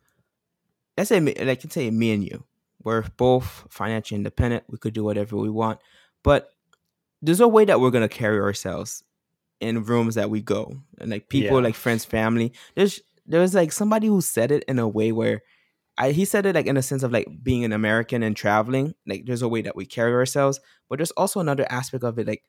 [0.96, 2.44] let's say me- like let's say me and you.
[2.82, 4.64] We're both financially independent.
[4.68, 5.80] We could do whatever we want.
[6.22, 6.50] But
[7.22, 9.02] there's a way that we're gonna carry ourselves
[9.60, 10.76] in rooms that we go.
[10.98, 11.64] And like people, Yeah.
[11.64, 12.52] like friends, family.
[12.74, 15.42] There's there's like somebody who said it in a way where
[15.98, 18.94] I, he said it like in a sense of like being an American and traveling.
[19.06, 22.26] Like there's a way that we carry ourselves, but there's also another aspect of it,
[22.28, 22.42] like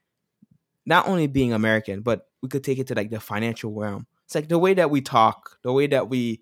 [0.86, 4.06] not only being American, but we could take it to like the financial realm.
[4.26, 6.42] It's like the way that we talk, the way that we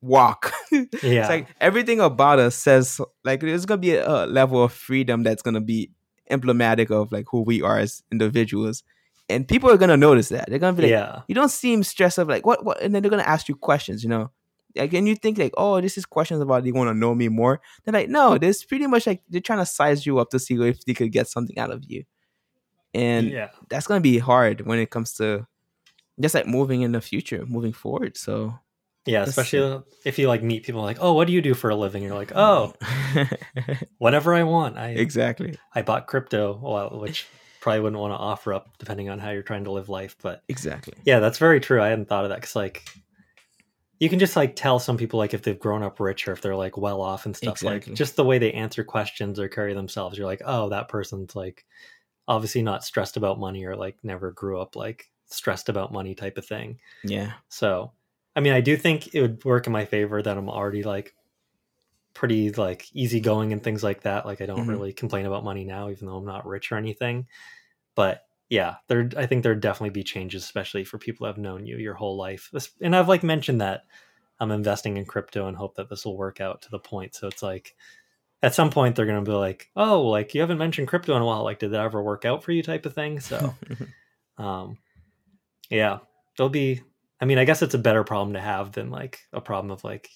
[0.00, 0.52] walk.
[0.70, 1.20] Yeah.
[1.20, 5.22] it's like everything about us says like there's gonna be a, a level of freedom
[5.22, 5.90] that's gonna be
[6.30, 8.82] emblematic of like who we are as individuals,
[9.28, 10.48] and people are gonna notice that.
[10.48, 11.22] They're gonna be like, yeah.
[11.26, 12.82] You don't seem stressed of like what what?
[12.82, 14.30] And then they're gonna ask you questions you know?
[14.76, 17.28] Like and you think like oh this is questions about they want to know me
[17.28, 17.60] more.
[17.84, 18.40] They're like no mm.
[18.40, 21.12] this pretty much like they're trying to size you up to see if they could
[21.12, 22.04] get something out of you.
[22.94, 23.48] And yeah.
[23.68, 25.46] that's gonna be hard when it comes to
[26.20, 28.16] just like moving in the future moving forward.
[28.16, 28.58] So
[29.08, 31.76] Yeah, especially if you like meet people like, oh, what do you do for a
[31.76, 32.02] living?
[32.02, 32.74] You're like, oh,
[33.98, 34.76] whatever I want.
[34.76, 37.26] I exactly I bought crypto, well, which
[37.60, 40.16] probably wouldn't want to offer up depending on how you're trying to live life.
[40.22, 41.82] But exactly yeah, that's very true.
[41.82, 42.84] I hadn't thought of that because like
[43.98, 46.40] you can just like tell some people like if they've grown up rich or if
[46.40, 47.54] they're like well off and stuff.
[47.54, 47.90] Exactly.
[47.90, 51.34] Like just the way they answer questions or carry themselves, you're like, oh, that person's
[51.34, 51.64] like
[52.28, 56.38] obviously not stressed about money or like never grew up like stressed about money type
[56.38, 56.78] of thing.
[57.04, 57.92] yeah So,
[58.38, 61.16] I mean, I do think it would work in my favor that I'm already like
[62.14, 64.26] pretty like easygoing and things like that.
[64.26, 64.68] Like I don't Mhm.
[64.68, 67.26] really complain about money now, even though I'm not rich or anything.
[67.96, 71.66] But yeah, there I think there'd definitely be changes, especially for people who have known
[71.66, 72.48] you your whole life.
[72.80, 73.86] And I've like mentioned that
[74.38, 77.16] I'm investing in crypto and hope that this will work out to the point.
[77.16, 77.74] So it's like
[78.40, 81.26] at some point they're gonna be like, oh, like you haven't mentioned crypto in a
[81.26, 81.42] while.
[81.42, 82.62] Like, did that ever work out for you?
[82.62, 83.18] Type of thing.
[83.18, 83.56] So
[84.38, 84.78] Um,
[85.70, 85.98] yeah,
[86.36, 86.82] there'll be.
[87.20, 89.84] I mean, I guess it's a better problem to have than like a problem of
[89.84, 90.10] like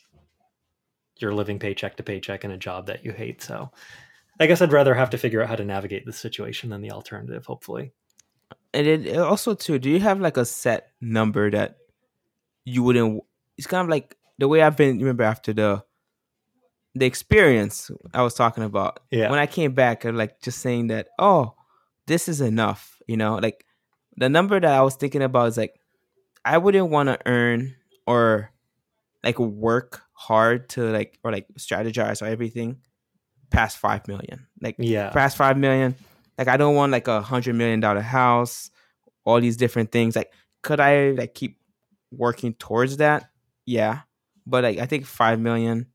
[1.18, 3.42] you're living paycheck to paycheck in a job that you hate.
[3.42, 3.70] So
[4.40, 6.92] I guess I'd rather have to figure out how to navigate the situation than the
[6.92, 7.92] alternative, hopefully.
[8.74, 11.76] And then uh, also too, do you have like a set number that
[12.64, 13.22] you wouldn't
[13.58, 15.84] it's kind of like the way I've been remember after the
[16.94, 19.00] the experience I was talking about.
[19.10, 19.30] Yeah.
[19.30, 21.54] When I came back, I like just saying that, oh,
[22.06, 23.64] this is enough, you know, like
[24.16, 25.74] the number that I was thinking about is like
[26.44, 27.74] I wouldn't want to earn
[28.06, 28.50] or
[29.22, 32.78] like work hard to like or like strategize or everything
[33.50, 34.46] past five million.
[34.60, 35.10] Like Yeah.
[35.10, 35.94] past five million.
[36.38, 38.70] Like I don't want like a hundred million dollar house,
[39.24, 40.16] all these different things.
[40.16, 40.32] Like
[40.62, 41.58] could I like keep
[42.10, 43.30] working towards that?
[43.66, 44.00] Yeah.
[44.46, 45.86] But like I think five million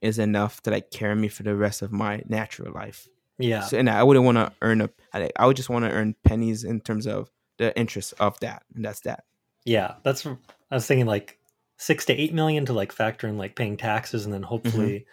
[0.00, 3.08] is enough to like carry me for the rest of my natural life.
[3.38, 3.62] Yeah.
[3.62, 6.14] So, and I wouldn't want to earn a I, I would just want to earn
[6.24, 8.64] pennies in terms of the interest of that.
[8.74, 9.24] And that's that.
[9.64, 9.94] Yeah.
[10.02, 10.36] That's, I
[10.70, 11.38] was thinking like
[11.76, 15.06] six to eight million to like factor in like paying taxes and then hopefully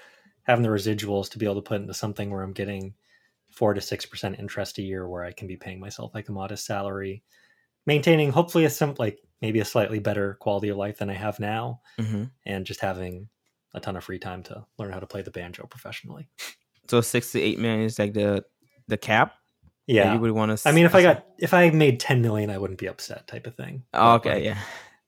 [0.43, 2.93] having the residuals to be able to put into something where I'm getting
[3.51, 6.31] four to six percent interest a year where I can be paying myself like a
[6.31, 7.23] modest salary,
[7.85, 11.39] maintaining hopefully a sim like maybe a slightly better quality of life than I have
[11.39, 13.29] now, hmm and just having
[13.73, 16.27] a ton of free time to learn how to play the banjo professionally.
[16.87, 18.43] So six to eight million is like the
[18.87, 19.33] the cap.
[19.89, 20.13] That Yeah.
[20.13, 20.69] you would want to.
[20.69, 23.47] I mean, if I got if I made ten million, I wouldn't be upset, type
[23.47, 23.83] of thing.
[23.93, 24.57] Oh, okay, like- yeah.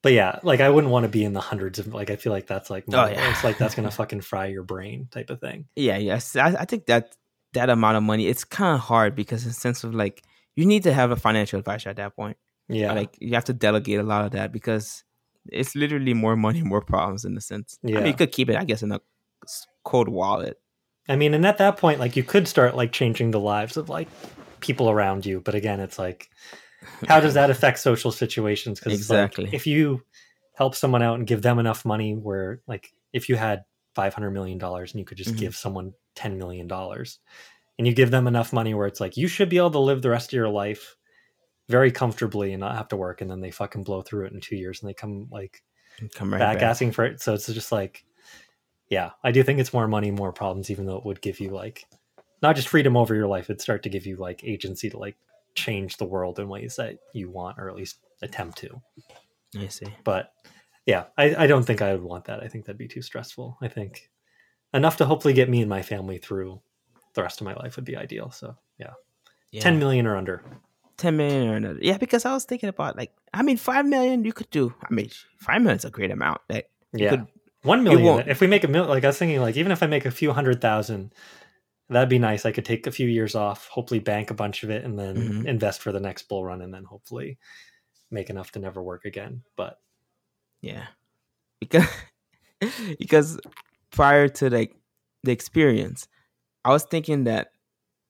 [0.04, 2.34] But yeah, like I wouldn't want to be in the hundreds of like I feel
[2.34, 3.30] like that's like Oh, yeah.
[3.32, 5.66] it's like that's gonna fucking fry your brain type of thing.
[5.76, 6.36] Yeah, yes.
[6.36, 7.16] I, I think that
[7.54, 10.24] that amount of money, it's kind of hard because in the sense of like
[10.56, 12.38] you need to have a financial advisor at that point.
[12.68, 15.04] Yeah, Like you have to delegate a lot of that because
[15.46, 17.78] it's literally more money, more problems in the sense.
[17.86, 17.98] I Yeah.
[17.98, 19.02] mean, you could keep it, I guess, in a
[19.84, 20.58] cold wallet.
[21.10, 23.90] I mean, and at that point, like you could start like changing the lives of
[23.90, 24.08] like
[24.62, 25.42] people around you.
[25.42, 26.30] But again, it's like,
[27.08, 28.80] how does that affect social situations?
[28.80, 29.50] Because Exactly.
[29.52, 30.02] if you
[30.54, 33.64] help someone out and give them enough money, where like if you had
[33.96, 35.40] five hundred million dollars and you could just Mhm.
[35.40, 37.20] give someone ten million dollars,
[37.78, 40.02] and you give them enough money where it's like you should be able to live
[40.02, 40.96] the rest of your life
[41.70, 44.42] very comfortably and not have to work, and then they fucking blow through it in
[44.42, 45.62] two years and they come like
[46.16, 46.64] Come right back, back.
[46.64, 47.22] asking for it.
[47.22, 48.04] So it's just like,
[48.90, 51.52] yeah, I do think it's more money, more problems, even though it would give you
[51.52, 51.86] like
[52.42, 55.16] not just freedom over your life, it'd start to give you like agency to like
[55.56, 58.82] change the world in ways that you want or at least attempt to.
[59.58, 59.88] I see.
[60.04, 60.32] But
[60.86, 62.42] yeah, I, I don't think I would want that.
[62.42, 63.58] I think that'd be too stressful.
[63.62, 64.10] I think
[64.74, 66.62] enough to hopefully get me and my family through
[67.14, 68.32] the rest of my life would be ideal.
[68.32, 68.94] So yeah,
[69.52, 69.62] Yeah.
[69.62, 70.42] 10 million or under.
[70.98, 71.78] 10 million or under.
[71.82, 74.74] Yeah, because I was thinking about like, I mean, 5 million you could do.
[74.90, 75.10] I mean,
[75.40, 76.42] 5 million is a great amount.
[76.50, 77.10] Like, you Yeah.
[77.12, 77.28] could-
[77.64, 78.30] One won't- million.
[78.30, 80.12] If we make a million, like I was thinking, like even if I make a
[80.12, 81.14] few hundred thousand,
[81.92, 82.46] that'd be nice.
[82.46, 85.16] I could take a few years off, hopefully bank a bunch of it, and then
[85.18, 85.46] Mhm.
[85.46, 87.38] invest for the next bull run, and then hopefully
[88.10, 89.44] make enough to never work again.
[89.56, 89.78] But
[90.62, 90.88] Yeah,
[91.60, 91.88] because
[93.00, 93.40] because
[93.92, 94.76] prior to like
[95.24, 96.08] the experience,
[96.66, 97.52] I was thinking that.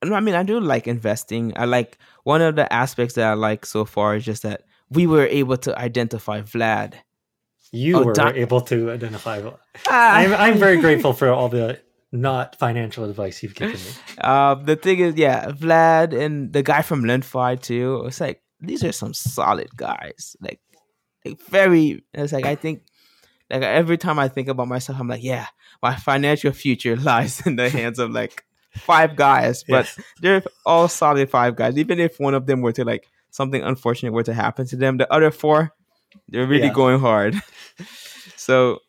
[0.04, 1.54] I mean, I do like investing.
[1.56, 5.06] I like one of the aspects that I like so far is just that we
[5.06, 6.96] were able to identify Vlad.
[7.72, 9.40] you Oh, were Don- able to identify.
[9.88, 10.16] Ah.
[10.18, 11.80] I'm I'm very grateful for all the
[12.12, 13.92] not financial advice you've given me.
[14.24, 18.04] Um, the thing is, yeah, Vlad and the guy from Lenfi too.
[18.08, 20.36] It's like these are some solid guys.
[20.42, 20.60] Like,
[21.26, 22.04] like very.
[22.14, 22.84] It's like I think,
[23.50, 25.48] like every time I think about myself, I'm like, yeah,
[25.82, 28.44] my financial future lies in the hands of like
[28.76, 29.64] five guys.
[29.68, 30.00] But Yes.
[30.22, 31.78] they're all solid five guys.
[31.78, 34.98] Even if one of them were to like something unfortunate were to happen to them,
[34.98, 35.72] the other four,
[36.30, 36.74] they're really Yeah.
[36.74, 37.36] going hard.
[38.36, 38.80] so,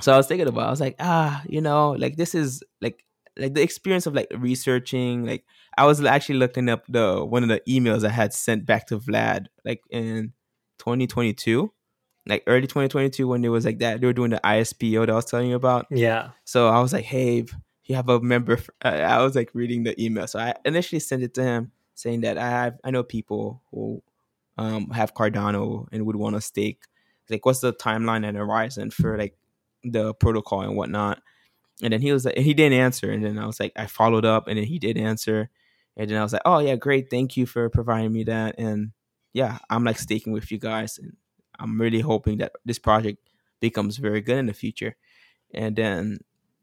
[0.00, 0.66] so I was thinking about.
[0.66, 3.04] I was like, ah, you know, like this is like
[3.36, 5.24] like the experience of like researching.
[5.24, 5.44] Like
[5.76, 8.98] I was actually looking up the one of the emails I had sent back to
[8.98, 10.32] Vlad like in
[10.78, 11.72] 2022.
[12.26, 15.14] Like early 2022, when there was like that, they were doing the ISPO that I
[15.14, 15.86] was telling you about.
[15.90, 16.30] Yeah.
[16.44, 17.44] So I was like, hey,
[17.84, 18.58] you have a member.
[18.82, 20.26] I was like reading the email.
[20.26, 24.02] So I initially sent it to him saying that I have, I know people who
[24.56, 26.84] um, have Cardano and would want to stake.
[27.28, 29.36] Like, what's the timeline and horizon for like
[29.84, 31.20] the protocol and whatnot?
[31.82, 33.10] And then he was like, and he didn't answer.
[33.10, 35.50] And then I was like, I followed up and then he did answer.
[35.96, 37.10] And then I was like, oh, yeah, great.
[37.10, 38.56] Thank you for providing me that.
[38.58, 38.92] And
[39.32, 40.98] yeah, I'm like staking with you guys.
[40.98, 41.16] And
[41.58, 43.18] I'm really hoping that this project
[43.60, 44.96] becomes very good in the future.
[45.52, 46.18] And then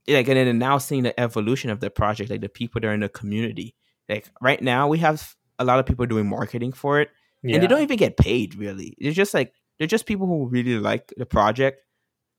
[0.07, 2.93] like and then now seeing the evolution of the project, like the people that are
[2.93, 3.75] in the community.
[4.09, 7.09] Like right now we have a lot of people doing marketing for it.
[7.43, 7.55] Yeah.
[7.55, 8.95] And they don't even get paid really.
[8.99, 11.81] They're just like they're just people who really like the project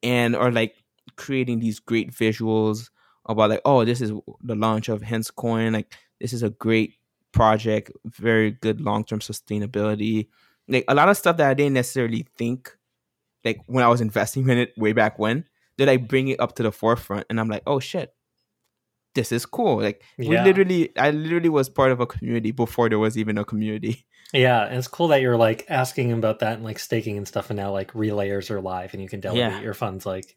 [0.03, 0.75] and are like
[1.17, 2.91] creating these great visuals
[3.27, 4.13] about like, oh, this is
[4.43, 5.73] the launch of ENCOINS.
[5.73, 6.95] Like this is a great
[7.33, 10.29] project, very good long term sustainability.
[10.69, 12.77] Like a lot of stuff that I didn't necessarily think,
[13.45, 15.45] like when I was investing in it way back when,
[15.77, 18.15] did I bring it up to the forefront, and I'm like, oh shit,
[19.15, 19.81] this is cool.
[19.81, 20.45] Like we Yeah.
[20.45, 24.07] literally, I literally was part of a community before there was even a community.
[24.35, 27.51] Yeah, and it's cool that you're like asking about that and like staking and stuff,
[27.51, 29.61] and now like relayers are live and you can delegate Yeah.
[29.61, 30.07] your funds.
[30.07, 30.37] Like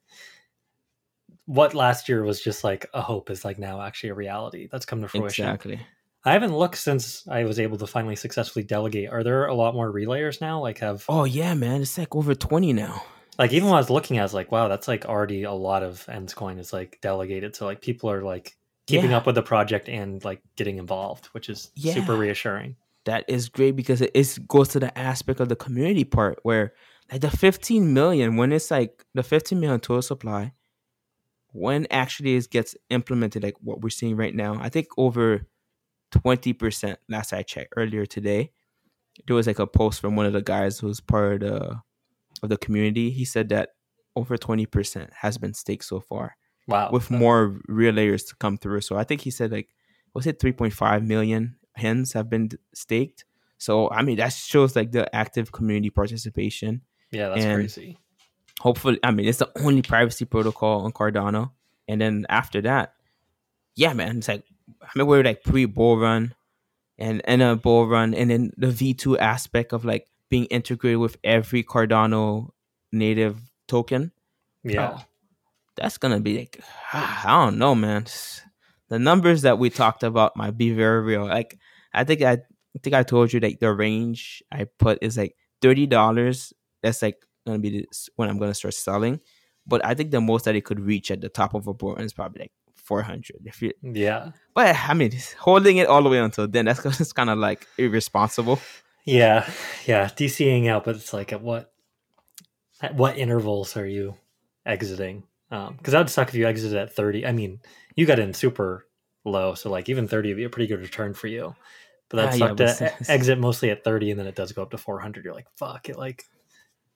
[1.45, 4.85] what last year was just like a hope is like now actually a reality that's
[4.85, 5.45] come to fruition.
[5.45, 5.79] Exactly.
[6.23, 9.11] I haven't looked since I was able to finally successfully delegate.
[9.11, 10.59] Are there a lot more relayers now?
[10.59, 13.03] Like have Oh yeah, man, it's like over twenty now.
[13.37, 15.83] like even when I was looking, I was like, wow, that's like already a lot
[15.83, 17.55] of ENCOINS is like delegated.
[17.55, 19.17] So like people are like keeping Yeah.
[19.17, 22.75] up with the project and like getting involved, which is super reassuring.
[23.05, 26.73] that is great because it is goes to the aspect of the community part where
[27.11, 30.53] like the 15 million when it's like the 15 million total supply
[31.51, 35.45] when actually it gets implemented like what we're seeing right now i think over
[36.11, 38.51] 20% last i checked earlier today
[39.27, 41.81] there was like a post from one of the guys who's part of the,
[42.43, 43.69] of the community he said that
[44.15, 46.35] over 20% has been staked so far
[46.67, 46.89] Wow.
[46.91, 48.81] with more relayers to come through.
[48.81, 49.69] So I think he said like
[50.13, 53.25] was it 3.5 million hens have been staked.
[53.57, 56.81] So I mean that shows like the active community participation.
[57.11, 57.99] Yeah, that's and- crazy.
[58.61, 61.51] Hopefully, I mean it's the only privacy protocol on Cardano.
[61.87, 62.93] And then after that,
[63.75, 64.43] yeah, man, it's like
[64.81, 66.33] I mean we're like pre bull run
[66.97, 71.17] and and a bull run and then the V2 aspect of like being integrated with
[71.23, 72.49] every Cardano
[72.91, 73.37] native
[73.67, 74.11] token.
[74.63, 74.95] Yeah.
[74.97, 75.03] Oh,
[75.75, 76.59] that's gonna be like
[76.93, 78.05] I don't know, man.
[78.89, 81.25] The numbers that we talked about might be very real.
[81.25, 81.57] Like
[81.93, 85.35] I think I, I think I told you like the range I put is like
[85.61, 86.53] thirty dollars.
[86.83, 89.19] That's like gonna be this, when I'm gonna start selling.
[89.67, 91.99] But I think the most that it could reach at the top of a board
[92.01, 93.37] is probably like four hundred.
[93.45, 94.31] If you, Yeah.
[94.53, 97.65] but I mean, holding it all the way until then, that's that's kind of like
[97.77, 98.59] irresponsible.
[99.05, 99.49] Yeah.
[99.87, 100.05] Yeah.
[100.05, 101.71] DCing out, but it's like at what
[102.81, 104.15] at what intervals are you
[104.65, 105.23] exiting?
[105.55, 107.25] Um, because that would suck if you exited at 30.
[107.25, 107.59] I mean,
[107.95, 108.87] you got in super
[109.23, 111.55] low, so like even 30 would be a pretty good return for you.
[112.09, 114.51] But that Ah, sucked but to e- exit mostly at 30 and then it does
[114.51, 115.23] go up to 400.
[115.25, 116.25] You're like, fuck it, like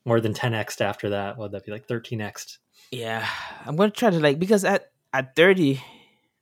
[0.06, 1.38] more than 10x after that.
[1.38, 2.57] Would that be like 13x?
[2.91, 3.27] Yeah,
[3.65, 5.81] I'm gonna try to like because at at thirty,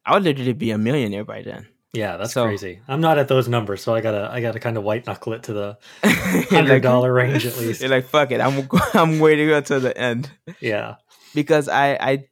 [0.06, 1.68] I would literally be a millionaire by then.
[1.98, 2.80] Yeah, that's So- crazy.
[2.88, 5.44] I'm not at those numbers, so I gotta I gotta kind of white knuckle it
[5.44, 5.78] to the
[6.50, 7.82] hundred dollar range at least.
[7.82, 10.30] You're like, fuck it, I'm I'm waiting until the end
[10.62, 10.96] Yeah,
[11.34, 12.26] because I I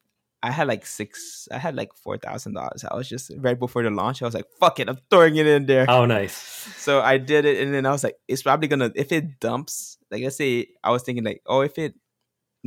[0.44, 2.86] I had like six, I had like four thousand dollars.
[2.86, 4.22] I was just right before the launch.
[4.22, 5.88] I was like, fuck it, I'm throwing it in there.
[5.90, 6.36] Oh, nice.
[6.78, 9.98] So I did it, and then I was like, it's probably gonna if it dumps.
[10.12, 11.96] Like let's say I was thinking like, oh, if it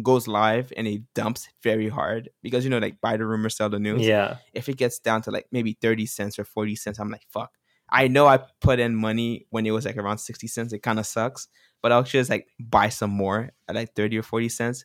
[0.02, 3.68] goes live and it dumps very hard because you know like buy the rumor, sell
[3.68, 6.98] the news Yeah, if it gets down to like maybe 30 cents or 40 cents,
[6.98, 7.50] I'm like, fuck.
[7.90, 10.72] I know I put in money when it was like around 60 cents.
[10.74, 11.48] It kind of sucks,
[11.82, 14.84] but I'll just like buy some more at like 30 or 40 cents.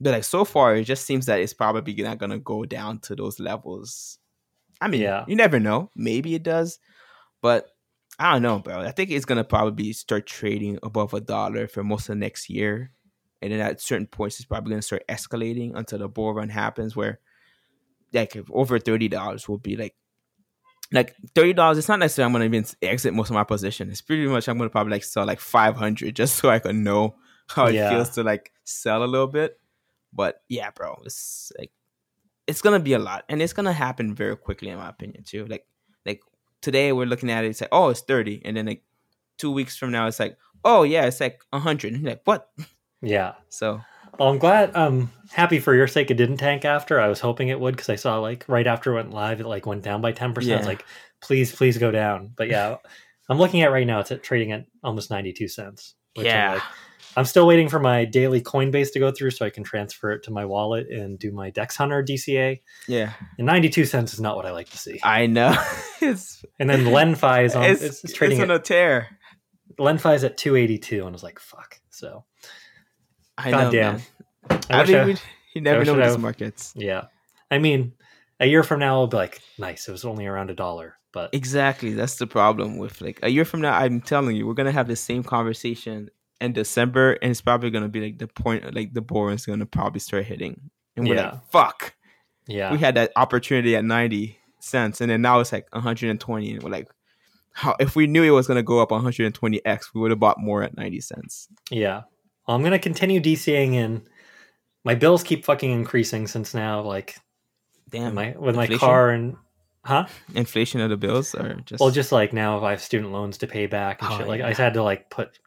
[0.00, 3.00] But like so far, it just seems that it's probably not going to go down
[3.00, 4.18] to those levels.
[4.80, 5.24] I mean, Yeah.
[5.28, 5.90] you never know.
[5.96, 6.78] Maybe it does,
[7.42, 7.68] but
[8.18, 8.80] I don't know, bro.
[8.80, 12.48] I think it's going to probably start trading above a dollar for most of next
[12.48, 12.92] year.
[13.40, 16.48] And then at certain points, it's probably going to start escalating until the bull run
[16.48, 17.20] happens where
[18.12, 19.94] like if over thirty dollars will be like
[20.92, 21.78] like thirty dollars.
[21.78, 23.90] It's not necessarily I'm gonna even exit most of my position.
[23.90, 26.82] It's pretty much I'm gonna probably like sell like five hundred just so I can
[26.82, 27.16] know
[27.48, 27.90] how it Yeah.
[27.90, 29.60] feels to like sell a little bit.
[30.12, 31.70] But yeah, bro, it's like
[32.46, 35.44] it's gonna be a lot, and it's gonna happen very quickly, in my opinion, too.
[35.44, 35.66] Like
[36.06, 36.22] like
[36.62, 38.82] today we're looking at it, it's like oh, it's thirty, and then like
[39.36, 41.92] two weeks from now, it's like oh yeah, it's like hundred.
[41.92, 42.48] And like what?
[43.02, 43.34] Yeah.
[43.48, 43.80] So
[44.18, 44.76] Well, I'm glad.
[44.76, 46.10] I'm happy for your sake.
[46.10, 47.00] It didn't tank after.
[47.00, 49.46] I was hoping it would because I saw like right after it went live, it
[49.46, 50.62] like went down by ten percent.
[50.62, 50.66] Yeah.
[50.66, 50.84] Like,
[51.22, 52.32] please, please go down.
[52.36, 52.76] But yeah,
[53.28, 54.00] I'm looking at right now.
[54.00, 55.94] It's at trading at almost ninety two cents.
[56.14, 56.62] which I'm yeah, like-
[57.16, 60.22] I'm still waiting for my daily Coinbase to go through so I can transfer it
[60.24, 62.60] to my wallet and do my DexHunter DCA.
[62.86, 65.00] yeah, And 92 cents is not what I like to see.
[65.02, 65.52] I know.
[66.00, 67.64] it's And then LenFi is on.
[67.64, 68.40] it's, It's, it's it's trading.
[68.42, 69.08] on a at, tear.
[69.80, 72.24] LenFi is at 282, and I was like, "Fuck." So
[73.38, 73.94] I know, Goddamn.
[74.50, 74.60] man.
[74.70, 75.20] I I, mean, I-
[75.54, 76.72] you never know with these markets.
[76.76, 77.04] yeah,
[77.50, 77.92] I mean,
[78.40, 81.30] a year from now, I'll be like, "Nice, it was only around a dollar." But
[81.34, 81.94] Exactly.
[81.94, 83.72] That's the problem with like a year from now.
[83.72, 86.10] I'm telling you, we're gonna have the same conversation
[86.40, 89.66] in December, and it's probably gonna be like the point, like the board is gonna
[89.66, 91.30] probably start hitting, and we're Yeah.
[91.30, 91.94] like, "Fuck,
[92.46, 96.62] yeah, we had that opportunity at 90 cents, and then now it's like 120, and
[96.62, 96.88] we're like,
[97.52, 100.62] how if we knew it was gonna go up 120x, we would have bought more
[100.62, 102.02] at 90 cents." yeah.
[102.54, 104.02] I'm gonna continue DCing in.
[104.84, 107.16] My bills keep fucking increasing since now, like
[107.90, 109.36] Damn, my with my car and
[109.84, 110.06] Huh?
[110.34, 113.38] Inflation of the bills, or just Well, just like now, if I have student loans
[113.38, 114.54] to pay back and Oh, shit, like I yeah.
[114.54, 115.38] had to like put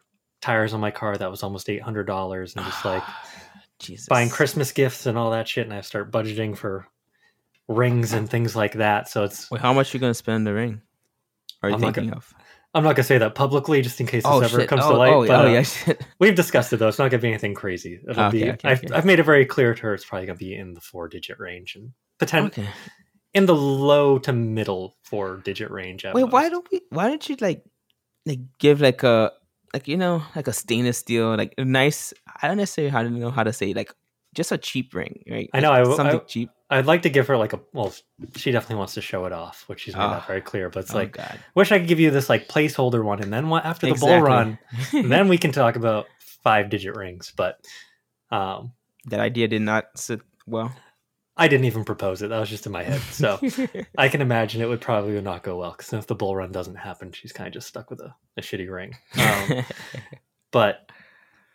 [0.41, 3.03] tires on my car that was almost eight hundred dollars, and just like
[3.79, 4.07] Jesus.
[4.07, 6.87] buying Christmas gifts and all that shit, and I start budgeting for
[7.67, 9.09] rings and things like that.
[9.09, 10.81] So it's Wait, how much you gonna spend the ring?
[11.61, 12.33] Are you I'm thinking of?
[12.73, 14.69] I'm not gonna say that publicly, just in case this Oh ever shit!
[14.69, 15.11] comes oh, to light.
[15.11, 16.01] oh, oh but, oh yeah, shit.
[16.19, 16.87] We've discussed it though.
[16.87, 17.99] It's not gonna be anything crazy.
[18.09, 18.49] It'll Okay, be.
[18.51, 18.93] okay, I've, okay.
[18.93, 19.93] I've made it very clear to her.
[19.93, 22.67] It's probably gonna be in the four digit range and potentially
[23.33, 26.05] in the low to middle four digit range.
[26.05, 26.81] At Wait, why don't we?
[26.91, 27.63] Why don't you like,
[28.25, 29.31] like give like a
[29.73, 32.13] like you know like a stainless steel like a nice?
[32.41, 33.91] I don't necessarily how to know how to say like
[34.33, 35.49] just a cheap ring, right?
[35.53, 36.49] I know, Like, I- something I- cheap.
[36.71, 37.93] I'd like to give her like a well.
[38.37, 40.13] She definitely wants to show it off, which she's made Ah.
[40.13, 40.69] that very clear.
[40.69, 43.31] But it's oh like, god, wish I could give you this like placeholder one, and
[43.31, 44.27] then what after the bull Exactly.
[44.29, 47.33] run, then we can talk about five digit rings.
[47.35, 47.59] But
[48.31, 48.71] um,
[49.05, 50.73] that idea did not sit well.
[51.37, 52.27] I didn't even propose it.
[52.29, 52.99] That was just in my head.
[53.11, 53.39] So
[53.97, 56.75] I can imagine it would probably not go well because if the bull run doesn't
[56.75, 58.95] happen, she's kind of just stuck with a, a shitty ring.
[59.17, 59.63] Um,
[60.51, 60.89] but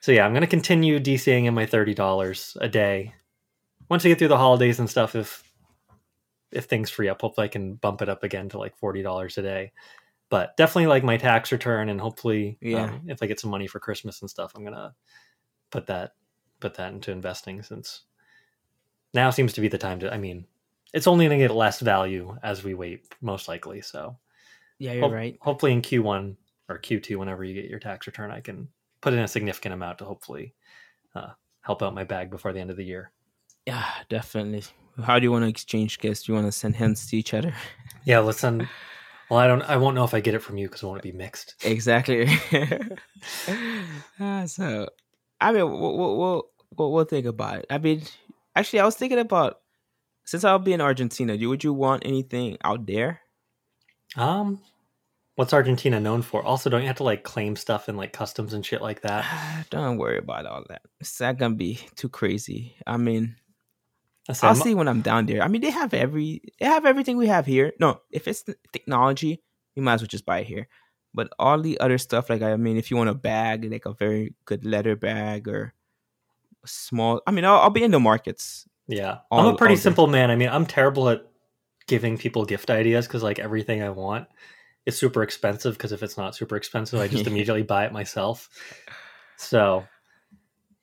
[0.01, 3.14] so yeah, I'm gonna continue DCing in my thirty dollars a day.
[3.88, 5.42] Once I get through the holidays and stuff, if
[6.52, 9.36] if things free up, hopefully I can bump it up again to like forty dollars
[9.38, 9.72] a day.
[10.28, 12.84] But definitely like my tax return, and hopefully, Yeah.
[12.84, 14.94] um, if I get some money for Christmas and stuff, I'm gonna
[15.70, 16.12] put that
[16.60, 18.04] put that into investing since
[19.14, 20.12] now seems to be the time to.
[20.12, 20.46] I mean,
[20.92, 23.80] it's only gonna get less value as we wait, most likely.
[23.82, 24.16] So
[24.78, 25.38] yeah, you're Hope- right.
[25.40, 26.36] Hopefully in Q1
[26.68, 28.68] or Q2, whenever you get your tax return, I can
[29.00, 30.54] put in a significant amount to hopefully
[31.14, 31.30] uh,
[31.60, 33.12] help out my bag before the end of the year.
[33.66, 34.64] Yeah, definitely.
[35.02, 36.22] How do you want to exchange gifts?
[36.22, 37.55] Do you want to send hints to each other?
[38.05, 38.68] Yeah, let's send.
[39.28, 39.62] Well, I don't.
[39.62, 41.56] I won't know if I get it from you because it want to be mixed.
[41.64, 42.28] Exactly.
[44.20, 44.88] Ah, so,
[45.40, 46.16] I mean, we'll, we'll,
[46.76, 47.66] we'll, we'll, think about it.
[47.68, 48.02] I mean,
[48.55, 49.59] actually, I was thinking about
[50.24, 53.22] since I'll be in Argentina, Do would you want anything out there?
[54.16, 54.60] Um,
[55.36, 56.44] what's Argentina known for?
[56.44, 59.66] Also, don't you have to like claim stuff and like customs and shit like that?
[59.70, 60.82] Don't worry about all that.
[61.01, 62.76] It's not gonna be too crazy.
[62.86, 63.45] I mean, I
[64.28, 65.42] I'll I'm- see when I'm down there.
[65.42, 67.72] I mean, they have every they have everything we have here.
[67.80, 69.42] No, if it's technology,
[69.74, 70.68] you might as well just buy it here.
[71.14, 73.94] But all the other stuff, like I mean, if you want a bag, like a
[73.94, 75.72] very good leather bag or
[76.64, 78.68] small, I mean, I'll, I'll be in the markets.
[78.88, 80.30] Yeah, all- I'm a pretty simple man.
[80.30, 81.26] I mean, I'm terrible at
[81.86, 84.28] giving people gift ideas because like everything I want
[84.84, 85.74] is super expensive.
[85.76, 88.48] Because if it's not super expensive, I just immediately buy it myself.
[89.36, 89.84] So,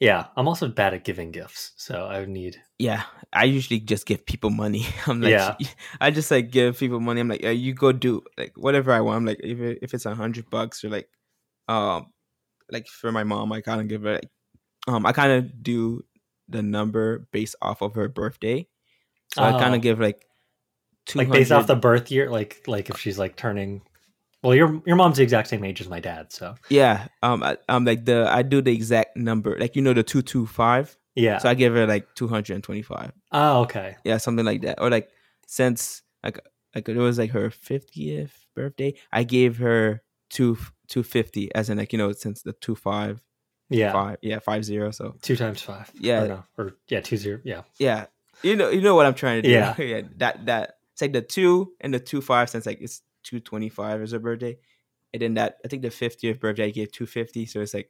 [0.04, 1.72] yeah, I'm also bad at giving gifts.
[1.78, 2.62] So I would need.
[2.78, 4.86] Yeah, I usually just give people money.
[5.08, 5.56] I'm like, Yeah.
[6.02, 7.22] I just like give people money.
[7.22, 9.16] I'm like, uh, you go do like whatever I want.
[9.16, 11.08] I'm like, if it, if it's a hundred bucks or like,
[11.70, 12.08] um,
[12.70, 14.30] like for my mom, I kind of give her like,
[14.90, 16.04] um, I kind of do
[16.50, 18.68] the number based off of her birthday.
[19.34, 19.78] So I kind Oh.
[19.78, 20.26] of give like
[21.06, 23.82] two like based off the birth year like like if she's like turning
[24.44, 27.08] well your your mom's the exact same age as my dad so yeah.
[27.22, 30.22] Um, I, am like the I do the exact number, like you know the two
[30.22, 30.96] two five.
[31.16, 33.12] yeah So I give her like two hundred and twenty five.
[33.32, 35.10] oh okay yeah something like that or like
[35.48, 36.40] since like
[36.76, 40.56] like it was like her 50th birthday i gave her two
[40.88, 43.22] 250 as in like you know since the two five
[43.70, 46.24] yeah five yeah five zero so two times five Yeah.
[46.24, 48.06] or, no, or yeah two zero yeah yeah
[48.42, 49.76] you know you know what i'm trying to do Yeah.
[49.82, 54.02] yeah that that it's like the two and the two five since like it's 225
[54.02, 54.58] is her birthday
[55.14, 57.90] and then that i think the 50th birthday i gave 250 so it's like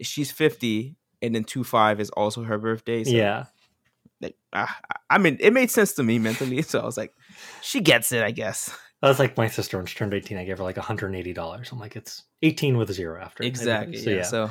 [0.00, 3.44] she's 50 and then two five is also her birthday so yeah
[4.20, 4.78] like ah,
[5.08, 7.12] i mean it made sense to me mentally so i was like
[7.62, 10.44] she gets it i guess that was like my sister when she turned 18 i
[10.44, 13.42] gave her like 180 dollars i'm like it's 18 with a zero after.
[13.42, 13.98] Exactly.
[13.98, 14.16] so yeah.
[14.16, 14.50] yeah So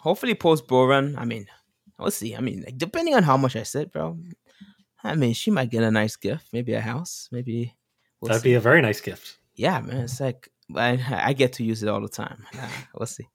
[0.00, 1.16] hopefully post bull run.
[1.18, 1.46] I mean,
[1.98, 2.36] we'll see.
[2.36, 4.18] I mean, like, depending on how much I sit, bro.
[5.02, 7.74] I mean, she might get a nice gift, maybe a house, maybe.
[8.20, 8.50] We'll that'd see.
[8.50, 10.02] be a very nice gift yeah, man.
[10.02, 12.46] It's like I, I get to use it all the time.
[12.58, 13.28] Uh, we'll see.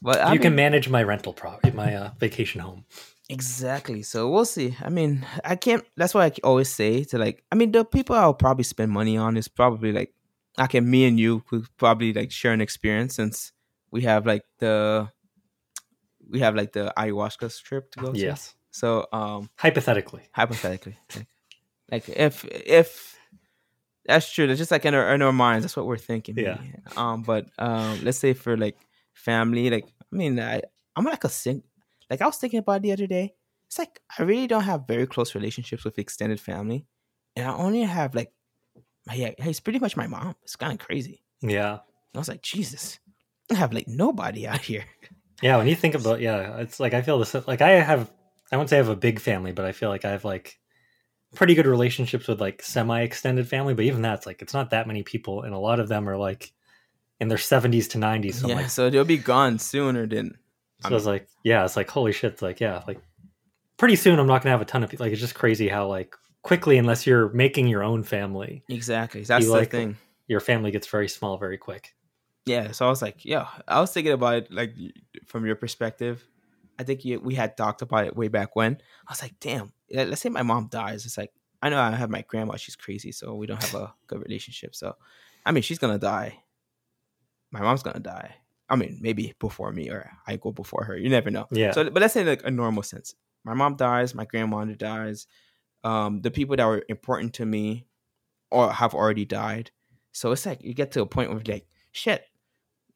[0.00, 2.84] But I you can manage my rental property my uh, vacation home
[3.28, 4.02] exactly.
[4.02, 4.76] So we'll see.
[4.80, 5.84] I mean, I can't.
[5.96, 7.42] That's why I always say to like.
[7.50, 10.14] I mean, the people I'll probably spend money on is probably like,
[10.60, 13.52] okay, me and you could probably like share an experience since
[13.90, 15.08] we have like the
[16.30, 18.18] we have like the ayahuasca trip to go to.
[18.18, 20.98] yes So um hypothetically hypothetically.
[21.14, 21.26] Like,
[21.90, 23.13] like if if
[24.06, 26.36] that's true, that's just like in our in our minds, that's what we're thinking.
[26.38, 26.58] Yeah.
[26.60, 26.78] maybe.
[26.96, 28.76] Um but um let's say for like
[29.14, 30.62] family, like I mean I
[30.96, 31.62] I'm like a sing
[32.10, 33.34] like I was thinking about the other day.
[33.66, 36.86] It's like I really don't have very close relationships with extended family.
[37.36, 38.32] And I only have like
[39.06, 40.34] my yeah, he's pretty much my mom.
[40.42, 41.22] It's kind of crazy.
[41.40, 43.00] yeah And I was like, Jesus,
[43.50, 44.84] I have like nobody out here.
[45.42, 48.10] Yeah, when you think about yeah, it's like I feel this like I have
[48.52, 50.58] I won't say I have a big family, but I feel like I have like
[51.34, 54.86] pretty good relationships with like semi extended family, but even that's like it's not that
[54.86, 56.52] many people, and a lot of them are like
[57.20, 58.40] in their seventies to nineties.
[58.40, 60.36] So yeah, like, so they'll be gone sooner than
[60.82, 63.00] so I was like, yeah, it's like holy shit, it's like yeah, like
[63.76, 65.04] pretty soon I'm not gonna have a ton of people.
[65.06, 69.22] Like it's just crazy how like quickly, unless you're making your own family, exactly.
[69.22, 69.96] That's You the like- thing.
[70.28, 71.94] your family gets very small very quick.
[72.46, 74.74] Yeah, so I was like, yeah, I was thinking about it like
[75.26, 76.22] from your perspective.
[76.78, 78.78] I think you, we had talked about it way back when.
[79.06, 81.06] I was like, damn, let's say my mom dies.
[81.06, 81.32] It's like
[81.62, 82.56] I know I have my grandma.
[82.56, 84.74] She's crazy, so we don't have a good relationship.
[84.74, 84.96] So,
[85.46, 86.42] I mean, she's gonna die.
[87.50, 88.34] My mom's gonna die.
[88.68, 90.96] I mean, maybe before me or I go before her.
[90.96, 91.46] You never know.
[91.50, 91.72] Yeah.
[91.72, 93.14] So, but let's say like a normal sense.
[93.44, 94.14] My mom dies.
[94.14, 95.26] My grandma dies.
[95.84, 97.86] Um, the people that were important to me,
[98.50, 99.70] or have already died.
[100.12, 102.24] So it's like you get to a point where you're like, shit.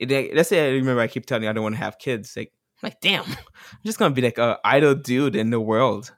[0.01, 2.37] Like, let's say I remember I keep telling you I don't want to have kids.
[2.37, 6.15] Like, I'm like, damn, I'm just gonna be like a idle dude in the world.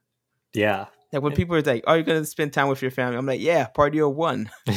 [0.54, 0.86] Yeah.
[1.12, 3.40] Like when people are like, "Oh, you're gonna spend time with your family," I'm like,
[3.40, 4.50] "Yeah, party of one."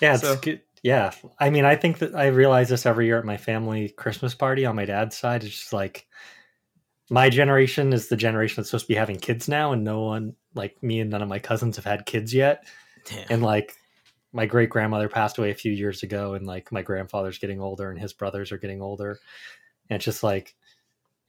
[0.00, 0.62] Yeah, it's So- good.
[0.82, 4.34] Yeah, I mean, I think that I realize this every year at my family Christmas
[4.34, 5.44] party on my dad's side.
[5.44, 6.06] It's just like
[7.10, 10.36] my generation is the generation that's supposed to be having kids now, and no one
[10.54, 12.64] like me and none of my cousins have had kids yet.
[13.04, 13.26] Damn.
[13.28, 13.74] And like
[14.32, 17.90] my great grandmother passed away a few years ago, and like my grandfather's getting older,
[17.90, 19.18] and his brothers are getting older,
[19.90, 20.56] and it's just like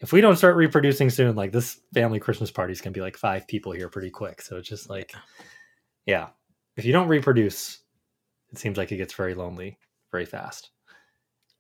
[0.02, 3.18] if we don't start reproducing soon, like this family Christmas party is gonna be like
[3.18, 4.42] five people here pretty quick.
[4.42, 5.14] So it's just like,
[6.06, 6.30] yeah,
[6.76, 7.80] if you don't reproduce,
[8.52, 9.78] it seems like it gets very lonely
[10.12, 10.72] very fast.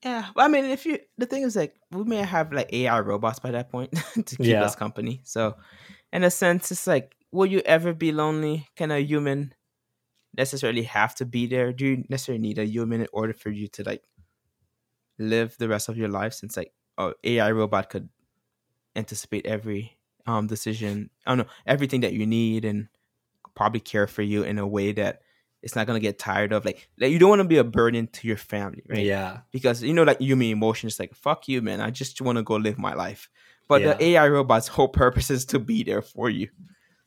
[0.03, 2.99] Yeah, but I mean, if you the thing is like we may have like AI
[3.01, 3.91] robots by that point
[4.25, 4.63] to keep Yeah.
[4.63, 5.21] us company.
[5.23, 5.55] So,
[6.11, 8.67] in a sense, it's like, will you ever be lonely?
[8.75, 9.53] Can a human
[10.35, 11.71] necessarily have to be there?
[11.71, 14.03] Do you necessarily need a human in order for you to like
[15.19, 16.33] live the rest of your life?
[16.33, 18.09] Since like, oh, AI robot could
[18.95, 19.97] anticipate every
[20.27, 21.09] um decision.
[21.25, 22.87] I don't know everything that you need and
[23.55, 25.21] probably care for you in a way that
[25.63, 26.65] it's not gonna get tired of.
[26.65, 29.05] Like, like you don't want to be a burden to your family, right?
[29.05, 32.37] Yeah, because you know like human emotion is like fuck you man i just want
[32.37, 33.29] to go live my life
[33.67, 33.93] but Yeah.
[33.93, 36.49] the ai robot's whole purpose is to be there for you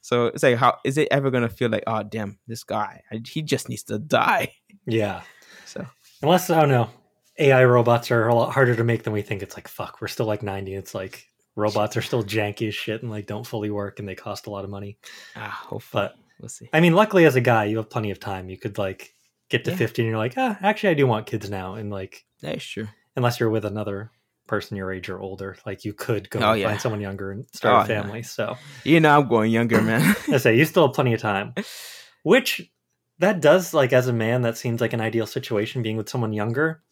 [0.00, 3.20] so it's like how is it ever gonna feel like oh damn this guy I,
[3.26, 4.52] he just needs to die
[4.86, 5.22] yeah.
[5.66, 5.84] so
[6.22, 6.90] Unless I don't know,
[7.38, 9.42] AI robots are a lot harder to make than we think.
[9.42, 10.74] It's like fuck, we're still like ninety.
[10.74, 14.14] It's like robots are still janky as shit and like don't fully work and they
[14.14, 14.98] cost a lot of money.
[15.36, 18.18] ah hopefully But we'll see I mean, luckily as a guy, you have plenty of
[18.20, 18.48] time.
[18.48, 19.14] You could like
[19.48, 19.76] get to Yeah.
[19.76, 21.74] 50 and you're like, ah, actually, I do want kids now.
[21.74, 24.10] And like, that's true unless you're with another
[24.48, 26.68] person your age or older, like you could go Oh, yeah.
[26.68, 28.00] find someone younger and start a Oh, yeah.
[28.02, 28.22] family.
[28.22, 31.54] So you know i'm going younger man I say you still have plenty of time,
[32.24, 32.70] which
[33.20, 36.32] that does like as a man, that seems like an ideal situation being with someone
[36.32, 36.82] younger.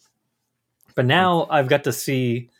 [0.94, 2.50] But now I've got to see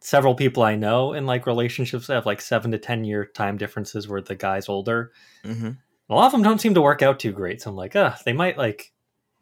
[0.00, 3.58] several people I know in like relationships that have like seven to 10 year time
[3.58, 5.12] differences where the guy's older.
[5.44, 5.70] hmm
[6.10, 7.62] a lot of them don't seem to work out too great.
[7.62, 8.92] So I'm like, ah, they might like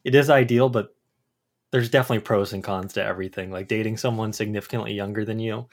[0.05, 0.95] it is ideal, but
[1.71, 3.51] there's definitely pros and cons to everything.
[3.51, 5.67] Like dating someone significantly younger than you,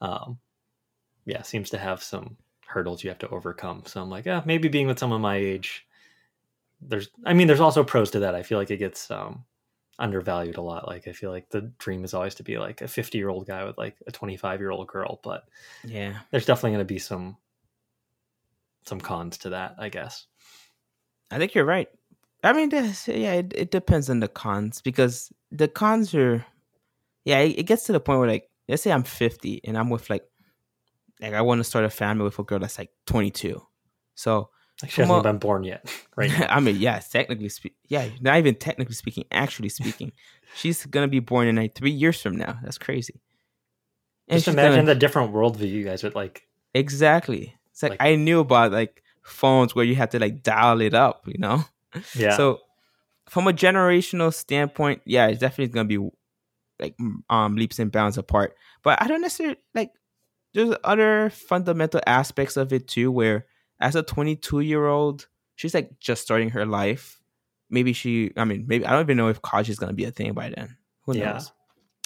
[0.00, 0.38] um,
[1.26, 2.36] yeah, seems to have some
[2.66, 3.82] hurdles you have to overcome.
[3.86, 5.86] So I'm like, ah, maybe being with someone my age.
[6.80, 8.34] There's, I mean, there's also pros to that.
[8.34, 9.44] I feel like it gets um,
[9.98, 10.88] undervalued a lot.
[10.88, 13.46] Like I feel like the dream is always to be like a 50 year old
[13.46, 15.44] guy with like a 25 year old girl, but
[15.84, 17.36] yeah there's definitely going to be some
[18.84, 20.26] some cons to that, I guess.
[21.30, 21.88] i think you're right
[22.42, 26.44] i mean yeah it, it depends on the cons because the cons are
[27.24, 29.88] yeah it, it gets to the point where like let's say i'm 50 and i'm
[29.88, 30.24] with like
[31.20, 33.62] like i want to start a family with a girl that's like 22
[34.14, 34.50] so
[34.88, 35.22] she Come hasn't on.
[35.34, 36.30] been born yet, right?
[36.50, 40.12] I mean, yeah, technically speaking, yeah, not even technically speaking, actually speaking,
[40.56, 42.58] she's gonna be born in like three years from now.
[42.62, 43.20] That's crazy.
[44.28, 46.46] And Just imagine gonna- the different worldview you guys would like.
[46.74, 47.54] exactly.
[47.70, 50.94] It's like, Like- I knew about like phones where you had to like dial it
[50.94, 51.64] up, you know.
[52.14, 52.36] Yeah.
[52.36, 52.60] So
[53.28, 56.10] from a generational standpoint, yeah, it's definitely gonna be
[56.80, 56.96] like
[57.30, 58.54] um leaps and bounds apart.
[58.82, 59.90] But I don't necessarily like.
[60.54, 63.46] There's other fundamental aspects of it too, where
[63.82, 65.26] as a 22 year old,
[65.56, 67.20] she's like just starting her life.
[67.68, 70.10] Maybe she, I mean, maybe I don't even know if college is gonna be a
[70.10, 70.76] thing by then.
[71.04, 71.32] Who Yeah.
[71.32, 71.52] knows?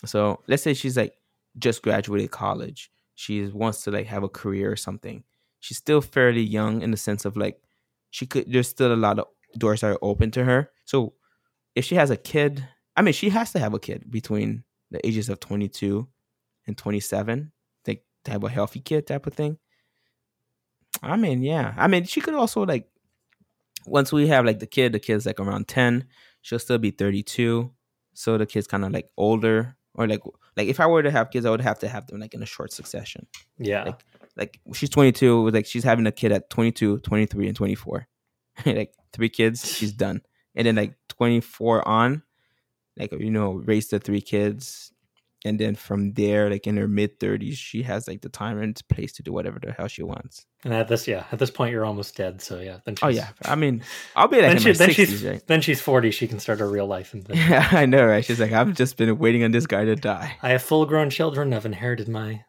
[0.05, 1.15] So let's say she's like
[1.59, 2.91] just graduated college.
[3.15, 5.25] She wants to like have a career or something.
[5.61, 7.61] She's still fairly young in the sense of like
[8.11, 8.51] she could.
[8.53, 9.27] There's still a lot of
[9.59, 10.71] doors that are open to her.
[10.85, 11.15] So
[11.75, 12.67] if she has a kid,
[12.97, 16.07] I mean, she has to have a kid between the ages of 22
[16.67, 17.53] and 27,
[17.87, 19.59] like to have a healthy kid type of thing.
[21.03, 21.75] I mean, yeah.
[21.77, 22.89] I mean, she could also like
[23.87, 26.07] once we have like the kid, the kid's like around 10,
[26.43, 27.71] she'll still be 32.
[28.15, 30.23] So the kid's kind of like older or like
[30.57, 32.43] like if I were to have kids, I would have to have them like in
[32.43, 33.27] a short succession.
[33.59, 33.85] yeah.
[33.85, 34.05] like,
[34.37, 38.07] like she's 22 like she's having a kid at 22 23 and 24
[38.67, 40.21] like three kids she's done
[40.55, 42.23] and then like 24 on
[42.99, 44.93] like you know raise the three kids
[45.47, 48.81] and then from there like in her mid 30s she has like the time and
[48.89, 51.71] place to do whatever the hell she wants And at this, yeah, at this point,
[51.73, 52.43] you're almost dead.
[52.43, 53.83] So yeah, then she's, oh yeah i mean
[54.17, 56.11] i'll be like Then, in she, then 60s she's right then she's 40.
[56.11, 57.15] She can start her real life.
[57.15, 59.85] And then, yeah i know right she's like i've just been waiting on this guy
[59.85, 61.55] to die I have full grown children.
[61.55, 62.45] I've inherited my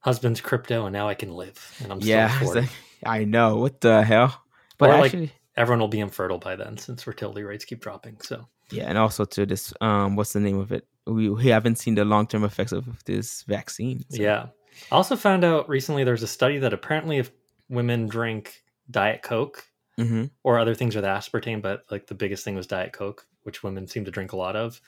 [0.00, 1.56] husband's crypto, and now I can live.
[1.82, 2.60] And I'm still yeah it's 40.
[2.60, 2.70] like,
[3.06, 4.30] i know what the hell
[4.78, 8.20] but Or, like, Everyone will be infertile by then, since fertility rates keep dropping.
[8.20, 10.84] So Yeah, and also to this, um, what's the name of it?
[11.06, 14.04] We we haven't seen the long term effects of this vaccine.
[14.10, 14.46] so- yeah.
[14.90, 17.30] I also found out recently there's a study that apparently if
[17.68, 19.64] women drink Diet Coke
[19.98, 20.30] Mhm.
[20.42, 23.86] or other things with aspartame, but like the biggest thing was Diet Coke, which women
[23.86, 24.80] seem to drink a lot of.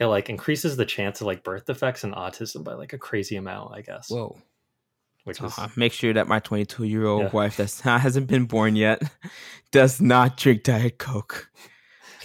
[0.00, 3.36] It like increases the chance of like birth defects and autism by like a crazy
[3.36, 4.10] amount, I guess.
[4.10, 4.36] Whoa.
[5.24, 7.30] which is Uh, make sure that my 22 year old Yeah.
[7.30, 9.02] wife that hasn't been born yet
[9.72, 11.50] does not drink Diet Coke.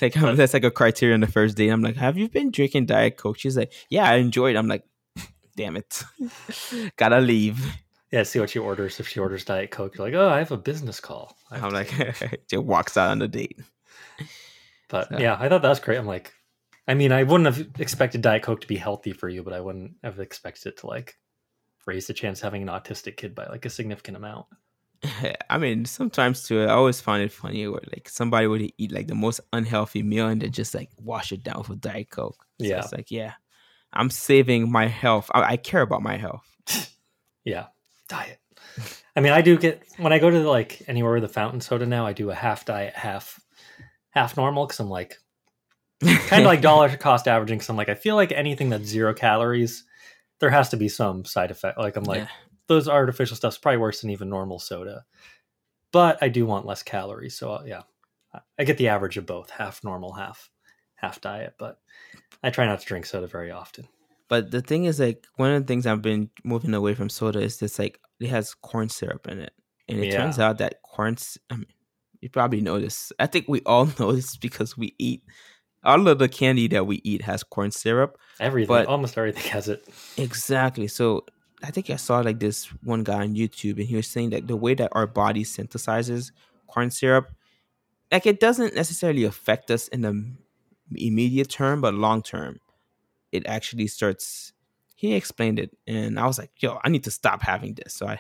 [0.04, 1.70] Like But- that's like a criteria on the first date.
[1.70, 3.40] I'm like, have you been drinking Diet Coke?
[3.40, 4.56] She's like, yeah, I enjoyed.
[4.56, 4.60] it.
[4.60, 4.84] I'm like,
[5.58, 6.04] damn it,
[6.98, 7.66] gotta leave.
[8.12, 8.24] yeah.
[8.24, 9.00] See what she orders.
[9.00, 11.36] If she orders Diet Coke, you're like, oh, I have a business call.
[11.52, 13.60] I'm like, take it." she walks out on the date.
[14.90, 15.98] but so- yeah, I thought that was great.
[15.98, 16.32] I'm like,
[16.88, 19.62] I mean, I wouldn't have expected Diet Coke to be healthy for you, but I
[19.62, 21.16] wouldn't have expected it to like
[21.88, 24.48] raise the chance of having an autistic kid by like a significant amount.
[25.50, 29.08] I mean, sometimes too, I always find it funny where like somebody would eat like
[29.08, 32.46] the most unhealthy meal and then just like wash it down with Diet Coke.
[32.60, 32.80] So Yeah.
[32.80, 33.34] it's like, yeah,
[33.92, 35.30] I'm saving my health.
[35.34, 36.48] I, I care about my health.
[37.46, 37.66] Yeah,
[38.08, 38.40] diet.
[39.18, 41.86] I mean, I do get when I go to like anywhere with a fountain soda
[41.86, 42.06] now.
[42.06, 43.38] I do a half diet, half
[44.12, 45.18] half normal because I'm like
[46.02, 47.58] kind of like dollar cost averaging.
[47.58, 49.84] Because I'm like, I feel like anything that's zero calories,
[50.40, 51.78] there has to be some side effect.
[51.78, 52.28] Like I'm like, Yeah.
[52.68, 55.06] Those artificial stuff's probably worse than even normal soda.
[55.92, 57.82] But I do want less calories, so uh, yeah,
[58.58, 60.50] I- get the average of both, half normal, half
[60.96, 61.56] half diet.
[61.60, 61.78] But
[62.42, 63.88] I try not to drink soda very often.
[64.30, 67.40] But the thing is, like, one of the things I've been moving away from soda
[67.42, 69.52] is this, like, it has corn syrup in it.
[69.88, 70.18] And it Yeah.
[70.24, 71.18] turns out that corn,
[71.52, 71.68] I mean,
[72.22, 73.12] you probably know this.
[73.20, 75.24] I think we all know this because we eat,
[75.84, 78.18] all of the candy that we eat has corn syrup.
[78.40, 79.86] Everything, But- almost everything has it.
[80.18, 80.88] Exactly.
[80.88, 81.26] So
[81.64, 84.48] I think I saw, like, this one guy on YouTube, and he was saying that
[84.48, 86.32] the way that our body synthesizes
[86.68, 87.32] corn syrup,
[88.12, 90.36] like, it doesn't necessarily affect us in the
[90.96, 92.60] immediate term, but long term,
[93.32, 94.54] it actually starts.
[94.96, 98.08] He explained it, and I was like, "Yo, I need to stop having this." So
[98.08, 98.20] I,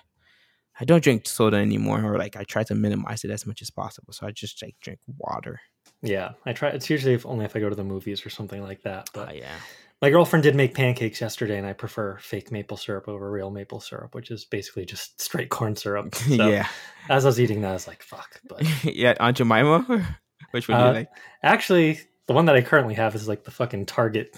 [0.79, 3.69] I don't drink soda anymore, or like I try to minimize it as much as
[3.69, 4.11] possible.
[4.13, 5.61] So I just like drink water.
[6.01, 6.69] Yeah, I try.
[6.69, 9.09] It's usually if, only if I go to the movies or something like that.
[9.13, 9.55] But Ah, yeah,
[10.03, 13.79] my girlfriend did make pancakes yesterday, and I prefer fake maple syrup over real maple
[13.79, 16.13] syrup, which is basically just straight corn syrup.
[16.15, 16.67] So yeah,
[17.09, 19.15] as I was eating that, I was like, "Fuck!" But yeah.
[19.21, 20.05] Aunt Jemima,
[20.51, 21.09] which one do Uh, you like?
[21.41, 24.35] actually, the one that I currently have is like the fucking Target,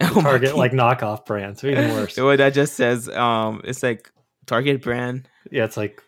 [0.00, 1.58] Oh Target like knockoff brand.
[1.58, 2.14] So even worse.
[2.14, 4.10] The one that just says, um, it's like
[4.46, 5.28] Target brand.
[5.50, 6.02] yeah, it's like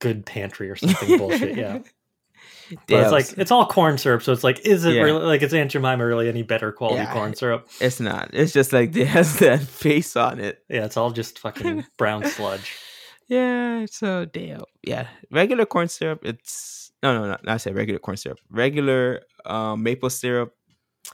[0.00, 1.56] good pantry or something bullshit.
[1.56, 1.78] Yeah,
[2.70, 5.02] but it's like it's all corn syrup, so it's like, is it Yeah.
[5.02, 7.12] really like is Aunt Jemima really any better quality Yeah.
[7.12, 7.68] corn syrup?
[7.80, 8.30] it's not.
[8.32, 10.62] It's just like it has that face on it.
[10.68, 12.72] Yeah, it's all just fucking brown sludge.
[13.28, 14.62] Yeah, so damn.
[14.82, 16.20] Yeah, regular corn syrup.
[16.24, 17.36] It's no, no, no.
[17.44, 18.38] Not say regular corn syrup.
[18.50, 20.54] Regular um, maple syrup.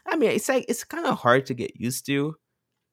[0.06, 2.34] I mean, it's like it's kind of hard to get used to.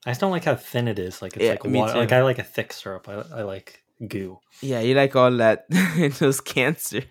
[0.05, 1.21] I just don't like how thin it is.
[1.21, 1.93] Like it's Yeah, like water.
[1.93, 1.99] too.
[1.99, 3.09] Like I like a thick syrup.
[3.09, 4.39] I, I like goo.
[4.61, 5.65] Yeah, you like all that
[6.19, 7.01] those cancer.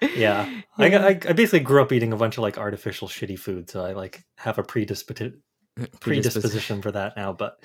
[0.00, 3.68] Yeah, I, I I basically grew up eating a bunch of like artificial shitty food,
[3.68, 5.42] so I like have a predisposition
[6.00, 7.32] predisposition for that now.
[7.32, 7.62] But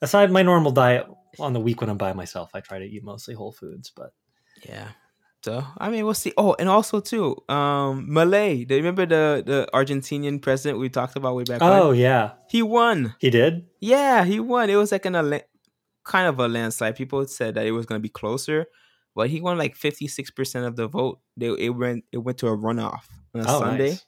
[0.00, 1.06] aside my normal diet
[1.38, 3.92] on the week when I'm by myself, I try to eat mostly whole foods.
[3.94, 4.12] But
[4.66, 4.88] Yeah.
[5.44, 6.32] So I mean, we'll see.
[6.36, 8.66] Oh, and also too, um, Milei.
[8.66, 11.60] Do you remember the the Argentinian president we talked about way back?
[11.60, 11.72] when?
[11.72, 13.14] oh yeah, he won.
[13.20, 13.66] he did.
[13.80, 14.68] Yeah, he won.
[14.68, 15.40] It was like an a
[16.04, 16.96] kind of a landslide.
[16.96, 18.66] People said that it was going to be closer,
[19.14, 21.20] but he won like fifty six percent of the vote.
[21.36, 23.02] They, it went it went to a runoff
[23.34, 24.04] on a Oh, Sunday, nice.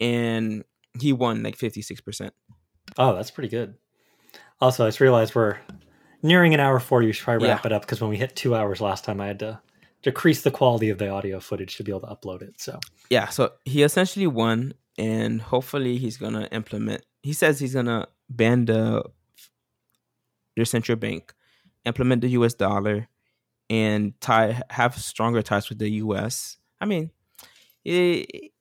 [0.00, 0.64] and
[1.00, 2.34] he won like fifty six percent.
[2.96, 3.74] Oh, that's pretty good.
[4.60, 5.58] Also, I just realized we're
[6.22, 7.06] nearing an hour forty.
[7.06, 7.68] We should probably wrap Yeah.
[7.68, 9.60] it up because when we hit two hours last time, I had to
[10.02, 12.60] decrease the quality of the audio footage to be able to upload it.
[12.60, 12.78] So
[13.10, 17.04] Yeah, so he essentially won, and hopefully he's gonna implement.
[17.22, 19.04] He says he's gonna ban the
[20.56, 21.32] their central bank,
[21.84, 22.54] implement the U.S.
[22.54, 23.08] dollar,
[23.70, 26.56] and tie have stronger ties with the U.S.
[26.80, 27.10] I mean,
[27.84, 28.52] it,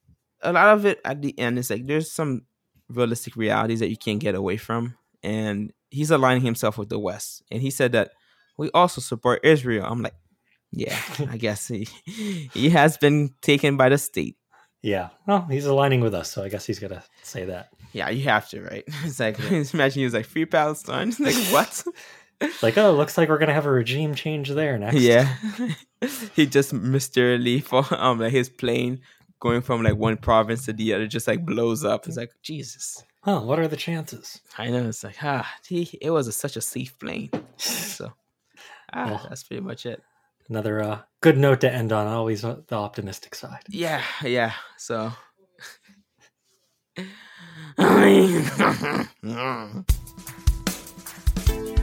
[0.42, 2.44] a lot of it at the end is like there's some
[2.90, 7.44] realistic realities that you can't get away from, and he's aligning himself with the West.
[7.52, 8.12] And he said that
[8.58, 9.86] we also support Israel.
[9.88, 10.16] I'm like,
[10.72, 11.88] yeah, I guess he
[12.54, 14.36] he has been taken by the state.
[14.84, 15.10] Yeah.
[15.26, 17.70] Well, he's aligning with us, so I guess he's gonna say that.
[17.94, 18.84] Yeah, you have to, right?
[19.04, 19.40] It's like
[19.74, 21.10] imagine he was like free Palestine.
[21.10, 21.84] It's like what?
[22.40, 24.98] It's like, oh, looks like we're gonna have a regime change there next.
[24.98, 25.36] Yeah.
[26.36, 29.02] he just mysteriously for um like his plane
[29.40, 32.08] going from like one province to the other just like blows up.
[32.08, 33.04] It's like Jesus.
[33.22, 33.42] Huh?
[33.42, 34.40] What are the chances?
[34.58, 34.88] I know.
[34.88, 37.32] It's like ah, he it was a, such a safe plane.
[37.58, 38.14] So
[38.94, 39.26] ah, Well.
[39.28, 40.02] that's pretty much it.
[40.50, 42.08] Another uh, good note to end on.
[42.08, 43.64] Always the optimistic side.
[43.68, 44.54] Yeah, yeah.
[44.78, 45.12] So.